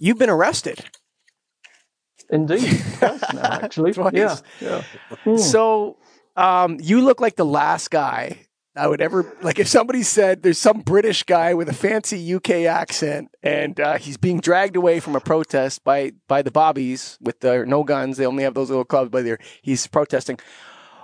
you've 0.00 0.18
been 0.18 0.30
arrested. 0.30 0.84
Indeed, 2.30 2.82
actually, 3.02 3.94
yeah, 4.12 4.36
yeah. 4.60 4.82
Hmm. 5.24 5.38
So 5.38 5.96
um, 6.36 6.78
you 6.78 7.00
look 7.00 7.22
like 7.22 7.36
the 7.36 7.46
last 7.46 7.90
guy 7.90 8.46
I 8.78 8.86
would 8.86 9.00
ever 9.00 9.34
like 9.42 9.58
if 9.58 9.66
somebody 9.66 10.02
said 10.04 10.42
there's 10.42 10.58
some 10.58 10.82
British 10.82 11.24
guy 11.24 11.54
with 11.54 11.68
a 11.68 11.72
fancy 11.72 12.34
UK 12.34 12.50
accent 12.66 13.34
and 13.42 13.80
uh, 13.80 13.98
he's 13.98 14.16
being 14.16 14.38
dragged 14.40 14.76
away 14.76 15.00
from 15.00 15.16
a 15.16 15.20
protest 15.20 15.82
by 15.82 16.12
by 16.28 16.42
the 16.42 16.52
bobbies 16.52 17.18
with 17.20 17.40
their 17.40 17.66
no 17.66 17.82
guns. 17.82 18.18
They 18.18 18.26
only 18.26 18.44
have 18.44 18.54
those 18.54 18.68
little 18.68 18.84
clubs, 18.84 19.10
but 19.10 19.26
he's 19.62 19.86
protesting 19.88 20.38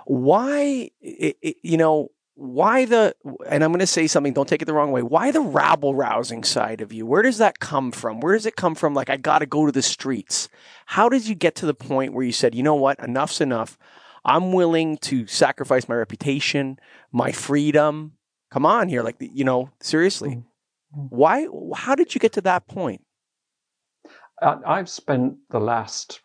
why, 0.05 0.89
you 1.01 1.77
know, 1.77 2.09
why 2.35 2.85
the, 2.85 3.15
and 3.47 3.63
I'm 3.63 3.71
going 3.71 3.79
to 3.79 3.87
say 3.87 4.07
something, 4.07 4.33
don't 4.33 4.47
take 4.47 4.61
it 4.61 4.65
the 4.65 4.73
wrong 4.73 4.91
way. 4.91 5.01
Why 5.01 5.31
the 5.31 5.39
rabble 5.39 5.95
rousing 5.95 6.43
side 6.43 6.81
of 6.81 6.91
you? 6.91 7.05
Where 7.05 7.21
does 7.21 7.37
that 7.37 7.59
come 7.59 7.91
from? 7.91 8.19
Where 8.19 8.33
does 8.33 8.45
it 8.45 8.57
come 8.57 8.75
from? 8.75 8.93
Like, 8.93 9.09
I 9.09 9.17
got 9.17 9.39
to 9.39 9.45
go 9.45 9.65
to 9.65 9.71
the 9.71 9.81
streets. 9.81 10.49
How 10.85 11.07
did 11.07 11.27
you 11.27 11.35
get 11.35 11.55
to 11.55 11.65
the 11.65 11.73
point 11.73 12.13
where 12.13 12.25
you 12.25 12.33
said, 12.33 12.53
you 12.53 12.61
know 12.61 12.75
what, 12.75 12.99
enough's 12.99 13.39
enough? 13.39 13.77
I'm 14.25 14.51
willing 14.51 14.97
to 14.97 15.27
sacrifice 15.27 15.87
my 15.87 15.95
reputation, 15.95 16.77
my 17.11 17.31
freedom. 17.31 18.13
Come 18.51 18.65
on 18.65 18.89
here. 18.89 19.01
Like, 19.01 19.15
you 19.19 19.43
know, 19.43 19.69
seriously. 19.79 20.31
Mm-hmm. 20.31 21.07
Why, 21.09 21.47
how 21.75 21.95
did 21.95 22.15
you 22.15 22.19
get 22.19 22.33
to 22.33 22.41
that 22.41 22.67
point? 22.67 23.01
I've 24.41 24.89
spent 24.89 25.37
the 25.49 25.59
last 25.59 26.19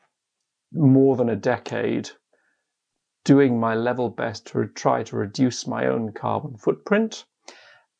more 0.73 1.17
than 1.17 1.29
a 1.29 1.37
decade 1.37 2.11
doing 3.25 3.61
my 3.61 3.75
level 3.75 4.09
best 4.09 4.47
to 4.47 4.67
try 4.69 5.03
to 5.03 5.17
reduce 5.17 5.67
my 5.67 5.87
own 5.87 6.13
carbon 6.13 6.57
footprint. 6.57 7.25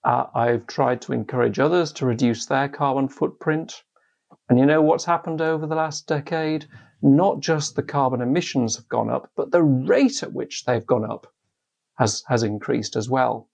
Uh, 0.03 0.27
I've 0.35 0.67
tried 0.67 1.03
to 1.03 1.13
encourage 1.13 1.59
others 1.59 1.93
to 1.93 2.07
reduce 2.07 2.47
their 2.47 2.69
carbon 2.69 3.09
footprint. 3.09 3.83
And 4.49 4.59
you 4.59 4.65
know 4.65 4.81
what's 4.81 5.05
happened 5.05 5.43
over 5.43 5.67
the 5.67 5.75
last 5.75 6.07
decade? 6.07 6.67
Not 7.03 7.41
just 7.41 7.77
the 7.77 7.83
carbon 7.83 8.21
emissions 8.21 8.77
have 8.77 8.89
gone 8.89 9.11
up, 9.11 9.31
but 9.37 9.51
the 9.51 9.63
rate 9.63 10.23
at 10.23 10.33
which 10.33 10.65
they've 10.65 10.87
gone 10.87 11.05
up 11.05 11.27
has, 11.99 12.25
has 12.29 12.43
increased 12.43 12.97
as 12.97 13.11
well. 13.11 13.49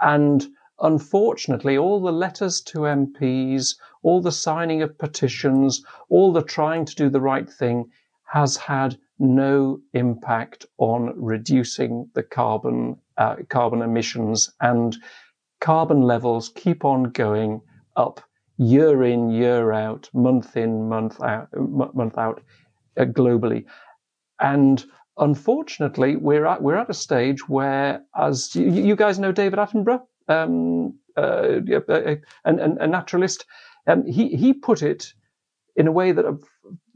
And 0.00 0.46
unfortunately, 0.80 1.78
all 1.78 2.00
the 2.00 2.12
letters 2.12 2.60
to 2.62 2.80
MPs, 2.80 3.74
all 4.02 4.20
the 4.20 4.32
signing 4.32 4.82
of 4.82 4.98
petitions, 4.98 5.82
all 6.08 6.32
the 6.32 6.42
trying 6.42 6.84
to 6.84 6.94
do 6.94 7.08
the 7.08 7.20
right 7.20 7.48
thing 7.48 7.90
has 8.32 8.56
had 8.56 8.98
no 9.18 9.80
impact 9.92 10.66
on 10.78 11.12
reducing 11.16 12.08
the 12.14 12.22
carbon 12.22 12.96
uh, 13.16 13.36
carbon 13.48 13.82
emissions 13.82 14.50
and 14.60 14.96
carbon 15.60 16.02
levels 16.02 16.50
keep 16.54 16.84
on 16.84 17.04
going 17.04 17.60
up 17.96 18.20
year 18.58 19.02
in 19.02 19.30
year 19.30 19.72
out 19.72 20.08
month 20.14 20.56
in 20.56 20.88
month 20.88 21.20
out 21.20 21.48
month 21.54 22.16
out 22.18 22.42
uh, 22.96 23.04
globally. 23.04 23.64
And 24.40 24.84
unfortunately 25.16 26.16
we're 26.16 26.46
at 26.46 26.62
we're 26.62 26.76
at 26.76 26.90
a 26.90 26.94
stage 26.94 27.48
where 27.48 28.02
as 28.16 28.54
you, 28.54 28.70
you 28.70 28.96
guys 28.96 29.18
know 29.18 29.32
David 29.32 29.58
Attenborough 29.58 30.02
um, 30.28 30.98
uh, 31.16 31.60
a, 31.68 31.82
a, 31.88 32.18
a, 32.44 32.86
naturalist. 32.86 33.46
Um, 33.86 34.06
he 34.06 34.28
he 34.36 34.52
put 34.52 34.82
it 34.82 35.12
in 35.74 35.88
a 35.88 35.92
way 35.92 36.12
that 36.12 36.24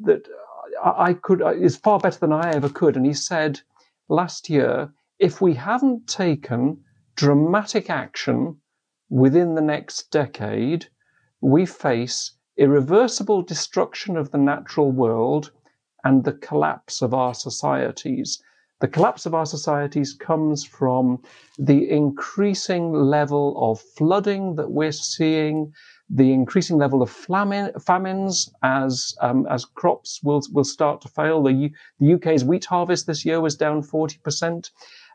that 0.01 0.29
I 0.85 1.15
could 1.15 1.43
is 1.57 1.77
far 1.77 1.99
better 1.99 2.19
than 2.19 2.33
I 2.33 2.51
ever 2.53 2.69
could. 2.69 2.97
And 2.97 3.07
he 3.07 3.15
said 3.15 3.61
last 4.09 4.51
year, 4.51 4.93
if 5.19 5.41
we 5.41 5.55
haven't 5.55 6.09
taken 6.09 6.83
dramatic 7.15 7.89
action 7.89 8.57
within 9.09 9.55
the 9.55 9.61
next 9.61 10.11
decade, 10.11 10.87
we 11.41 11.67
face 11.67 12.33
irreversible 12.57 13.43
destruction 13.43 14.17
of 14.17 14.31
the 14.31 14.39
natural 14.39 14.91
world 14.91 15.53
and 16.05 16.25
the 16.25 16.33
collapse 16.33 17.03
of 17.03 17.15
our 17.15 17.35
societies. 17.35 18.43
The 18.81 18.89
collapse 18.89 19.27
of 19.27 19.35
our 19.35 19.47
societies 19.47 20.13
comes 20.13 20.65
from 20.65 21.23
the 21.59 21.89
increasing 21.89 22.93
level 22.93 23.55
of 23.71 23.81
flooding 23.81 24.57
that 24.57 24.73
we're 24.73 24.91
seeing, 24.91 25.73
the 26.11 26.33
increasing 26.33 26.79
level 26.79 27.03
of 27.03 27.11
famine, 27.11 27.73
famines 27.81 28.53
as 28.63 29.15
um, 29.21 29.47
as 29.51 29.65
crops 29.65 30.21
will 30.23 30.43
will 30.53 30.65
start 30.65 31.01
to 31.03 31.09
fail. 31.09 31.43
The, 31.43 31.71
the 32.01 32.15
UK's 32.15 32.45
wheat 32.45 32.65
harvest 32.67 33.07
this 33.07 33.25
year 33.25 33.41
was 33.41 33.57
down 33.57 33.83
forty 33.83 34.19
percent. 34.23 34.71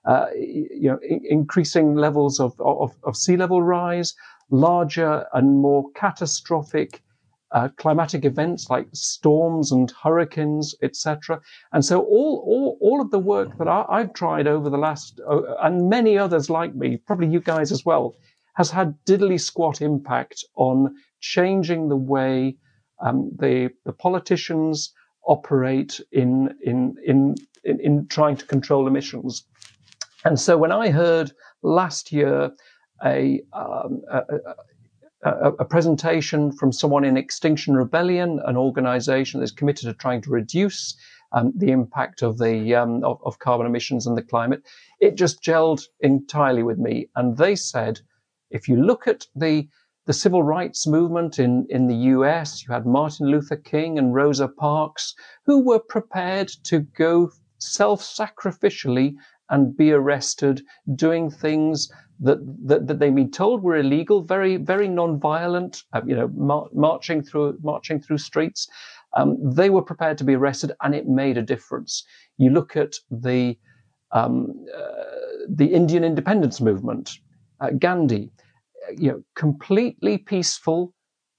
Uh, 0.06 0.28
you 0.36 0.90
know, 0.90 1.00
I- 1.04 1.20
increasing 1.30 1.96
levels 1.96 2.40
of, 2.40 2.54
of, 2.62 2.96
of 3.04 3.18
sea 3.18 3.36
level 3.36 3.62
rise, 3.62 4.14
larger 4.50 5.26
and 5.34 5.58
more 5.60 5.92
catastrophic 5.96 7.04
uh, 7.52 7.70
climatic 7.78 8.26
events 8.26 8.70
like 8.70 8.88
storms 8.94 9.72
and 9.72 9.92
hurricanes, 10.04 10.76
etc. 10.82 11.40
And 11.72 11.84
so 11.84 12.02
all, 12.02 12.44
all, 12.46 12.78
all 12.82 13.02
of 13.02 13.12
the 13.12 13.20
work 13.20 13.58
that 13.58 13.68
I, 13.68 14.00
have 14.00 14.14
tried 14.14 14.48
over 14.48 14.70
the 14.70 14.78
last, 14.78 15.20
uh, 15.30 15.56
and 15.62 15.90
many 15.90 16.18
others 16.18 16.50
like 16.50 16.76
me, 16.76 16.98
probably 16.98 17.28
you 17.28 17.40
guys 17.40 17.72
as 17.72 17.86
well, 17.86 18.16
has 18.58 18.72
had 18.72 18.96
diddly 19.06 19.40
squat 19.40 19.82
impact 19.82 20.44
on 20.56 20.96
changing 21.20 21.90
the 21.90 21.96
way 21.96 22.58
um, 23.00 23.30
the, 23.38 23.70
the 23.86 23.94
politicians 23.94 24.94
operate 25.28 26.02
in, 26.12 26.50
in, 26.64 26.96
in, 27.06 27.36
in, 27.64 27.80
in 27.80 28.08
trying 28.08 28.36
to 28.36 28.46
control 28.48 28.88
emissions. 28.88 29.44
And 30.26 30.40
so 30.40 30.58
when 30.58 30.72
I 30.72 30.90
heard 30.90 31.32
last 31.62 32.12
year 32.12 32.52
a, 33.06 33.42
um, 33.54 34.02
a, 34.12 34.22
a, 35.24 35.52
a, 35.60 35.66
presentation 35.66 36.52
from 36.52 36.72
someone 36.72 37.06
in 37.06 37.16
Extinction 37.16 37.76
Rebellion, 37.76 38.40
an 38.44 38.58
organization 38.58 39.40
that's 39.40 39.52
committed 39.52 39.86
to 39.86 39.94
trying 39.94 40.24
to 40.24 40.32
reduce 40.32 40.98
um, 41.32 41.54
the 41.56 41.70
impact 41.70 42.24
of 42.24 42.40
the 42.40 42.74
um, 42.74 43.04
of, 43.04 43.20
of, 43.24 43.38
carbon 43.38 43.68
emissions 43.68 44.08
and 44.08 44.18
the 44.18 44.24
climate. 44.24 44.64
It 45.00 45.14
just 45.14 45.44
gelled 45.44 45.84
entirely 46.00 46.64
with 46.64 46.80
me, 46.80 47.10
and 47.16 47.38
they 47.38 47.56
said, 47.56 48.00
if 48.50 48.68
you 48.68 48.76
look 48.76 49.08
at 49.08 49.26
the 49.36 49.68
the 50.08 50.14
civil 50.14 50.42
rights 50.42 50.88
movement 50.88 51.38
in, 51.38 51.68
in 51.70 51.88
the 51.88 51.96
US, 52.16 52.64
you 52.64 52.74
had 52.74 52.86
Martin 52.86 53.28
Luther 53.28 53.58
King 53.58 53.98
and 53.98 54.16
Rosa 54.16 54.48
Parks, 54.48 55.14
who 55.46 55.62
were 55.66 55.80
prepared 55.80 56.48
to 56.64 56.80
go 56.80 57.30
self 57.60 58.02
sacrificially 58.02 59.16
and 59.50 59.76
be 59.76 59.92
arrested 59.92 60.62
doing 60.96 61.30
things 61.30 61.92
that, 62.20 62.40
that, 62.66 62.88
that 62.88 63.00
they've 63.00 63.14
been 63.14 63.32
told 63.32 63.64
were 63.64 63.78
illegal, 63.78 64.22
very, 64.22 64.58
very 64.58 64.88
non-violent, 64.88 65.84
uh, 65.94 66.02
you 66.06 66.16
know, 66.16 66.30
mar- 66.36 66.70
marching 66.74 67.22
through, 67.22 67.58
marching 67.62 68.02
through 68.02 68.18
streets. 68.18 68.68
Um, 69.16 69.38
they 69.42 69.70
were 69.70 69.82
prepared 69.82 70.18
to 70.20 70.24
be 70.24 70.36
arrested 70.36 70.72
and 70.82 70.96
it 70.96 71.08
made 71.08 71.38
a 71.38 71.42
difference. 71.42 72.04
You 72.38 72.50
look 72.50 72.76
at 72.76 72.96
the, 73.12 73.58
um, 74.12 74.54
uh, 74.76 75.04
the 75.50 75.68
Indian 75.74 76.04
independence 76.04 76.60
movement, 76.62 77.20
uh, 77.60 77.72
Gandhi, 77.72 78.32
you 78.98 79.12
know, 79.12 79.24
completely 79.36 80.18
peaceful, 80.18 80.94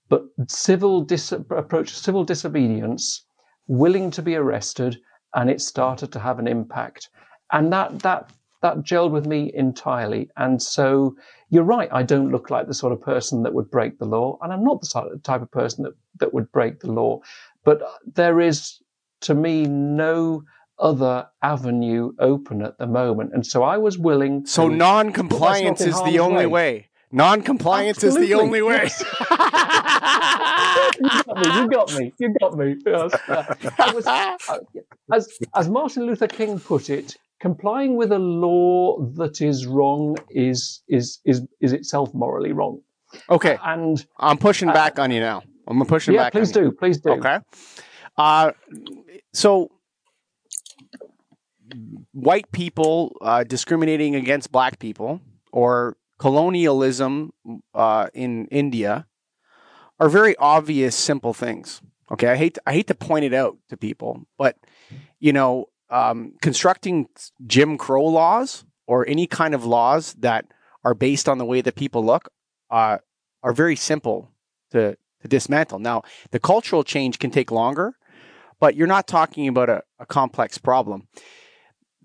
but 0.09 0.23
civil 0.49 1.03
dis- 1.03 1.33
approach, 1.33 1.95
civil 1.95 2.25
disobedience, 2.25 3.25
willing 3.67 4.11
to 4.11 4.23
be 4.23 4.35
arrested, 4.37 4.99
and 5.35 5.51
it 5.51 5.61
started 5.61 6.13
to 6.13 6.19
have 6.19 6.39
an 6.39 6.49
impact. 6.49 7.11
And 7.53 7.73
that, 7.73 8.01
that 8.01 8.31
that 8.61 8.79
gelled 8.79 9.13
with 9.13 9.27
me 9.27 9.53
entirely. 9.55 10.29
And 10.37 10.61
so 10.61 11.15
you're 11.51 11.63
right. 11.63 11.89
I 11.93 12.03
don't 12.03 12.33
look 12.33 12.51
like 12.51 12.67
the 12.67 12.75
sort 12.75 12.93
of 12.93 13.01
person 13.01 13.43
that 13.45 13.55
would 13.55 13.71
break 13.71 13.99
the 13.99 14.05
law. 14.05 14.37
And 14.43 14.53
I'm 14.53 14.65
not 14.65 14.81
the 14.81 15.21
type 15.23 15.43
of 15.43 15.51
person 15.51 15.85
that, 15.85 15.95
that 16.19 16.35
would 16.35 16.51
break 16.51 16.81
the 16.81 16.93
law. 16.93 17.21
But 17.65 17.83
there 18.15 18.41
is, 18.41 18.81
to 19.23 19.35
me, 19.35 19.65
no 19.65 20.43
other 20.79 21.29
avenue 21.43 22.13
open 22.19 22.63
at 22.63 22.79
the 22.79 22.87
moment. 22.87 23.33
And 23.35 23.47
so 23.47 23.63
I 23.63 23.79
was 23.79 23.99
willing. 23.99 24.47
So 24.47 24.69
non 24.69 25.13
compliance 25.13 25.81
is 25.81 26.01
the 26.05 26.19
only 26.19 26.47
way. 26.47 26.73
way. 26.73 26.89
Non 27.11 27.43
compliance 27.43 28.05
is 28.05 28.15
the 28.15 28.35
only 28.35 28.63
way. 28.63 28.89
You 31.01 31.09
got 31.09 31.39
me. 31.39 31.53
You 31.55 31.69
got 31.69 31.95
me. 31.95 32.13
You 32.19 32.35
got 32.41 32.59
me. 32.59 32.77
Was, 33.95 34.07
as, 35.13 35.39
as 35.55 35.69
Martin 35.69 36.07
Luther 36.07 36.27
King 36.27 36.59
put 36.59 36.91
it, 36.91 37.17
complying 37.41 37.97
with 37.97 38.13
a 38.13 38.19
law 38.19 39.01
that 39.17 39.41
is 39.41 39.67
wrong 39.67 40.17
is 40.31 40.83
is 40.89 41.21
is 41.25 41.47
is 41.61 41.73
itself 41.73 42.13
morally 42.15 42.53
wrong. 42.53 42.81
Okay, 43.31 43.59
and 43.63 44.05
I'm 44.19 44.39
pushing 44.39 44.69
uh, 44.69 44.75
back 44.75 44.99
on 44.99 45.11
you 45.11 45.21
now. 45.21 45.43
I'm 45.67 45.85
pushing 45.87 46.15
back. 46.15 46.19
yeah, 46.19 46.25
back. 46.25 46.33
please 46.33 46.53
do, 46.53 46.63
you. 46.63 46.73
please 46.73 46.99
do. 46.99 47.11
Okay. 47.11 47.39
Uh, 48.17 48.53
so 49.33 49.71
white 52.13 52.51
people 52.53 53.17
uh, 53.21 53.45
discriminating 53.45 54.15
against 54.15 54.53
black 54.53 54.79
people 54.79 55.21
or 55.53 55.97
colonialism 56.19 57.33
uh, 57.75 58.09
in 58.15 58.47
India 58.47 59.07
are 60.01 60.09
very 60.09 60.37
obvious, 60.37 60.95
simple 60.95 61.35
things. 61.35 61.81
Okay, 62.11 62.29
I 62.29 62.37
hate 62.37 62.55
to, 62.55 62.63
I 62.67 62.73
hate 62.73 62.87
to 62.87 62.95
point 62.95 63.25
it 63.25 63.35
out 63.35 63.59
to 63.69 63.77
people, 63.77 64.27
but 64.39 64.57
you 65.21 65.33
know, 65.33 65.67
um, 65.91 66.35
constructing 66.41 67.09
Jim 67.47 67.79
Crow 67.79 68.05
laws 68.05 68.65
or 68.87 69.07
any 69.07 69.27
kind 69.27 69.55
of 69.55 69.65
laws 69.65 70.15
that 70.15 70.47
are 70.85 70.95
based 70.95 71.29
on 71.29 71.39
the 71.39 71.45
way 71.45 71.61
that 71.61 71.75
people 71.75 72.05
look 72.05 72.31
uh, 72.71 72.99
are 73.43 73.53
very 73.53 73.77
simple 73.77 74.31
to, 74.71 74.97
to 75.21 75.29
dismantle. 75.29 75.79
Now, 75.79 76.03
the 76.31 76.39
cultural 76.39 76.85
change 76.85 77.19
can 77.19 77.31
take 77.31 77.51
longer, 77.51 77.95
but 78.61 78.75
you're 78.75 78.87
not 78.87 79.07
talking 79.07 79.49
about 79.49 79.69
a, 79.69 79.83
a 79.99 80.07
complex 80.07 80.59
problem. 80.59 81.09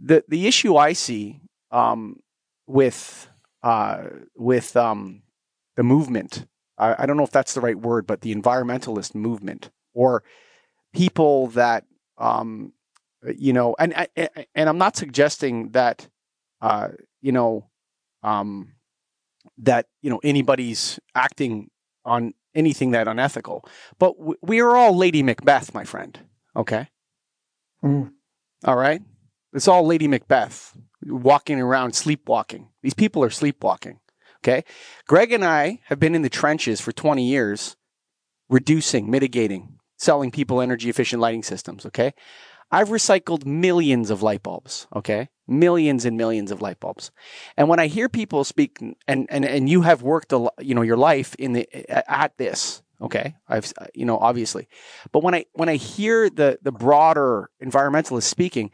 The 0.05 0.23
the 0.27 0.47
issue 0.47 0.75
I 0.75 0.93
see 0.93 1.41
um, 1.71 2.19
with 2.67 3.29
uh, 3.63 4.03
with 4.35 4.75
um, 4.75 5.23
the 5.77 5.83
movement, 5.83 6.45
I, 6.77 7.03
I 7.03 7.05
don't 7.05 7.17
know 7.17 7.23
if 7.23 7.31
that's 7.31 7.53
the 7.53 7.61
right 7.61 7.79
word, 7.79 8.05
but 8.05 8.21
the 8.21 8.35
environmentalist 8.35 9.15
movement 9.15 9.71
or 9.93 10.23
people 10.93 11.47
that 11.47 11.85
um, 12.17 12.73
you 13.37 13.53
know, 13.53 13.75
and 13.79 13.93
and 14.55 14.69
I'm 14.69 14.77
not 14.77 14.95
suggesting 14.95 15.69
that, 15.69 16.07
uh, 16.61 16.89
you 17.21 17.31
know, 17.31 17.69
um, 18.21 18.73
that 19.57 19.87
you 20.01 20.09
know 20.09 20.19
anybody's 20.23 20.99
acting 21.15 21.69
on 22.05 22.33
anything 22.53 22.91
that 22.91 23.07
unethical, 23.07 23.65
but 23.99 24.15
we 24.41 24.59
are 24.59 24.75
all 24.75 24.95
Lady 24.95 25.23
Macbeth, 25.23 25.73
my 25.73 25.83
friend. 25.83 26.19
Okay, 26.55 26.87
mm. 27.83 28.11
all 28.65 28.75
right. 28.75 29.01
It's 29.53 29.67
all 29.67 29.85
Lady 29.85 30.07
Macbeth 30.07 30.75
walking 31.05 31.59
around 31.59 31.93
sleepwalking. 31.93 32.69
These 32.81 32.93
people 32.95 33.23
are 33.23 33.29
sleepwalking. 33.29 33.99
Okay, 34.41 34.63
Greg 35.07 35.31
and 35.31 35.45
I 35.45 35.79
have 35.85 35.99
been 35.99 36.15
in 36.15 36.21
the 36.21 36.29
trenches 36.29 36.81
for 36.81 36.91
20 36.91 37.25
years, 37.25 37.77
reducing, 38.49 39.09
mitigating, 39.09 39.79
selling 39.97 40.31
people 40.31 40.59
energy 40.59 40.89
efficient 40.89 41.21
lighting 41.21 41.43
systems. 41.43 41.85
Okay. 41.85 42.13
I've 42.73 42.89
recycled 42.89 43.45
millions 43.45 44.09
of 44.09 44.23
light 44.23 44.41
bulbs, 44.41 44.87
okay? 44.95 45.29
Millions 45.47 46.05
and 46.05 46.17
millions 46.17 46.49
of 46.49 46.59
light 46.59 46.79
bulbs. 46.79 47.11
And 47.55 47.69
when 47.69 47.79
I 47.79 47.85
hear 47.85 48.09
people 48.09 48.43
speak 48.43 48.79
and 49.07 49.27
and 49.29 49.45
and 49.45 49.69
you 49.69 49.83
have 49.83 50.01
worked 50.01 50.33
a 50.33 50.49
you 50.59 50.73
know 50.73 50.81
your 50.81 50.97
life 50.97 51.35
in 51.35 51.53
the 51.53 51.67
at 52.11 52.35
this, 52.37 52.81
okay? 52.99 53.35
I've 53.47 53.71
you 53.93 54.05
know 54.05 54.17
obviously. 54.17 54.67
But 55.11 55.21
when 55.21 55.35
I 55.35 55.45
when 55.53 55.69
I 55.69 55.75
hear 55.75 56.31
the 56.31 56.57
the 56.63 56.71
broader 56.71 57.51
environmentalists 57.63 58.23
speaking, 58.23 58.71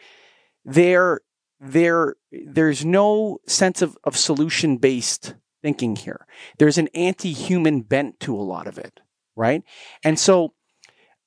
there 0.74 1.22
there 1.60 2.16
there's 2.32 2.86
no 2.86 3.40
sense 3.48 3.82
of 3.82 3.98
of 4.04 4.16
solution 4.16 4.78
based 4.78 5.36
thinking 5.62 5.96
here. 5.96 6.26
There's 6.58 6.78
an 6.78 6.88
anti-human 6.94 7.82
bent 7.82 8.20
to 8.22 8.36
a 8.36 8.42
lot 8.42 8.68
of 8.68 8.78
it, 8.78 9.02
right? 9.36 9.64
And 10.04 10.18
so 10.18 10.54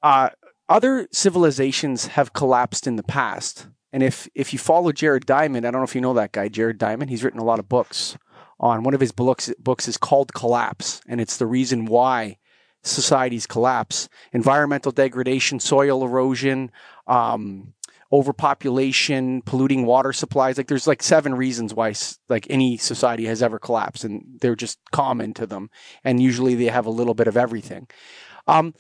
uh, 0.03 0.31
other 0.69 1.07
civilizations 1.13 2.07
have 2.09 2.33
collapsed 2.33 2.87
in 2.87 2.97
the 2.97 3.03
past. 3.03 3.69
And 3.93 4.03
if 4.03 4.29
if 4.35 4.53
you 4.53 4.59
follow 4.59 4.93
Jared 4.93 5.27
Diamond, 5.27 5.67
I 5.67 5.71
don't 5.71 5.81
know 5.81 5.85
if 5.85 5.95
you 5.95 6.01
know 6.01 6.15
that 6.15 6.33
guy, 6.33 6.49
Jared 6.49 6.79
Diamond. 6.79 7.11
He's 7.11 7.23
written 7.23 7.41
a 7.41 7.45
lot 7.45 7.59
of 7.59 7.69
books 7.69 8.17
on 8.59 8.85
one 8.85 8.95
of 8.95 9.01
his 9.01 9.13
books. 9.13 9.53
Books 9.59 9.87
is 9.87 9.99
called 9.99 10.33
Collapse, 10.33 11.03
and 11.07 11.21
it's 11.21 11.37
the 11.37 11.47
reason 11.47 11.85
why 11.85 12.39
societies 12.83 13.47
collapse: 13.47 14.09
environmental 14.33 14.93
degradation, 14.93 15.61
soil 15.61 16.03
erosion, 16.03 16.71
um, 17.07 17.75
overpopulation, 18.13 19.41
polluting 19.43 19.87
water 19.87 20.13
supplies. 20.13 20.59
Like 20.59 20.69
there's 20.69 20.87
like 20.87 21.03
seven 21.03 21.35
reasons 21.35 21.73
why 21.73 21.95
like 22.29 22.47
any 22.51 22.77
society 22.77 23.25
has 23.27 23.43
ever 23.43 23.59
collapsed, 23.59 24.05
and 24.05 24.39
they're 24.41 24.55
just 24.57 24.79
common 24.93 25.33
to 25.35 25.47
them. 25.47 25.71
And 26.05 26.23
usually 26.23 26.55
they 26.55 26.67
have 26.67 26.87
a 26.87 26.91
little 26.91 27.15
bit 27.15 27.29
of 27.29 27.37
everything. 27.37 27.89
Um, 28.47 28.75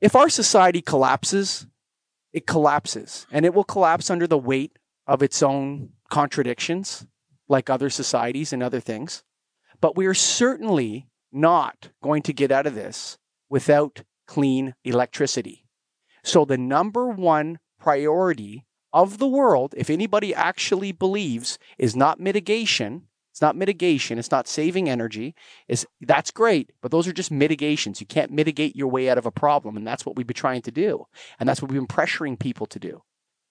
if 0.00 0.16
our 0.16 0.28
society 0.28 0.82
collapses, 0.82 1.66
it 2.32 2.46
collapses 2.46 3.26
and 3.30 3.46
it 3.46 3.54
will 3.54 3.64
collapse 3.64 4.10
under 4.10 4.26
the 4.26 4.38
weight 4.38 4.78
of 5.06 5.22
its 5.22 5.42
own 5.42 5.90
contradictions, 6.10 7.06
like 7.48 7.70
other 7.70 7.88
societies 7.88 8.52
and 8.52 8.62
other 8.62 8.80
things. 8.80 9.22
But 9.80 9.96
we 9.96 10.06
are 10.06 10.14
certainly 10.14 11.08
not 11.30 11.90
going 12.02 12.22
to 12.22 12.32
get 12.32 12.50
out 12.50 12.66
of 12.66 12.74
this 12.74 13.18
without 13.48 14.02
clean 14.26 14.74
electricity. 14.84 15.66
So, 16.22 16.44
the 16.44 16.56
number 16.56 17.08
one 17.08 17.58
priority 17.84 18.64
of 18.94 19.18
the 19.18 19.28
world, 19.28 19.74
if 19.76 19.90
anybody 19.90 20.34
actually 20.34 20.90
believes, 20.90 21.58
is 21.76 21.94
not 21.94 22.18
mitigation, 22.18 23.08
it's 23.30 23.42
not 23.42 23.56
mitigation. 23.56 24.16
It's 24.16 24.30
not 24.30 24.46
saving 24.46 24.88
energy. 24.88 25.34
Is 25.66 25.84
that's 26.00 26.30
great, 26.30 26.70
but 26.80 26.92
those 26.92 27.08
are 27.08 27.12
just 27.12 27.32
mitigations. 27.32 28.00
You 28.00 28.06
can't 28.06 28.30
mitigate 28.30 28.76
your 28.76 28.86
way 28.86 29.10
out 29.10 29.18
of 29.18 29.26
a 29.26 29.32
problem, 29.32 29.76
and 29.76 29.84
that's 29.84 30.06
what 30.06 30.14
we've 30.14 30.26
been 30.26 30.34
trying 30.34 30.62
to 30.62 30.70
do, 30.70 31.06
and 31.38 31.48
that's 31.48 31.60
what 31.60 31.68
we've 31.68 31.80
been 31.80 31.88
pressuring 31.88 32.38
people 32.38 32.66
to 32.66 32.78
do. 32.78 33.02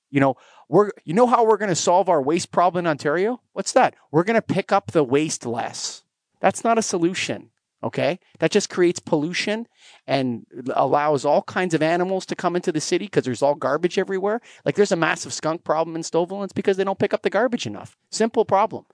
You 0.10 0.22
know, 0.22 0.36
we're 0.70 0.92
you 1.04 1.14
know 1.14 1.28
how 1.28 1.44
we're 1.46 1.58
going 1.58 1.68
to 1.68 1.76
solve 1.76 2.08
our 2.08 2.22
waste 2.22 2.50
problem 2.52 2.86
in 2.86 2.90
Ontario? 2.90 3.42
What's 3.52 3.74
that? 3.74 3.94
We're 4.10 4.24
going 4.24 4.42
to 4.42 4.54
pick 4.56 4.72
up 4.72 4.92
the 4.92 5.04
waste 5.04 5.46
less. 5.46 6.04
That's 6.40 6.64
not 6.64 6.78
a 6.78 6.82
solution. 6.82 7.50
Okay, 7.84 8.20
that 8.40 8.52
just 8.52 8.70
creates 8.70 9.00
pollution 9.00 9.68
and 10.08 10.46
allows 10.74 11.26
all 11.26 11.42
kinds 11.42 11.74
of 11.74 11.82
animals 11.82 12.26
to 12.28 12.36
come 12.36 12.56
into 12.56 12.72
the 12.72 12.80
city 12.80 13.06
because 13.06 13.26
there's 13.26 13.42
all 13.42 13.56
garbage 13.56 13.98
everywhere. 13.98 14.40
Like 14.64 14.76
there's 14.76 14.94
a 14.94 14.96
massive 14.96 15.34
skunk 15.34 15.66
problem 15.66 15.98
in 15.98 16.02
Stouffville, 16.02 16.38
and 16.38 16.46
it's 16.46 16.54
because 16.54 16.78
they 16.78 16.86
don't 16.86 17.00
pick 17.00 17.14
up 17.14 17.24
the 17.24 17.30
garbage 17.30 17.68
enough. 17.68 17.98
Simple 18.10 18.46
problem. 18.46 18.86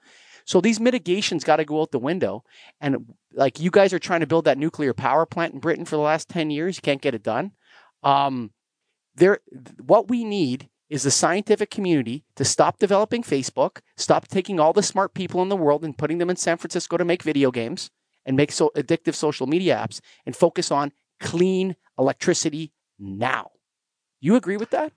So 0.49 0.59
these 0.59 0.79
mitigations 0.79 1.43
got 1.43 1.57
to 1.57 1.65
go 1.65 1.81
out 1.81 1.91
the 1.91 1.99
window. 1.99 2.43
And 2.81 3.13
like 3.33 3.59
you 3.59 3.69
guys 3.69 3.93
are 3.93 3.99
trying 3.99 4.21
to 4.21 4.27
build 4.27 4.45
that 4.45 4.57
nuclear 4.57 4.95
power 4.95 5.27
plant 5.27 5.53
in 5.53 5.59
Britain 5.59 5.85
for 5.85 5.95
the 5.95 6.01
last 6.01 6.27
10 6.27 6.49
years, 6.49 6.77
you 6.77 6.81
can't 6.81 7.03
get 7.03 7.13
it 7.13 7.21
done. 7.21 7.51
Um, 8.01 8.49
there, 9.15 9.41
what 9.79 10.07
we 10.07 10.23
need 10.23 10.67
is 10.89 11.03
the 11.03 11.11
scientific 11.11 11.69
community 11.69 12.23
to 12.35 12.43
stop 12.43 12.79
developing 12.79 13.21
Facebook, 13.21 13.81
stop 13.95 14.27
taking 14.27 14.59
all 14.59 14.73
the 14.73 14.81
smart 14.81 15.13
people 15.13 15.43
in 15.43 15.49
the 15.49 15.55
world 15.55 15.85
and 15.85 15.95
putting 15.95 16.17
them 16.17 16.31
in 16.31 16.35
San 16.35 16.57
Francisco 16.57 16.97
to 16.97 17.05
make 17.05 17.21
video 17.21 17.51
games, 17.51 17.91
and 18.29 18.37
make 18.37 18.51
so 18.51 18.71
addictive 18.75 19.15
social 19.15 19.47
media 19.47 19.75
apps 19.75 19.99
and 20.25 20.35
focus 20.35 20.71
on 20.71 20.93
clean 21.19 21.75
electricity 21.97 22.71
now. 22.99 23.49
You 24.21 24.35
agree 24.35 24.55
with 24.55 24.69
that? 24.69 24.93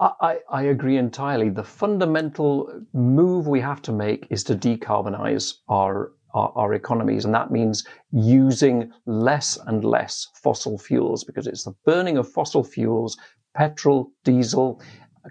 I, 0.00 0.38
I, 0.48 0.62
agree 0.62 0.96
entirely. 0.96 1.50
The 1.50 1.64
fundamental 1.64 2.70
move 2.94 3.48
we 3.48 3.60
have 3.60 3.82
to 3.82 3.92
make 3.92 4.28
is 4.30 4.44
to 4.44 4.54
decarbonize 4.54 5.54
our, 5.68 6.12
our, 6.34 6.52
our 6.54 6.74
economies, 6.74 7.24
and 7.24 7.34
that 7.34 7.50
means 7.50 7.84
using 8.12 8.92
less 9.06 9.58
and 9.66 9.84
less 9.84 10.28
fossil 10.34 10.78
fuels 10.78 11.24
because 11.24 11.48
it's 11.48 11.64
the 11.64 11.74
burning 11.84 12.16
of 12.16 12.30
fossil 12.30 12.62
fuels, 12.62 13.18
petrol, 13.56 14.12
diesel, 14.24 14.80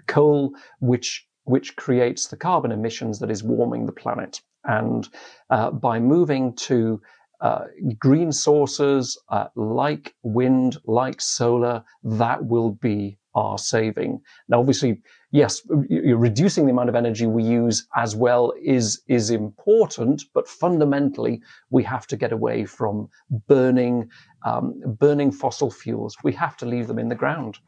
coal, 0.06 0.52
which 0.80 1.26
which 1.44 1.74
creates 1.76 2.26
the 2.26 2.36
carbon 2.36 2.70
emissions 2.70 3.18
that 3.20 3.30
is 3.30 3.42
warming 3.42 3.86
the 3.86 3.92
planet. 3.92 4.42
And 4.64 5.08
uh, 5.50 5.70
by 5.70 6.00
moving 6.00 6.54
to 6.56 7.00
uh, 7.40 7.64
green 7.98 8.32
sources 8.32 9.16
uh, 9.28 9.46
like 9.54 10.14
wind, 10.22 10.78
like 10.84 11.20
solar, 11.20 11.84
that 12.02 12.44
will 12.44 12.72
be 12.72 13.18
our 13.34 13.58
saving. 13.58 14.20
Now, 14.48 14.58
obviously, 14.58 15.00
yes, 15.30 15.62
reducing 15.68 16.66
the 16.66 16.72
amount 16.72 16.88
of 16.88 16.96
energy 16.96 17.26
we 17.26 17.44
use 17.44 17.86
as 17.94 18.16
well 18.16 18.52
is 18.60 19.02
is 19.06 19.30
important, 19.30 20.24
but 20.34 20.48
fundamentally, 20.48 21.40
we 21.70 21.84
have 21.84 22.06
to 22.08 22.16
get 22.16 22.32
away 22.32 22.64
from 22.64 23.08
burning 23.46 24.10
um, 24.44 24.80
burning 24.98 25.30
fossil 25.30 25.70
fuels. 25.70 26.16
We 26.24 26.32
have 26.32 26.56
to 26.56 26.66
leave 26.66 26.88
them 26.88 26.98
in 26.98 27.08
the 27.08 27.14
ground. 27.14 27.58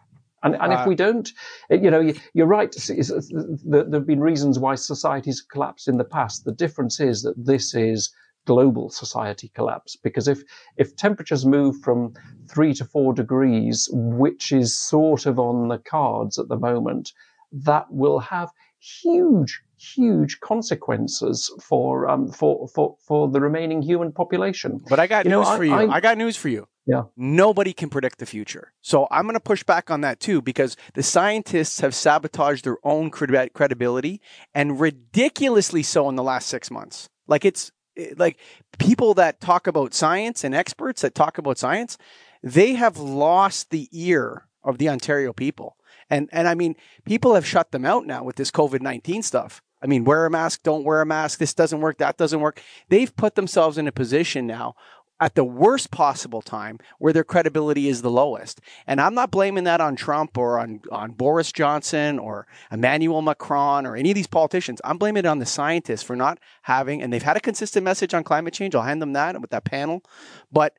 And, 0.43 0.55
and 0.55 0.73
uh, 0.73 0.79
if 0.81 0.87
we 0.87 0.95
don't, 0.95 1.31
you 1.71 1.91
know, 1.91 2.13
you're 2.33 2.47
right. 2.47 2.75
There 2.75 3.85
have 3.93 4.07
been 4.07 4.21
reasons 4.21 4.59
why 4.59 4.75
societies 4.75 5.43
collapsed 5.43 5.89
in 5.89 5.99
the 5.99 6.05
past. 6.05 6.45
The 6.45 6.53
difference 6.53 6.99
is 7.01 7.23
that 7.23 7.35
this 7.37 7.75
is 7.75 8.11
global 8.47 8.89
society 8.89 9.51
collapse 9.55 9.97
because 9.97 10.27
if 10.27 10.43
if 10.79 10.97
temperatures 10.97 11.45
move 11.45 11.77
from 11.83 12.15
three 12.49 12.73
to 12.75 12.85
four 12.85 13.13
degrees, 13.13 13.89
which 13.93 14.51
is 14.51 14.79
sort 14.79 15.27
of 15.27 15.39
on 15.39 15.69
the 15.69 15.79
cards 15.79 16.39
at 16.39 16.49
the 16.49 16.59
moment, 16.59 17.13
that 17.53 17.87
will 17.91 18.19
have 18.19 18.51
huge 18.79 19.63
huge 19.81 20.41
consequences 20.41 21.51
for 21.63 22.09
um 22.09 22.29
for 22.29 22.69
for 22.69 22.97
for 23.07 23.29
the 23.29 23.41
remaining 23.41 23.83
human 23.83 24.13
population. 24.13 24.81
But 24.89 25.01
I 25.01 25.07
got 25.07 25.25
you 25.25 25.31
news 25.31 25.49
know, 25.49 25.57
for 25.57 25.63
I, 25.63 25.67
you. 25.67 25.91
I, 25.91 25.97
I 25.97 26.01
got 26.01 26.19
news 26.19 26.37
for 26.37 26.49
you. 26.49 26.69
Yeah. 26.87 27.05
Nobody 27.17 27.73
can 27.73 27.89
predict 27.89 28.19
the 28.19 28.27
future. 28.27 28.73
So 28.81 29.07
I'm 29.11 29.25
going 29.25 29.35
to 29.35 29.41
push 29.41 29.63
back 29.63 29.91
on 29.91 30.01
that 30.01 30.19
too 30.19 30.43
because 30.43 30.77
the 30.95 31.03
scientists 31.03 31.81
have 31.81 31.95
sabotaged 31.95 32.65
their 32.65 32.79
own 32.83 33.11
credibility 33.11 34.21
and 34.55 34.81
ridiculously 34.81 35.83
so 35.83 36.09
in 36.09 36.17
the 36.17 36.23
last 36.23 36.49
6 36.49 36.71
months. 36.71 37.09
Like 37.29 37.45
it's 37.45 37.71
like 38.17 38.39
people 38.79 39.15
that 39.15 39.41
talk 39.41 39.67
about 39.67 39.95
science 39.95 40.43
and 40.43 40.55
experts 40.55 41.03
that 41.03 41.15
talk 41.15 41.39
about 41.39 41.59
science, 41.59 41.97
they 42.43 42.75
have 42.75 42.99
lost 42.99 43.71
the 43.71 43.89
ear 43.93 44.49
of 44.65 44.79
the 44.79 44.89
Ontario 44.89 45.33
people. 45.33 45.77
And 46.09 46.29
and 46.33 46.49
I 46.49 46.55
mean, 46.55 46.75
people 47.05 47.35
have 47.35 47.47
shut 47.47 47.71
them 47.71 47.85
out 47.85 48.07
now 48.07 48.25
with 48.25 48.37
this 48.37 48.51
COVID-19 48.51 49.23
stuff. 49.23 49.63
I 49.83 49.87
mean, 49.87 50.05
wear 50.05 50.27
a 50.27 50.31
mask, 50.31 50.63
don't 50.63 50.85
wear 50.85 51.01
a 51.01 51.07
mask, 51.07 51.39
this 51.39 51.55
doesn't 51.55 51.81
work, 51.81 51.99
that 51.99 52.17
doesn't 52.17 52.41
work. 52.41 52.61
They've 52.89 53.15
put 53.15 53.35
themselves 53.35 53.79
in 53.79 53.89
a 53.89 53.93
position 53.93 54.47
now 54.47 54.75
at 55.21 55.35
the 55.35 55.45
worst 55.45 55.91
possible 55.91 56.41
time 56.41 56.79
where 56.99 57.13
their 57.13 57.25
credibility 57.25 57.89
is 57.89 58.01
the 58.01 58.11
lowest. 58.11 58.61
And 58.87 59.01
I'm 59.01 59.15
not 59.15 59.31
blaming 59.31 59.65
that 59.65 59.81
on 59.81 59.95
Trump 59.95 60.37
or 60.39 60.59
on, 60.59 60.81
on 60.91 61.13
Boris 61.13 61.53
Johnson 61.53 62.19
or 62.19 62.47
Emmanuel 62.73 63.21
Macron 63.21 63.87
or 63.87 63.97
any 63.97 64.11
of 64.11 64.15
these 64.15 64.27
politicians. 64.27 64.81
I'm 64.83 64.97
blaming 64.97 65.25
it 65.25 65.29
on 65.29 65.39
the 65.39 65.47
scientists 65.47 66.03
for 66.03 66.17
not 66.17 66.39
having, 66.63 67.03
and 67.03 67.13
they've 67.13 67.23
had 67.23 67.37
a 67.37 67.41
consistent 67.41 67.85
message 67.85 68.15
on 68.15 68.25
climate 68.25 68.55
change. 68.55 68.75
I'll 68.75 68.83
hand 68.83 69.03
them 69.03 69.13
that 69.13 69.39
with 69.41 69.51
that 69.51 69.65
panel. 69.65 70.03
But 70.51 70.75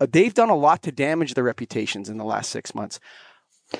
uh, 0.00 0.06
they've 0.10 0.34
done 0.34 0.50
a 0.50 0.56
lot 0.56 0.82
to 0.82 0.92
damage 0.92 1.34
their 1.34 1.44
reputations 1.44 2.08
in 2.08 2.16
the 2.16 2.24
last 2.24 2.50
six 2.50 2.74
months. 2.74 2.98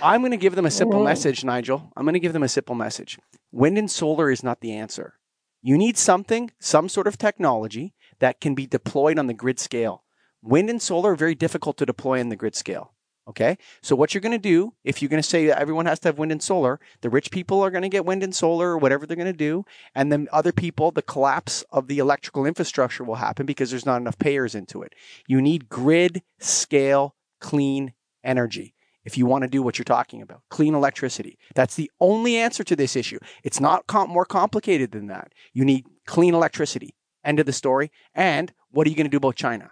I'm 0.01 0.20
going 0.20 0.30
to 0.32 0.36
give 0.36 0.55
them 0.55 0.66
a 0.66 0.70
simple 0.70 1.03
message, 1.03 1.45
Nigel. 1.45 1.93
I'm 1.97 2.05
going 2.05 2.14
to 2.14 2.20
give 2.20 2.32
them 2.32 2.43
a 2.43 2.49
simple 2.49 2.74
message. 2.74 3.18
Wind 3.51 3.76
and 3.76 3.90
solar 3.90 4.30
is 4.30 4.43
not 4.43 4.61
the 4.61 4.72
answer. 4.72 5.14
You 5.61 5.78
need 5.78 5.97
something, 5.97 6.51
some 6.59 6.88
sort 6.88 7.07
of 7.07 7.18
technology 7.18 7.95
that 8.18 8.40
can 8.40 8.55
be 8.55 8.66
deployed 8.66 9.18
on 9.18 9.26
the 9.26 9.34
grid 9.34 9.61
scale. 9.61 10.05
Wind 10.43 10.70
and 10.70 10.82
solar 10.82 11.12
are 11.12 11.16
very 11.16 11.34
difficult 11.34 11.76
to 11.78 11.86
deploy 11.86 12.18
on 12.18 12.30
the 12.30 12.36
grid 12.36 12.57
scale. 12.57 12.95
Okay. 13.28 13.57
So 13.82 13.95
what 13.95 14.12
you're 14.12 14.20
going 14.20 14.32
to 14.32 14.38
do, 14.38 14.74
if 14.82 15.01
you're 15.01 15.09
going 15.09 15.22
to 15.22 15.28
say 15.28 15.47
that 15.47 15.61
everyone 15.61 15.86
has 15.86 16.01
to 16.01 16.09
have 16.09 16.18
wind 16.18 16.32
and 16.32 16.43
solar, 16.43 16.80
the 17.03 17.11
rich 17.11 17.30
people 17.30 17.62
are 17.62 17.70
going 17.70 17.82
to 17.82 17.88
get 17.88 18.05
wind 18.05 18.24
and 18.24 18.34
solar 18.34 18.70
or 18.70 18.78
whatever 18.78 19.07
they're 19.07 19.16
going 19.16 19.26
to 19.26 19.32
do. 19.32 19.64
And 19.95 20.11
then 20.11 20.26
other 20.32 20.51
people, 20.51 20.90
the 20.90 21.03
collapse 21.03 21.64
of 21.70 21.86
the 21.86 21.99
electrical 21.99 22.45
infrastructure 22.45 23.05
will 23.05 23.14
happen 23.14 23.47
because 23.47 23.70
there's 23.70 23.86
not 23.86 24.01
enough 24.01 24.18
payers 24.18 24.57
into 24.57 24.82
it. 24.82 24.95
You 25.28 25.40
need 25.40 25.68
grid 25.68 26.22
scale 26.40 27.14
clean 27.40 27.93
energy 28.24 28.74
if 29.05 29.18
you 29.18 29.26
want 29.26 29.42
to 29.42 29.48
do 29.48 29.62
what 29.62 29.78
you're 29.78 29.84
talking 29.84 30.22
about 30.22 30.42
clean 30.50 30.74
electricity. 30.74 31.38
That's 31.55 31.74
the 31.74 31.90
only 32.00 32.36
answer 32.36 32.64
to 32.64 32.76
this 32.76 32.96
issue. 32.96 33.18
It's 33.44 33.61
not 33.61 33.86
com- 33.86 34.11
more 34.11 34.24
complicated 34.24 34.92
than 34.92 35.07
that. 35.09 35.32
You 35.53 35.64
need 35.64 35.86
clean 36.07 36.34
electricity. 36.34 36.94
End 37.24 37.38
of 37.38 37.46
the 37.46 37.53
story. 37.53 37.90
And 38.14 38.53
what 38.70 38.86
are 38.86 38.90
you 38.90 38.96
going 38.96 39.07
to 39.07 39.11
do 39.11 39.16
about 39.16 39.36
China? 39.36 39.70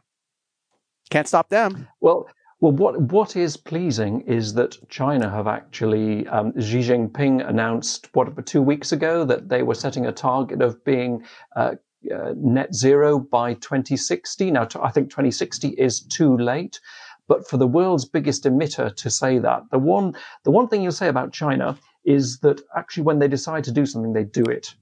Can't 1.11 1.27
stop 1.27 1.49
them. 1.49 1.89
Well, 2.01 2.29
well, 2.61 2.73
what 2.73 3.01
what 3.01 3.37
is 3.37 3.57
pleasing 3.57 4.21
is 4.23 4.53
that 4.55 4.77
China 4.91 5.31
have 5.31 5.47
actually 5.47 6.27
um, 6.29 6.53
Xi 6.61 6.81
Jinping 6.81 7.49
announced 7.49 8.11
what 8.13 8.47
two 8.47 8.61
weeks 8.61 8.93
ago 8.93 9.25
that 9.25 9.49
they 9.49 9.63
were 9.63 9.75
setting 9.75 10.05
a 10.05 10.13
target 10.13 10.61
of 10.61 10.85
being 10.85 11.25
uh, 11.57 11.77
uh, 12.15 12.33
net 12.37 12.75
zero 12.75 13.19
by 13.19 13.55
2060. 13.55 14.51
Now, 14.51 14.69
I 14.83 14.91
think 14.91 15.11
2060 15.11 15.69
is 15.71 16.01
too 16.01 16.37
late, 16.37 16.81
but 17.31 17.47
for 17.49 17.59
the 17.59 17.67
world's 17.79 18.05
biggest 18.05 18.43
emitter 18.43 18.93
to 18.97 19.09
say 19.09 19.39
that, 19.39 19.63
the 19.71 19.79
one 19.79 20.17
the 20.43 20.51
one 20.51 20.67
thing 20.67 20.83
you'll 20.83 21.01
say 21.01 21.07
about 21.07 21.33
China 21.33 21.79
is 22.05 22.41
that 22.41 22.61
actually 22.77 23.05
when 23.05 23.21
they 23.21 23.29
decide 23.29 23.63
to 23.65 23.71
do 23.71 23.87
something, 23.87 24.13
they 24.13 24.25
do 24.25 24.43
it, 24.43 24.75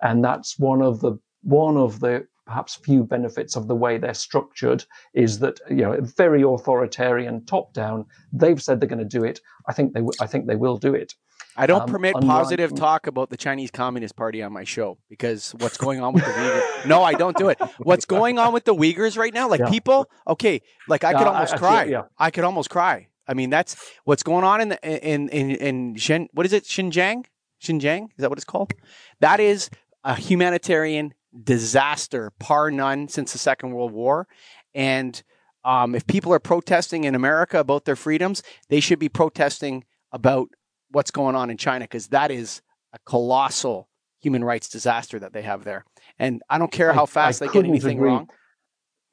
and 0.00 0.24
that's 0.24 0.58
one 0.58 0.82
of 0.82 0.98
the 1.00 1.12
one 1.42 1.76
of 1.76 2.00
the 2.00 2.26
perhaps 2.44 2.74
few 2.74 3.04
benefits 3.04 3.54
of 3.54 3.68
the 3.68 3.76
way 3.76 3.98
they're 3.98 4.14
structured 4.14 4.84
is 5.14 5.38
that 5.38 5.60
you 5.70 5.84
know 5.84 5.96
very 6.16 6.42
authoritarian 6.42 7.44
top 7.44 7.72
down 7.72 8.04
they've 8.32 8.60
said 8.60 8.80
they're 8.80 8.88
going 8.88 9.08
to 9.08 9.18
do 9.18 9.24
it. 9.24 9.40
I 9.68 9.72
think 9.72 9.94
they 9.94 10.02
i 10.20 10.26
think 10.26 10.46
they 10.46 10.56
will 10.56 10.78
do 10.78 10.92
it 10.94 11.14
I 11.56 11.66
don't 11.66 11.82
um, 11.82 11.88
permit 11.88 12.14
unlike... 12.16 12.38
positive 12.38 12.74
talk 12.74 13.06
about 13.06 13.30
the 13.30 13.36
Chinese 13.36 13.70
Communist 13.70 14.16
Party 14.16 14.42
on 14.42 14.52
my 14.52 14.64
show 14.64 14.98
because 15.08 15.52
what's 15.58 15.76
going 15.76 16.00
on 16.00 16.14
with 16.14 16.24
the 16.24 16.30
Uyghurs? 16.30 16.86
no, 16.86 17.02
I 17.02 17.14
don't 17.14 17.36
do 17.36 17.48
it. 17.48 17.58
What's 17.78 18.04
going 18.04 18.38
on 18.38 18.52
with 18.52 18.64
the 18.64 18.74
Uyghurs 18.74 19.16
right 19.16 19.32
now? 19.32 19.48
Like 19.48 19.60
yeah. 19.60 19.70
people, 19.70 20.08
okay, 20.26 20.62
like 20.88 21.04
I 21.04 21.12
could 21.12 21.26
almost 21.26 21.54
I, 21.54 21.58
cry. 21.58 21.80
I, 21.82 21.84
yeah. 21.84 22.02
I 22.18 22.30
could 22.30 22.44
almost 22.44 22.70
cry. 22.70 23.08
I 23.26 23.34
mean, 23.34 23.50
that's 23.50 23.76
what's 24.04 24.22
going 24.22 24.44
on 24.44 24.60
in 24.60 24.68
the 24.70 25.08
in 25.12 25.28
in 25.28 25.50
in 25.50 25.96
Shen, 25.96 26.28
what 26.32 26.46
is 26.46 26.52
it? 26.52 26.64
Xinjiang? 26.64 27.24
Xinjiang? 27.62 28.04
Is 28.04 28.18
that 28.18 28.30
what 28.30 28.38
it's 28.38 28.44
called? 28.44 28.72
That 29.20 29.40
is 29.40 29.70
a 30.04 30.14
humanitarian 30.14 31.14
disaster, 31.44 32.32
par 32.38 32.70
none, 32.70 33.08
since 33.08 33.32
the 33.32 33.38
Second 33.38 33.72
World 33.72 33.92
War. 33.92 34.26
And 34.74 35.22
um, 35.64 35.94
if 35.94 36.06
people 36.06 36.32
are 36.32 36.40
protesting 36.40 37.04
in 37.04 37.14
America 37.14 37.58
about 37.58 37.84
their 37.84 37.96
freedoms, 37.96 38.42
they 38.68 38.80
should 38.80 38.98
be 38.98 39.08
protesting 39.08 39.84
about 40.10 40.48
what's 40.92 41.10
going 41.10 41.34
on 41.34 41.50
in 41.50 41.56
China 41.56 41.84
because 41.84 42.08
that 42.08 42.30
is 42.30 42.62
a 42.92 42.98
colossal 43.04 43.88
human 44.20 44.44
rights 44.44 44.68
disaster 44.68 45.18
that 45.18 45.32
they 45.32 45.42
have 45.42 45.64
there. 45.64 45.84
And 46.18 46.42
I 46.48 46.58
don't 46.58 46.70
care 46.70 46.92
how 46.92 47.06
fast 47.06 47.42
I, 47.42 47.46
I 47.46 47.48
they 47.48 47.54
get 47.54 47.64
anything 47.66 47.98
agree. 47.98 48.10
wrong. 48.10 48.28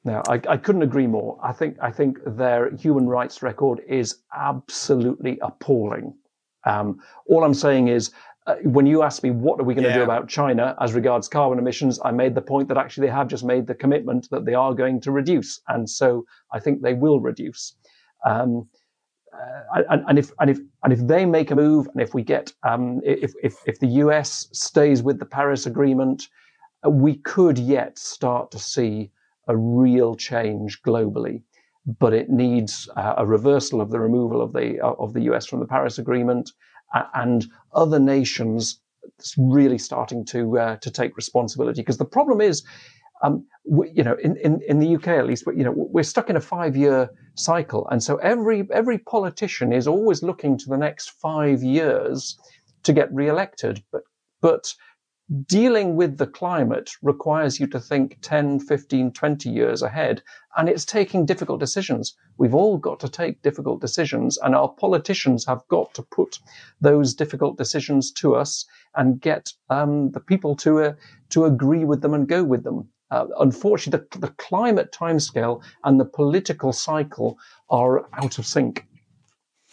No, 0.04 0.22
I, 0.28 0.40
I 0.48 0.56
couldn't 0.56 0.82
agree 0.82 1.06
more. 1.06 1.38
I 1.42 1.52
think 1.52 1.76
I 1.82 1.90
think 1.90 2.18
their 2.24 2.74
human 2.76 3.06
rights 3.06 3.42
record 3.42 3.80
is 3.86 4.22
absolutely 4.34 5.38
appalling. 5.42 6.14
Um, 6.64 7.00
all 7.26 7.44
I'm 7.44 7.54
saying 7.54 7.88
is 7.88 8.10
uh, 8.46 8.56
when 8.62 8.86
you 8.86 9.02
asked 9.02 9.22
me 9.22 9.30
what 9.30 9.60
are 9.60 9.64
we 9.64 9.74
going 9.74 9.84
to 9.84 9.90
yeah. 9.90 9.98
do 9.98 10.02
about 10.02 10.28
China 10.28 10.74
as 10.80 10.94
regards 10.94 11.28
carbon 11.28 11.58
emissions, 11.58 12.00
I 12.02 12.12
made 12.12 12.34
the 12.34 12.40
point 12.40 12.68
that 12.68 12.78
actually 12.78 13.08
they 13.08 13.12
have 13.12 13.28
just 13.28 13.44
made 13.44 13.66
the 13.66 13.74
commitment 13.74 14.28
that 14.30 14.46
they 14.46 14.54
are 14.54 14.72
going 14.72 15.00
to 15.02 15.10
reduce, 15.10 15.60
and 15.68 15.88
so 15.88 16.24
I 16.50 16.60
think 16.60 16.80
they 16.80 16.94
will 16.94 17.20
reduce. 17.20 17.74
Um, 18.24 18.68
uh, 19.32 19.82
and, 19.90 20.04
and, 20.08 20.18
if 20.18 20.32
and 20.40 20.50
if 20.50 20.58
and 20.82 20.92
if 20.92 21.06
they 21.06 21.24
make 21.24 21.50
a 21.50 21.56
move, 21.56 21.86
and 21.88 22.00
if 22.00 22.14
we 22.14 22.22
get 22.22 22.52
um, 22.62 23.00
if, 23.04 23.32
if 23.42 23.56
if 23.66 23.78
the 23.78 23.86
US 24.04 24.48
stays 24.52 25.02
with 25.02 25.18
the 25.18 25.26
Paris 25.26 25.66
Agreement, 25.66 26.28
uh, 26.84 26.90
we 26.90 27.16
could 27.16 27.58
yet 27.58 27.98
start 27.98 28.50
to 28.50 28.58
see 28.58 29.10
a 29.48 29.56
real 29.56 30.14
change 30.14 30.82
globally. 30.82 31.42
But 31.98 32.12
it 32.12 32.28
needs 32.28 32.88
uh, 32.96 33.14
a 33.16 33.26
reversal 33.26 33.80
of 33.80 33.90
the 33.90 34.00
removal 34.00 34.42
of 34.42 34.52
the 34.52 34.80
of 34.80 35.12
the 35.14 35.22
US 35.32 35.46
from 35.46 35.60
the 35.60 35.66
Paris 35.66 35.98
Agreement 35.98 36.50
and 37.14 37.46
other 37.72 37.98
nations 37.98 38.80
really 39.38 39.78
starting 39.78 40.24
to 40.26 40.58
uh, 40.58 40.76
to 40.76 40.90
take 40.90 41.16
responsibility. 41.16 41.80
Because 41.80 41.98
the 41.98 42.04
problem 42.04 42.40
is, 42.40 42.62
um, 43.22 43.44
we, 43.64 43.90
you 43.90 44.02
know, 44.02 44.16
in, 44.22 44.36
in, 44.38 44.60
in 44.66 44.78
the 44.78 44.96
UK 44.96 45.08
at 45.08 45.26
least, 45.26 45.44
you 45.46 45.64
know, 45.64 45.72
we're 45.74 46.02
stuck 46.02 46.30
in 46.30 46.36
a 46.36 46.40
five 46.40 46.76
year 46.76 47.10
cycle, 47.34 47.86
and 47.90 48.02
so 48.02 48.16
every 48.16 48.66
every 48.72 48.98
politician 48.98 49.72
is 49.72 49.86
always 49.86 50.22
looking 50.22 50.56
to 50.58 50.68
the 50.68 50.76
next 50.76 51.10
five 51.10 51.62
years 51.62 52.38
to 52.82 52.92
get 52.92 53.12
re-elected. 53.12 53.82
But 53.92 54.02
but 54.40 54.74
dealing 55.46 55.94
with 55.94 56.18
the 56.18 56.26
climate 56.26 56.90
requires 57.02 57.60
you 57.60 57.66
to 57.68 57.78
think 57.78 58.18
10, 58.20 58.58
15, 58.60 59.12
20 59.12 59.48
years 59.48 59.82
ahead, 59.82 60.22
and 60.56 60.68
it's 60.68 60.84
taking 60.84 61.24
difficult 61.24 61.60
decisions. 61.60 62.16
We've 62.36 62.54
all 62.54 62.78
got 62.78 62.98
to 63.00 63.08
take 63.08 63.42
difficult 63.42 63.80
decisions, 63.80 64.38
and 64.38 64.54
our 64.54 64.68
politicians 64.68 65.46
have 65.46 65.62
got 65.68 65.94
to 65.94 66.02
put 66.02 66.38
those 66.80 67.14
difficult 67.14 67.58
decisions 67.58 68.10
to 68.12 68.34
us 68.34 68.64
and 68.96 69.20
get 69.20 69.52
um, 69.68 70.10
the 70.10 70.20
people 70.20 70.56
to 70.56 70.80
uh, 70.80 70.92
to 71.28 71.44
agree 71.44 71.84
with 71.84 72.00
them 72.00 72.14
and 72.14 72.26
go 72.26 72.42
with 72.42 72.64
them. 72.64 72.88
Uh, 73.10 73.26
unfortunately, 73.40 74.06
the, 74.12 74.18
the 74.26 74.32
climate 74.34 74.92
timescale 74.92 75.62
and 75.84 75.98
the 75.98 76.04
political 76.04 76.72
cycle 76.72 77.38
are 77.68 78.06
out 78.14 78.38
of 78.38 78.46
sync. 78.46 78.86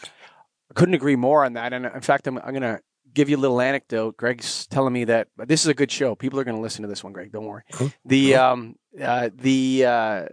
I 0.03 0.73
couldn't 0.73 0.95
agree 0.95 1.15
more 1.15 1.45
on 1.45 1.53
that. 1.53 1.73
And 1.73 1.85
in 1.85 2.01
fact, 2.01 2.27
I'm, 2.27 2.37
I'm 2.39 2.51
going 2.51 2.61
to 2.61 2.79
give 3.13 3.29
you 3.29 3.37
a 3.37 3.39
little 3.39 3.61
anecdote. 3.61 4.17
Greg's 4.17 4.67
telling 4.67 4.93
me 4.93 5.03
that 5.05 5.27
this 5.37 5.61
is 5.61 5.67
a 5.67 5.73
good 5.73 5.91
show. 5.91 6.15
People 6.15 6.39
are 6.39 6.43
going 6.43 6.55
to 6.55 6.61
listen 6.61 6.81
to 6.83 6.87
this 6.87 7.03
one, 7.03 7.13
Greg. 7.13 7.31
Don't 7.31 7.45
worry. 7.45 7.63
Cool. 7.71 7.91
The 8.05 8.35
um, 8.35 8.75
uh, 9.01 9.29
the 9.33 9.85
uh, 9.85 10.25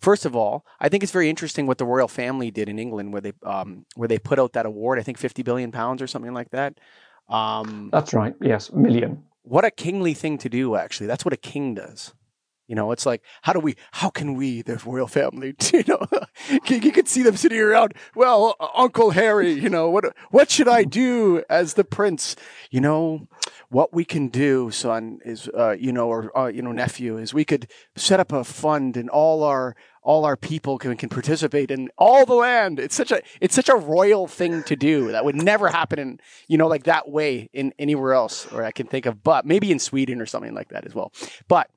first 0.00 0.26
of 0.26 0.36
all, 0.36 0.64
I 0.78 0.88
think 0.88 1.02
it's 1.02 1.12
very 1.12 1.30
interesting 1.30 1.66
what 1.66 1.78
the 1.78 1.86
royal 1.86 2.08
family 2.08 2.50
did 2.50 2.68
in 2.68 2.78
England, 2.78 3.12
where 3.12 3.22
they 3.22 3.32
um, 3.44 3.86
where 3.96 4.08
they 4.08 4.18
put 4.18 4.38
out 4.38 4.52
that 4.52 4.66
award. 4.66 4.98
I 4.98 5.02
think 5.02 5.18
fifty 5.18 5.42
billion 5.42 5.72
pounds 5.72 6.02
or 6.02 6.06
something 6.06 6.34
like 6.34 6.50
that. 6.50 6.78
Um, 7.28 7.90
That's 7.92 8.12
right. 8.12 8.34
Yes, 8.40 8.72
million. 8.72 9.22
What 9.42 9.64
a 9.64 9.70
kingly 9.70 10.14
thing 10.14 10.38
to 10.38 10.48
do. 10.48 10.76
Actually, 10.76 11.06
that's 11.06 11.24
what 11.24 11.32
a 11.32 11.38
king 11.38 11.74
does. 11.74 12.14
You 12.70 12.76
know, 12.76 12.92
it's 12.92 13.04
like, 13.04 13.24
how 13.42 13.52
do 13.52 13.58
we, 13.58 13.74
how 13.90 14.10
can 14.10 14.34
we, 14.34 14.62
the 14.62 14.80
royal 14.86 15.08
family, 15.08 15.56
you 15.72 15.82
know, 15.88 16.06
you 16.68 16.92
could 16.92 17.08
see 17.08 17.24
them 17.24 17.36
sitting 17.36 17.58
around. 17.58 17.94
Well, 18.14 18.54
Uncle 18.76 19.10
Harry, 19.10 19.50
you 19.50 19.68
know, 19.68 19.90
what, 19.90 20.16
what 20.30 20.52
should 20.52 20.68
I 20.68 20.84
do 20.84 21.42
as 21.50 21.74
the 21.74 21.82
prince? 21.82 22.36
You 22.70 22.80
know, 22.80 23.26
what 23.70 23.92
we 23.92 24.04
can 24.04 24.28
do, 24.28 24.70
son, 24.70 25.18
is, 25.24 25.48
uh, 25.48 25.72
you 25.80 25.90
know, 25.90 26.06
or, 26.06 26.38
uh, 26.38 26.46
you 26.46 26.62
know, 26.62 26.70
nephew, 26.70 27.18
is 27.18 27.34
we 27.34 27.44
could 27.44 27.66
set 27.96 28.20
up 28.20 28.30
a 28.30 28.44
fund 28.44 28.96
and 28.96 29.10
all 29.10 29.42
our, 29.42 29.74
all 30.04 30.24
our 30.24 30.36
people 30.36 30.78
can, 30.78 30.96
can 30.96 31.08
participate 31.08 31.72
in 31.72 31.90
all 31.98 32.24
the 32.24 32.34
land. 32.34 32.78
It's 32.78 32.94
such 32.94 33.10
a, 33.10 33.20
it's 33.40 33.56
such 33.56 33.68
a 33.68 33.74
royal 33.74 34.28
thing 34.28 34.62
to 34.62 34.76
do 34.76 35.10
that 35.10 35.24
would 35.24 35.34
never 35.34 35.66
happen 35.66 35.98
in, 35.98 36.20
you 36.46 36.56
know, 36.56 36.68
like 36.68 36.84
that 36.84 37.08
way 37.08 37.50
in 37.52 37.74
anywhere 37.80 38.12
else, 38.12 38.46
or 38.52 38.62
I 38.62 38.70
can 38.70 38.86
think 38.86 39.06
of, 39.06 39.24
but 39.24 39.44
maybe 39.44 39.72
in 39.72 39.80
Sweden 39.80 40.20
or 40.20 40.26
something 40.26 40.54
like 40.54 40.68
that 40.68 40.86
as 40.86 40.94
well. 40.94 41.12
But, 41.48 41.68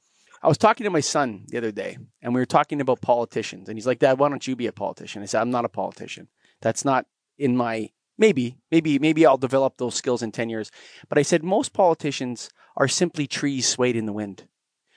I 0.44 0.50
was 0.50 0.58
talking 0.58 0.84
to 0.84 0.90
my 0.90 1.00
son 1.00 1.46
the 1.48 1.58
other 1.58 1.72
day, 1.72 1.98
and 2.22 2.34
we 2.34 2.42
were 2.42 2.46
talking 2.46 2.82
about 2.82 3.02
politicians, 3.02 3.70
and 3.70 3.78
he's 3.78 3.88
like, 3.88 4.00
"Dad, 4.00 4.20
why 4.20 4.28
don't 4.28 4.46
you 4.46 4.56
be 4.56 4.68
a 4.68 4.74
politician?" 4.74 5.24
I 5.24 5.26
said, 5.26 5.42
"I'm 5.42 5.52
not 5.52 5.66
a 5.66 5.70
politician. 5.70 6.28
That's 6.62 6.84
not 6.84 7.06
in 7.38 7.56
my 7.56 7.92
maybe, 8.18 8.58
maybe, 8.70 9.00
maybe 9.00 9.26
I'll 9.26 9.38
develop 9.38 9.78
those 9.78 9.96
skills 9.96 10.22
in 10.22 10.32
ten 10.32 10.50
years." 10.50 10.70
But 11.08 11.18
I 11.18 11.22
said 11.22 11.44
most 11.44 11.72
politicians 11.72 12.50
are 12.76 12.90
simply 12.90 13.26
trees 13.26 13.68
swayed 13.68 13.96
in 13.96 14.06
the 14.06 14.14
wind. 14.14 14.48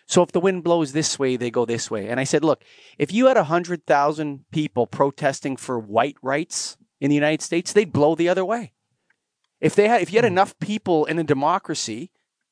So 0.07 0.23
if 0.23 0.33
the 0.33 0.41
wind 0.41 0.65
blows 0.65 0.93
this 0.93 1.19
way, 1.19 1.37
they 1.37 1.51
go 1.51 1.65
this 1.65 1.91
way. 1.91 2.09
And 2.09 2.21
I 2.21 2.25
said, 2.25 2.45
look, 2.45 2.63
if 2.97 3.13
you 3.13 3.27
had 3.27 3.37
100,000 3.37 4.45
people 4.53 4.87
protesting 4.87 5.57
for 5.57 5.81
white 5.81 6.17
rights 6.23 6.77
in 7.01 7.09
the 7.09 7.17
United 7.17 7.43
States, 7.43 7.73
they'd 7.73 7.93
blow 7.93 8.15
the 8.15 8.29
other 8.29 8.45
way. 8.45 8.73
If 9.61 9.75
they 9.75 9.89
had 9.89 10.03
if 10.03 10.13
you 10.13 10.19
had 10.19 10.25
hmm. 10.25 10.35
enough 10.35 10.59
people 10.59 11.07
in 11.07 11.19
a 11.19 11.25
democracy, 11.25 12.11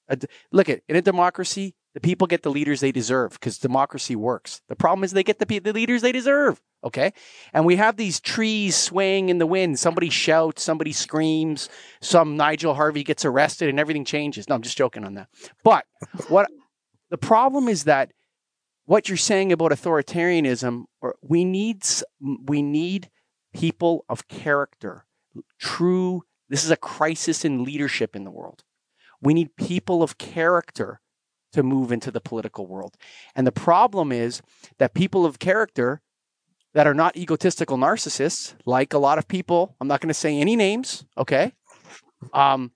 a, 0.09 0.19
look 0.53 0.69
at 0.69 0.83
in 0.89 0.97
a 0.97 1.03
democracy, 1.03 1.77
the 1.95 2.01
people 2.01 2.27
get 2.27 2.43
the 2.43 2.51
leaders 2.51 2.81
they 2.81 2.93
deserve 2.93 3.33
because 3.33 3.59
democracy 3.59 4.17
works. 4.17 4.61
The 4.69 4.77
problem 4.77 5.05
is 5.05 5.13
they 5.13 5.23
get 5.23 5.39
the, 5.39 5.59
the 5.61 5.73
leaders 5.73 6.03
they 6.03 6.13
deserve. 6.13 6.61
Okay. 6.83 7.13
And 7.53 7.65
we 7.65 7.77
have 7.77 7.97
these 7.97 8.21
trees 8.21 8.77
swaying 8.77 9.29
in 9.29 9.39
the 9.39 9.47
wind. 9.47 9.79
Somebody 9.79 10.11
shouts, 10.11 10.63
somebody 10.63 10.93
screams, 10.93 11.71
some 12.01 12.37
Nigel 12.37 12.75
Harvey 12.75 13.05
gets 13.05 13.25
arrested 13.25 13.69
and 13.71 13.81
everything 13.81 14.05
changes. 14.05 14.49
No, 14.49 14.57
I'm 14.57 14.63
just 14.63 14.77
joking 14.77 15.05
on 15.05 15.15
that. 15.15 15.29
But 15.63 15.87
what 16.29 16.51
the 17.11 17.17
problem 17.17 17.69
is 17.69 17.85
that 17.85 18.13
what 18.87 19.09
you're 19.09 19.17
saying 19.17 19.53
about 19.53 19.71
authoritarianism, 19.71 20.85
or 21.01 21.15
we 21.23 21.45
need, 21.45 21.85
we 22.21 22.61
need 22.61 23.09
people 23.55 24.05
of 24.09 24.29
character, 24.29 25.07
true. 25.59 26.25
This 26.51 26.65
is 26.65 26.71
a 26.71 26.77
crisis 26.77 27.45
in 27.45 27.65
leadership 27.65 28.15
in 28.15 28.25
the 28.25 28.31
world. 28.31 28.63
We 29.23 29.33
need 29.33 29.57
people 29.57 30.03
of 30.03 30.19
character 30.19 31.01
to 31.55 31.63
move 31.63 31.91
into 31.91 32.11
the 32.11 32.21
political 32.21 32.67
world. 32.67 32.97
And 33.35 33.47
the 33.47 33.53
problem 33.53 34.13
is 34.13 34.43
that 34.79 34.95
people 34.95 35.25
of 35.27 35.39
character 35.39 36.01
that 36.75 36.87
are 36.87 36.95
not 36.95 37.17
egotistical 37.17 37.79
narcissists, 37.79 38.55
like 38.67 38.93
a 38.93 38.99
lot 38.99 39.19
of 39.19 39.27
people, 39.29 39.77
I'm 39.81 39.89
not 39.89 40.01
going 40.01 40.09
to 40.09 40.15
say 40.15 40.39
any 40.39 40.57
names, 40.57 41.05
okay? 41.17 41.53
Um, 42.33 42.73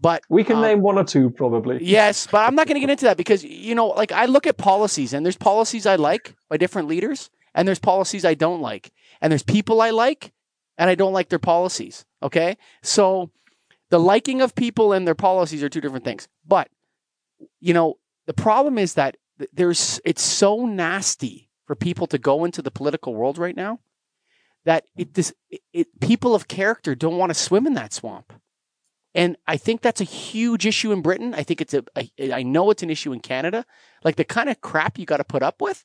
but 0.00 0.22
we 0.28 0.42
can 0.42 0.56
um, 0.56 0.62
name 0.62 0.82
one 0.82 0.98
or 0.98 1.04
two 1.04 1.30
probably. 1.30 1.78
Yes, 1.82 2.26
but 2.26 2.38
I'm 2.38 2.54
not 2.54 2.66
going 2.66 2.74
to 2.74 2.80
get 2.80 2.90
into 2.96 3.04
that 3.06 3.16
because 3.16 3.42
you 3.44 3.74
know, 3.74 3.88
like 3.88 4.12
I 4.12 4.26
look 4.26 4.46
at 4.46 4.58
policies 4.58 5.12
and 5.12 5.24
there's 5.24 5.36
policies 5.36 5.86
I 5.86 5.96
like 5.96 6.34
by 6.48 6.56
different 6.56 6.88
leaders 6.88 7.30
and 7.54 7.66
there's 7.66 7.78
policies 7.78 8.24
I 8.24 8.34
don't 8.34 8.60
like. 8.60 8.92
And 9.20 9.30
there's 9.30 9.44
people 9.44 9.80
I 9.80 9.90
like 9.90 10.32
and 10.76 10.90
I 10.90 10.94
don't 10.94 11.12
like 11.12 11.28
their 11.28 11.38
policies, 11.38 12.04
okay? 12.22 12.56
So 12.82 13.30
the 13.90 14.00
liking 14.00 14.40
of 14.40 14.54
people 14.54 14.92
and 14.92 15.06
their 15.06 15.14
policies 15.14 15.62
are 15.62 15.68
two 15.68 15.80
different 15.80 16.04
things. 16.04 16.28
But 16.46 16.68
you 17.60 17.72
know, 17.72 17.98
the 18.32 18.42
problem 18.42 18.78
is 18.78 18.94
that 18.94 19.16
there's 19.52 20.00
it's 20.04 20.22
so 20.22 20.64
nasty 20.64 21.50
for 21.66 21.76
people 21.76 22.06
to 22.06 22.18
go 22.18 22.44
into 22.44 22.62
the 22.62 22.70
political 22.70 23.14
world 23.14 23.36
right 23.36 23.56
now 23.56 23.80
that 24.64 24.84
it, 24.96 25.10
mm. 25.10 25.14
this, 25.14 25.34
it, 25.50 25.60
it 25.72 26.00
people 26.00 26.34
of 26.34 26.48
character 26.48 26.94
don't 26.94 27.18
want 27.18 27.30
to 27.30 27.34
swim 27.34 27.66
in 27.66 27.74
that 27.74 27.92
swamp. 27.92 28.32
And 29.14 29.36
I 29.46 29.58
think 29.58 29.82
that's 29.82 30.00
a 30.00 30.04
huge 30.04 30.64
issue 30.64 30.92
in 30.92 31.02
Britain. 31.02 31.34
I 31.34 31.42
think 31.42 31.60
it's 31.60 31.74
a, 31.74 31.84
I, 31.94 32.10
I 32.32 32.42
know 32.42 32.70
it's 32.70 32.82
an 32.82 32.88
issue 32.88 33.12
in 33.12 33.20
Canada. 33.20 33.66
Like 34.02 34.16
the 34.16 34.24
kind 34.24 34.48
of 34.48 34.62
crap 34.62 34.98
you 34.98 35.04
got 35.04 35.18
to 35.18 35.24
put 35.24 35.42
up 35.42 35.60
with. 35.60 35.84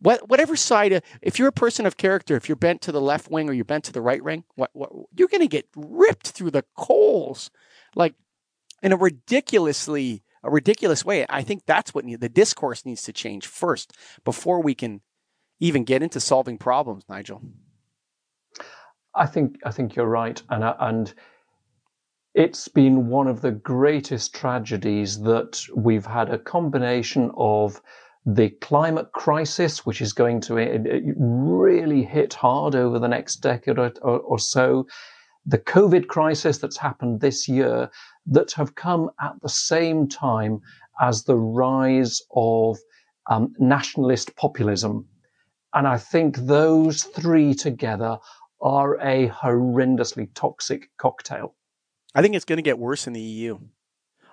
What, 0.00 0.28
whatever 0.28 0.54
side, 0.56 0.92
of, 0.92 1.02
if 1.22 1.38
you're 1.38 1.48
a 1.48 1.52
person 1.52 1.86
of 1.86 1.96
character, 1.96 2.36
if 2.36 2.48
you're 2.48 2.56
bent 2.56 2.82
to 2.82 2.92
the 2.92 3.00
left 3.00 3.30
wing 3.30 3.48
or 3.48 3.54
you're 3.54 3.64
bent 3.64 3.84
to 3.84 3.92
the 3.92 4.02
right 4.02 4.22
wing, 4.22 4.44
what, 4.54 4.70
what, 4.74 4.90
you're 5.16 5.28
going 5.28 5.40
to 5.40 5.48
get 5.48 5.66
ripped 5.74 6.28
through 6.28 6.50
the 6.50 6.64
coals, 6.76 7.50
like 7.96 8.14
in 8.82 8.92
a 8.92 8.96
ridiculously 8.96 10.22
a 10.48 10.50
ridiculous 10.50 11.04
way. 11.04 11.24
I 11.28 11.42
think 11.42 11.62
that's 11.66 11.94
what 11.94 12.04
need, 12.04 12.20
the 12.20 12.28
discourse 12.28 12.84
needs 12.84 13.02
to 13.02 13.12
change 13.12 13.46
first 13.46 13.96
before 14.24 14.60
we 14.62 14.74
can 14.74 15.00
even 15.60 15.84
get 15.84 16.02
into 16.02 16.20
solving 16.20 16.58
problems, 16.58 17.04
Nigel. 17.08 17.42
I 19.14 19.26
think 19.26 19.58
I 19.64 19.70
think 19.70 19.96
you're 19.96 20.06
right, 20.06 20.40
and 20.50 20.62
uh, 20.62 20.76
and 20.78 21.12
it's 22.34 22.68
been 22.68 23.08
one 23.08 23.26
of 23.26 23.40
the 23.40 23.50
greatest 23.50 24.34
tragedies 24.34 25.20
that 25.22 25.60
we've 25.74 26.06
had 26.06 26.30
a 26.30 26.38
combination 26.38 27.32
of 27.36 27.80
the 28.24 28.50
climate 28.60 29.10
crisis, 29.12 29.86
which 29.86 30.00
is 30.00 30.12
going 30.12 30.40
to 30.42 30.54
really 31.16 32.02
hit 32.04 32.34
hard 32.34 32.74
over 32.74 32.98
the 32.98 33.08
next 33.08 33.36
decade 33.36 33.78
or, 33.78 33.92
or, 34.02 34.20
or 34.20 34.38
so, 34.38 34.86
the 35.46 35.58
COVID 35.58 36.08
crisis 36.08 36.58
that's 36.58 36.76
happened 36.76 37.20
this 37.20 37.48
year, 37.48 37.90
that 38.30 38.52
have 38.52 38.74
come 38.74 39.10
at 39.20 39.34
the 39.42 39.48
same 39.48 40.08
time 40.08 40.60
as 41.00 41.24
the 41.24 41.36
rise 41.36 42.22
of 42.34 42.78
um, 43.28 43.54
nationalist 43.58 44.34
populism. 44.36 45.06
And 45.74 45.86
I 45.86 45.98
think 45.98 46.36
those 46.38 47.04
three 47.04 47.54
together 47.54 48.18
are 48.60 48.94
a 49.00 49.28
horrendously 49.28 50.28
toxic 50.34 50.90
cocktail. 50.96 51.54
I 52.14 52.22
think 52.22 52.34
it's 52.34 52.44
going 52.44 52.56
to 52.56 52.62
get 52.62 52.78
worse 52.78 53.06
in 53.06 53.12
the 53.12 53.20
EU. 53.20 53.58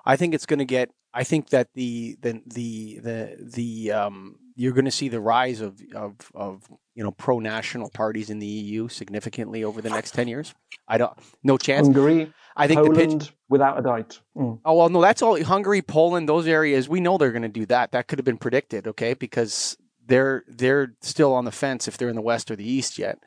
I 0.06 0.16
think 0.16 0.34
it's 0.34 0.46
going 0.46 0.60
to 0.60 0.66
get. 0.66 0.92
I 1.14 1.24
think 1.24 1.50
that 1.50 1.70
the 1.74 2.18
the 2.22 2.42
the 2.46 3.00
the 3.00 3.38
the 3.40 3.92
um, 3.92 4.38
you're 4.56 4.74
going 4.74 4.86
to 4.86 4.92
see 4.92 5.10
the 5.10 5.20
rise 5.20 5.62
of 5.62 5.82
of 5.94 6.16
of 6.34 6.68
you 6.94 7.04
know 7.04 7.12
pro 7.12 7.40
national 7.40 7.90
parties 7.90 8.30
in 8.30 8.40
the 8.40 8.48
EU 8.48 8.88
significantly 8.88 9.64
over 9.64 9.82
the 9.82 9.90
next 9.90 10.14
ten 10.14 10.28
years. 10.28 10.54
I 10.88 10.98
don't 10.98 11.18
no 11.44 11.58
chance. 11.58 11.88
Hungary, 11.88 12.34
I 12.56 12.68
think 12.68 12.80
Poland, 12.80 12.96
the 12.96 13.26
pitch, 13.26 13.34
without 13.50 13.80
a 13.80 13.82
doubt. 13.82 14.20
Mm. 14.36 14.60
Oh 14.64 14.74
well, 14.76 14.90
no, 14.90 15.02
that's 15.02 15.22
all 15.22 15.42
Hungary, 15.44 15.82
Poland, 15.82 16.30
those 16.30 16.48
areas. 16.48 16.88
We 16.88 17.00
know 17.00 17.18
they're 17.18 17.32
going 17.32 17.42
to 17.42 17.50
do 17.50 17.66
that. 17.68 17.92
That 17.92 18.08
could 18.08 18.20
have 18.20 18.26
been 18.26 18.38
predicted, 18.38 18.88
okay, 18.88 19.14
because 19.14 19.78
they're 20.06 20.44
they're 20.48 20.94
still 21.02 21.34
on 21.34 21.46
the 21.46 21.52
fence 21.52 21.88
if 21.88 21.98
they're 21.98 22.10
in 22.10 22.16
the 22.16 22.22
west 22.22 22.50
or 22.50 22.56
the 22.56 22.70
east 22.70 22.98
yet. 22.98 23.20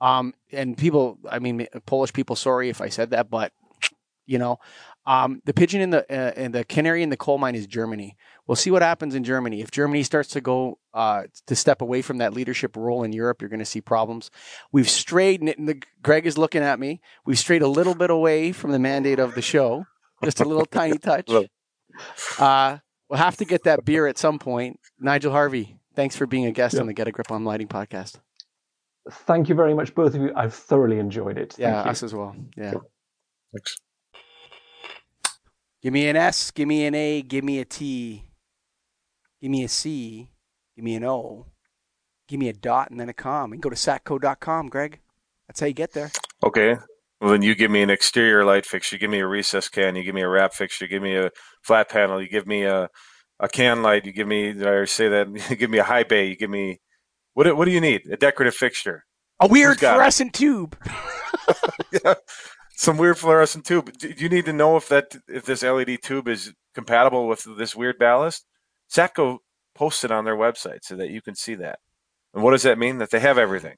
Um, 0.00 0.34
and 0.52 0.76
people, 0.76 1.18
I 1.28 1.38
mean, 1.38 1.66
Polish 1.86 2.12
people, 2.12 2.36
sorry 2.36 2.68
if 2.68 2.80
I 2.80 2.88
said 2.88 3.10
that, 3.10 3.30
but 3.30 3.52
you 4.26 4.38
know, 4.38 4.58
um, 5.06 5.40
the 5.44 5.54
pigeon 5.54 5.80
in 5.80 5.90
the 5.90 6.02
uh, 6.10 6.32
and 6.36 6.54
the 6.54 6.64
canary 6.64 7.02
in 7.02 7.10
the 7.10 7.16
coal 7.16 7.38
mine 7.38 7.54
is 7.54 7.66
Germany. 7.66 8.16
We'll 8.46 8.56
see 8.56 8.70
what 8.70 8.82
happens 8.82 9.14
in 9.14 9.24
Germany. 9.24 9.60
If 9.60 9.70
Germany 9.70 10.02
starts 10.02 10.28
to 10.30 10.40
go 10.40 10.78
uh, 10.94 11.24
to 11.46 11.56
step 11.56 11.82
away 11.82 12.02
from 12.02 12.18
that 12.18 12.32
leadership 12.32 12.76
role 12.76 13.02
in 13.02 13.12
Europe, 13.12 13.42
you're 13.42 13.48
going 13.48 13.58
to 13.58 13.64
see 13.64 13.80
problems. 13.80 14.30
We've 14.70 14.88
strayed. 14.88 15.40
The, 15.40 15.82
Greg 16.02 16.26
is 16.26 16.38
looking 16.38 16.62
at 16.62 16.78
me. 16.78 17.00
We've 17.24 17.38
strayed 17.38 17.62
a 17.62 17.68
little 17.68 17.94
bit 17.94 18.10
away 18.10 18.52
from 18.52 18.70
the 18.70 18.78
mandate 18.78 19.18
of 19.18 19.34
the 19.34 19.42
show, 19.42 19.86
just 20.22 20.40
a 20.40 20.44
little 20.44 20.66
tiny 20.66 20.98
touch. 20.98 21.30
Uh, 22.38 22.78
we'll 23.08 23.18
have 23.18 23.36
to 23.38 23.44
get 23.44 23.64
that 23.64 23.84
beer 23.84 24.06
at 24.06 24.18
some 24.18 24.38
point. 24.38 24.78
Nigel 25.00 25.32
Harvey, 25.32 25.78
thanks 25.94 26.14
for 26.14 26.26
being 26.26 26.46
a 26.46 26.52
guest 26.52 26.78
on 26.78 26.86
the 26.86 26.94
Get 26.94 27.08
a 27.08 27.12
Grip 27.12 27.30
on 27.32 27.44
Lighting 27.44 27.68
podcast. 27.68 28.20
Thank 29.10 29.48
you 29.48 29.54
very 29.54 29.74
much, 29.74 29.94
both 29.94 30.14
of 30.14 30.20
you. 30.20 30.32
I've 30.34 30.54
thoroughly 30.54 30.98
enjoyed 30.98 31.38
it. 31.38 31.54
Thank 31.54 31.60
yeah, 31.60 31.84
you. 31.84 31.90
us 31.90 32.02
as 32.02 32.12
well. 32.12 32.34
Yeah. 32.56 32.74
Thanks 33.52 33.80
Give 35.82 35.92
me 35.92 36.08
an 36.08 36.16
S, 36.16 36.50
give 36.50 36.66
me 36.66 36.84
an 36.86 36.96
A, 36.96 37.22
give 37.22 37.44
me 37.44 37.60
a 37.60 37.64
T, 37.64 38.24
give 39.40 39.50
me 39.50 39.64
a 39.64 39.68
C, 39.68 40.28
give 40.74 40.84
me 40.84 40.94
an 40.94 41.04
O, 41.04 41.46
give 42.28 42.40
me 42.40 42.48
a 42.48 42.52
dot, 42.52 42.90
and 42.90 42.98
then 42.98 43.08
a 43.08 43.14
com. 43.14 43.52
And 43.52 43.62
go 43.62 43.70
to 43.70 43.76
satco.com, 43.76 44.68
Greg. 44.68 45.00
That's 45.48 45.60
how 45.60 45.66
you 45.66 45.74
get 45.74 45.92
there. 45.92 46.10
Okay. 46.44 46.76
Well, 47.20 47.30
then 47.30 47.42
you 47.42 47.54
give 47.54 47.70
me 47.70 47.82
an 47.82 47.90
exterior 47.90 48.44
light 48.44 48.66
fixture, 48.66 48.96
you 48.96 49.00
give 49.00 49.10
me 49.10 49.20
a 49.20 49.26
recess 49.26 49.68
can, 49.68 49.96
you 49.96 50.02
give 50.04 50.14
me 50.14 50.20
a 50.20 50.28
wrap 50.28 50.52
fixture, 50.52 50.84
you 50.84 50.90
give 50.90 51.02
me 51.02 51.16
a 51.16 51.30
flat 51.62 51.88
panel, 51.88 52.20
you 52.20 52.28
give 52.28 52.46
me 52.46 52.64
a, 52.64 52.90
a 53.40 53.48
can 53.48 53.82
light, 53.82 54.04
you 54.04 54.12
give 54.12 54.28
me, 54.28 54.52
did 54.52 54.66
I 54.66 54.84
say 54.84 55.08
that? 55.08 55.28
You 55.50 55.56
give 55.56 55.70
me 55.70 55.78
a 55.78 55.84
high 55.84 56.02
bay, 56.02 56.26
you 56.28 56.36
give 56.36 56.50
me, 56.50 56.80
what, 57.32 57.56
what 57.56 57.64
do 57.64 57.70
you 57.70 57.80
need? 57.80 58.02
A 58.10 58.18
decorative 58.18 58.54
fixture. 58.54 59.04
A 59.40 59.46
weird 59.46 59.80
Who's 59.80 59.88
it? 59.88 59.92
fluorescent 59.92 60.34
tube. 60.34 60.76
yeah. 61.92 62.14
Some 62.78 62.98
weird 62.98 63.16
fluorescent 63.16 63.64
tube. 63.64 63.90
Do 63.96 64.12
you 64.18 64.28
need 64.28 64.44
to 64.44 64.52
know 64.52 64.76
if 64.76 64.88
that 64.90 65.16
if 65.28 65.46
this 65.46 65.62
LED 65.62 66.02
tube 66.02 66.28
is 66.28 66.52
compatible 66.74 67.26
with 67.26 67.46
this 67.56 67.74
weird 67.74 67.98
ballast? 67.98 68.44
Satco 68.90 69.38
posted 69.74 70.10
on 70.10 70.24
their 70.24 70.36
website 70.36 70.80
so 70.82 70.96
that 70.96 71.10
you 71.10 71.20
can 71.20 71.34
see 71.34 71.54
that. 71.56 71.80
And 72.34 72.42
what 72.42 72.52
does 72.52 72.62
that 72.62 72.78
mean? 72.78 72.98
That 72.98 73.10
they 73.10 73.20
have 73.20 73.38
everything. 73.38 73.76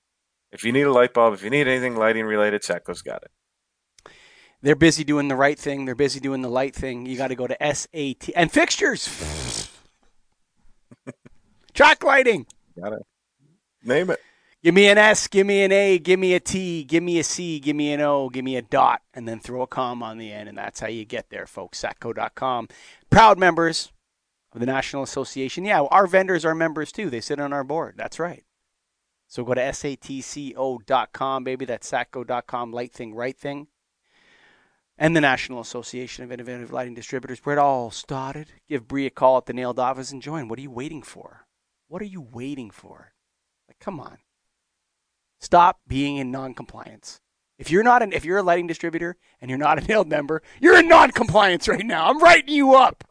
If 0.50 0.64
you 0.64 0.72
need 0.72 0.82
a 0.82 0.92
light 0.92 1.12
bulb, 1.12 1.34
if 1.34 1.42
you 1.42 1.50
need 1.50 1.68
anything 1.68 1.96
lighting 1.96 2.24
related, 2.24 2.62
Satco's 2.62 3.02
got 3.02 3.22
it. 3.22 4.11
They're 4.62 4.74
busy 4.74 5.04
doing 5.04 5.28
the 5.28 5.36
right 5.36 5.59
thing. 5.59 5.84
They're 5.84 5.94
busy 5.94 6.18
doing 6.18 6.42
the 6.42 6.48
light 6.48 6.74
thing. 6.74 7.06
You 7.06 7.16
got 7.16 7.28
to 7.28 7.36
go 7.36 7.46
to 7.46 7.56
SAT 7.61 8.30
and 8.34 8.50
fixtures. 8.50 9.70
Track 11.74 12.02
lighting. 12.02 12.46
Got 12.80 12.94
it. 12.94 13.06
Name 13.84 14.11
it. 14.11 14.20
Give 14.64 14.74
me 14.74 14.88
an 14.88 14.98
S, 14.98 15.28
give 15.28 15.46
me 15.46 15.62
an 15.62 15.70
A, 15.70 16.00
give 16.00 16.18
me 16.18 16.34
a 16.34 16.40
T, 16.40 16.82
give 16.82 17.00
me 17.00 17.20
a 17.20 17.24
C, 17.24 17.61
give 17.61 17.76
me 17.76 17.92
an 17.92 18.00
O, 18.00 18.28
give 18.28 18.44
me 18.44 18.56
a 18.56 18.62
dot, 18.62 19.02
and 19.14 19.28
then 19.28 19.38
throw 19.38 19.62
a 19.62 19.68
comma 19.68 20.06
on 20.06 20.18
the 20.18 20.32
end, 20.32 20.48
and 20.48 20.59
that's 20.59 20.80
how 20.80 20.88
you 20.88 21.04
get 21.04 21.30
there, 21.30 21.46
folks. 21.46 21.80
Satco.com. 21.80 22.66
Proud 23.09 23.38
members 23.38 23.92
of 24.53 24.61
the 24.61 24.66
National 24.66 25.03
Association. 25.03 25.64
Yeah, 25.64 25.82
our 25.82 26.07
vendors 26.07 26.44
are 26.44 26.55
members 26.55 26.92
too. 26.92 27.11
They 27.11 27.20
sit 27.20 27.40
on 27.40 27.53
our 27.53 27.64
board. 27.64 27.94
That's 27.96 28.18
right. 28.18 28.44
So 29.26 29.44
go 29.44 29.55
to 29.55 29.61
satco.com, 29.61 31.44
baby. 31.44 31.64
That's 31.66 31.90
satco.com. 31.90 32.72
Light 32.72 32.92
thing, 32.92 33.14
right 33.14 33.38
thing. 33.38 33.68
And 34.96 35.14
the 35.14 35.20
National 35.20 35.61
Association 35.61 36.24
of 36.24 36.32
Innovative 36.32 36.72
Lighting 36.72 36.94
Distributors, 36.94 37.40
where 37.40 37.57
it 37.57 37.61
all 37.61 37.90
started. 37.90 38.49
Give 38.68 38.88
Bree 38.88 39.07
a 39.07 39.11
call 39.11 39.36
at 39.36 39.46
the 39.46 39.53
NAILD 39.53 39.78
office 39.78 40.11
and 40.11 40.22
join. 40.22 40.49
What 40.49 40.59
are 40.59 40.62
you 40.62 40.70
waiting 40.70 41.03
for? 41.03 41.46
What 41.86 42.03
are 42.03 42.07
you 42.07 42.20
waiting 42.20 42.70
for? 42.70 43.12
Like, 43.68 43.78
come 43.78 44.01
on. 44.01 44.18
Stop 45.40 45.80
being 45.86 46.16
in 46.16 46.32
non-compliance. 46.32 47.20
If 47.59 47.70
you're 47.70 47.82
not 47.82 48.03
an 48.03 48.12
if 48.12 48.24
you're 48.24 48.38
a 48.38 48.42
lighting 48.42 48.66
distributor 48.66 49.16
and 49.40 49.51
you're 49.51 49.59
not 49.59 49.78
a 49.78 49.82
NAILD 49.86 50.09
member, 50.09 50.42
you're 50.61 50.78
in 50.78 50.88
non-compliance 50.88 51.68
right 51.68 51.86
now. 51.86 52.09
I'm 52.09 52.22
writing 52.22 52.55
you 52.55 52.74
up. 52.74 53.05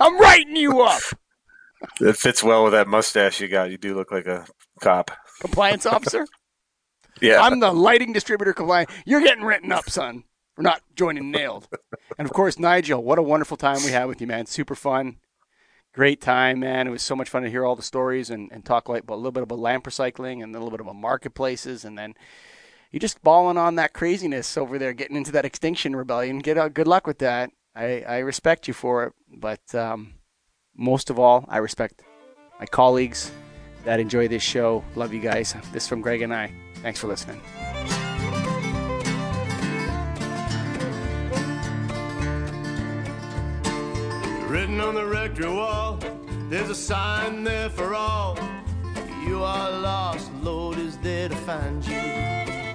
I'm 0.00 0.18
writing 0.18 0.56
you 0.56 0.82
up. 0.82 1.02
It 2.00 2.16
fits 2.16 2.42
well 2.42 2.64
with 2.64 2.72
that 2.72 2.88
mustache 2.88 3.40
you 3.40 3.46
got. 3.46 3.70
You 3.70 3.78
do 3.78 3.94
look 3.94 4.10
like 4.10 4.26
a 4.26 4.44
cop. 4.80 5.12
Compliance 5.40 5.86
officer. 5.94 6.26
Yeah. 7.20 7.40
I'm 7.40 7.60
the 7.60 7.70
lighting 7.70 8.12
distributor 8.12 8.52
compliant. 8.52 8.90
You're 9.06 9.20
getting 9.20 9.44
written 9.44 9.70
up, 9.70 9.88
son. 9.88 10.24
We're 10.56 10.64
not 10.64 10.82
joining 10.96 11.30
NAILD. 11.30 11.68
And 12.18 12.26
of 12.26 12.32
course, 12.32 12.58
Nigel, 12.58 13.00
what 13.04 13.20
a 13.20 13.22
wonderful 13.22 13.56
time 13.56 13.84
we 13.84 13.92
had 13.92 14.06
with 14.06 14.20
you, 14.20 14.26
man. 14.26 14.46
Super 14.46 14.74
fun. 14.74 15.18
Great 15.94 16.20
time, 16.20 16.58
man. 16.58 16.88
It 16.88 16.90
was 16.90 17.02
so 17.04 17.14
much 17.14 17.28
fun 17.28 17.44
to 17.44 17.48
hear 17.48 17.64
all 17.64 17.76
the 17.76 17.82
stories 17.82 18.28
and, 18.28 18.50
and 18.50 18.64
talk 18.64 18.88
like 18.88 19.08
a 19.08 19.14
little 19.14 19.30
bit 19.30 19.44
about 19.44 19.60
lamp 19.60 19.84
recycling 19.84 20.42
and 20.42 20.52
a 20.56 20.58
little 20.58 20.72
bit 20.72 20.80
about 20.80 20.96
marketplaces 20.96 21.84
and 21.84 21.96
then 21.96 22.14
you're 22.90 23.00
just 23.00 23.22
balling 23.22 23.58
on 23.58 23.74
that 23.74 23.92
craziness 23.92 24.56
over 24.56 24.78
there, 24.78 24.92
getting 24.92 25.16
into 25.16 25.32
that 25.32 25.44
extinction 25.44 25.94
rebellion. 25.94 26.38
Get 26.38 26.56
out. 26.56 26.74
Good 26.74 26.86
luck 26.88 27.06
with 27.06 27.18
that. 27.18 27.50
I, 27.78 28.02
I 28.08 28.18
respect 28.18 28.66
you 28.66 28.74
for 28.74 29.04
it, 29.04 29.12
but 29.32 29.72
um, 29.72 30.14
most 30.76 31.10
of 31.10 31.18
all, 31.20 31.44
I 31.48 31.58
respect 31.58 32.02
my 32.58 32.66
colleagues 32.66 33.30
that 33.84 34.00
enjoy 34.00 34.26
this 34.26 34.42
show. 34.42 34.82
Love 34.96 35.14
you 35.14 35.20
guys. 35.20 35.54
This 35.72 35.86
from 35.86 36.00
Greg 36.00 36.22
and 36.22 36.34
I. 36.34 36.52
Thanks 36.82 36.98
for 36.98 37.06
listening. 37.06 37.40
Written 44.48 44.80
on 44.80 44.94
the 44.96 45.06
rectory 45.06 45.48
wall, 45.48 46.00
there's 46.48 46.70
a 46.70 46.74
sign 46.74 47.44
there 47.44 47.70
for 47.70 47.94
all. 47.94 48.36
You 49.24 49.44
are 49.44 49.70
lost, 49.70 50.32
Lord 50.42 50.78
is 50.78 50.98
there 50.98 51.28
to 51.28 51.36
find 51.36 51.86
you. 51.86 52.67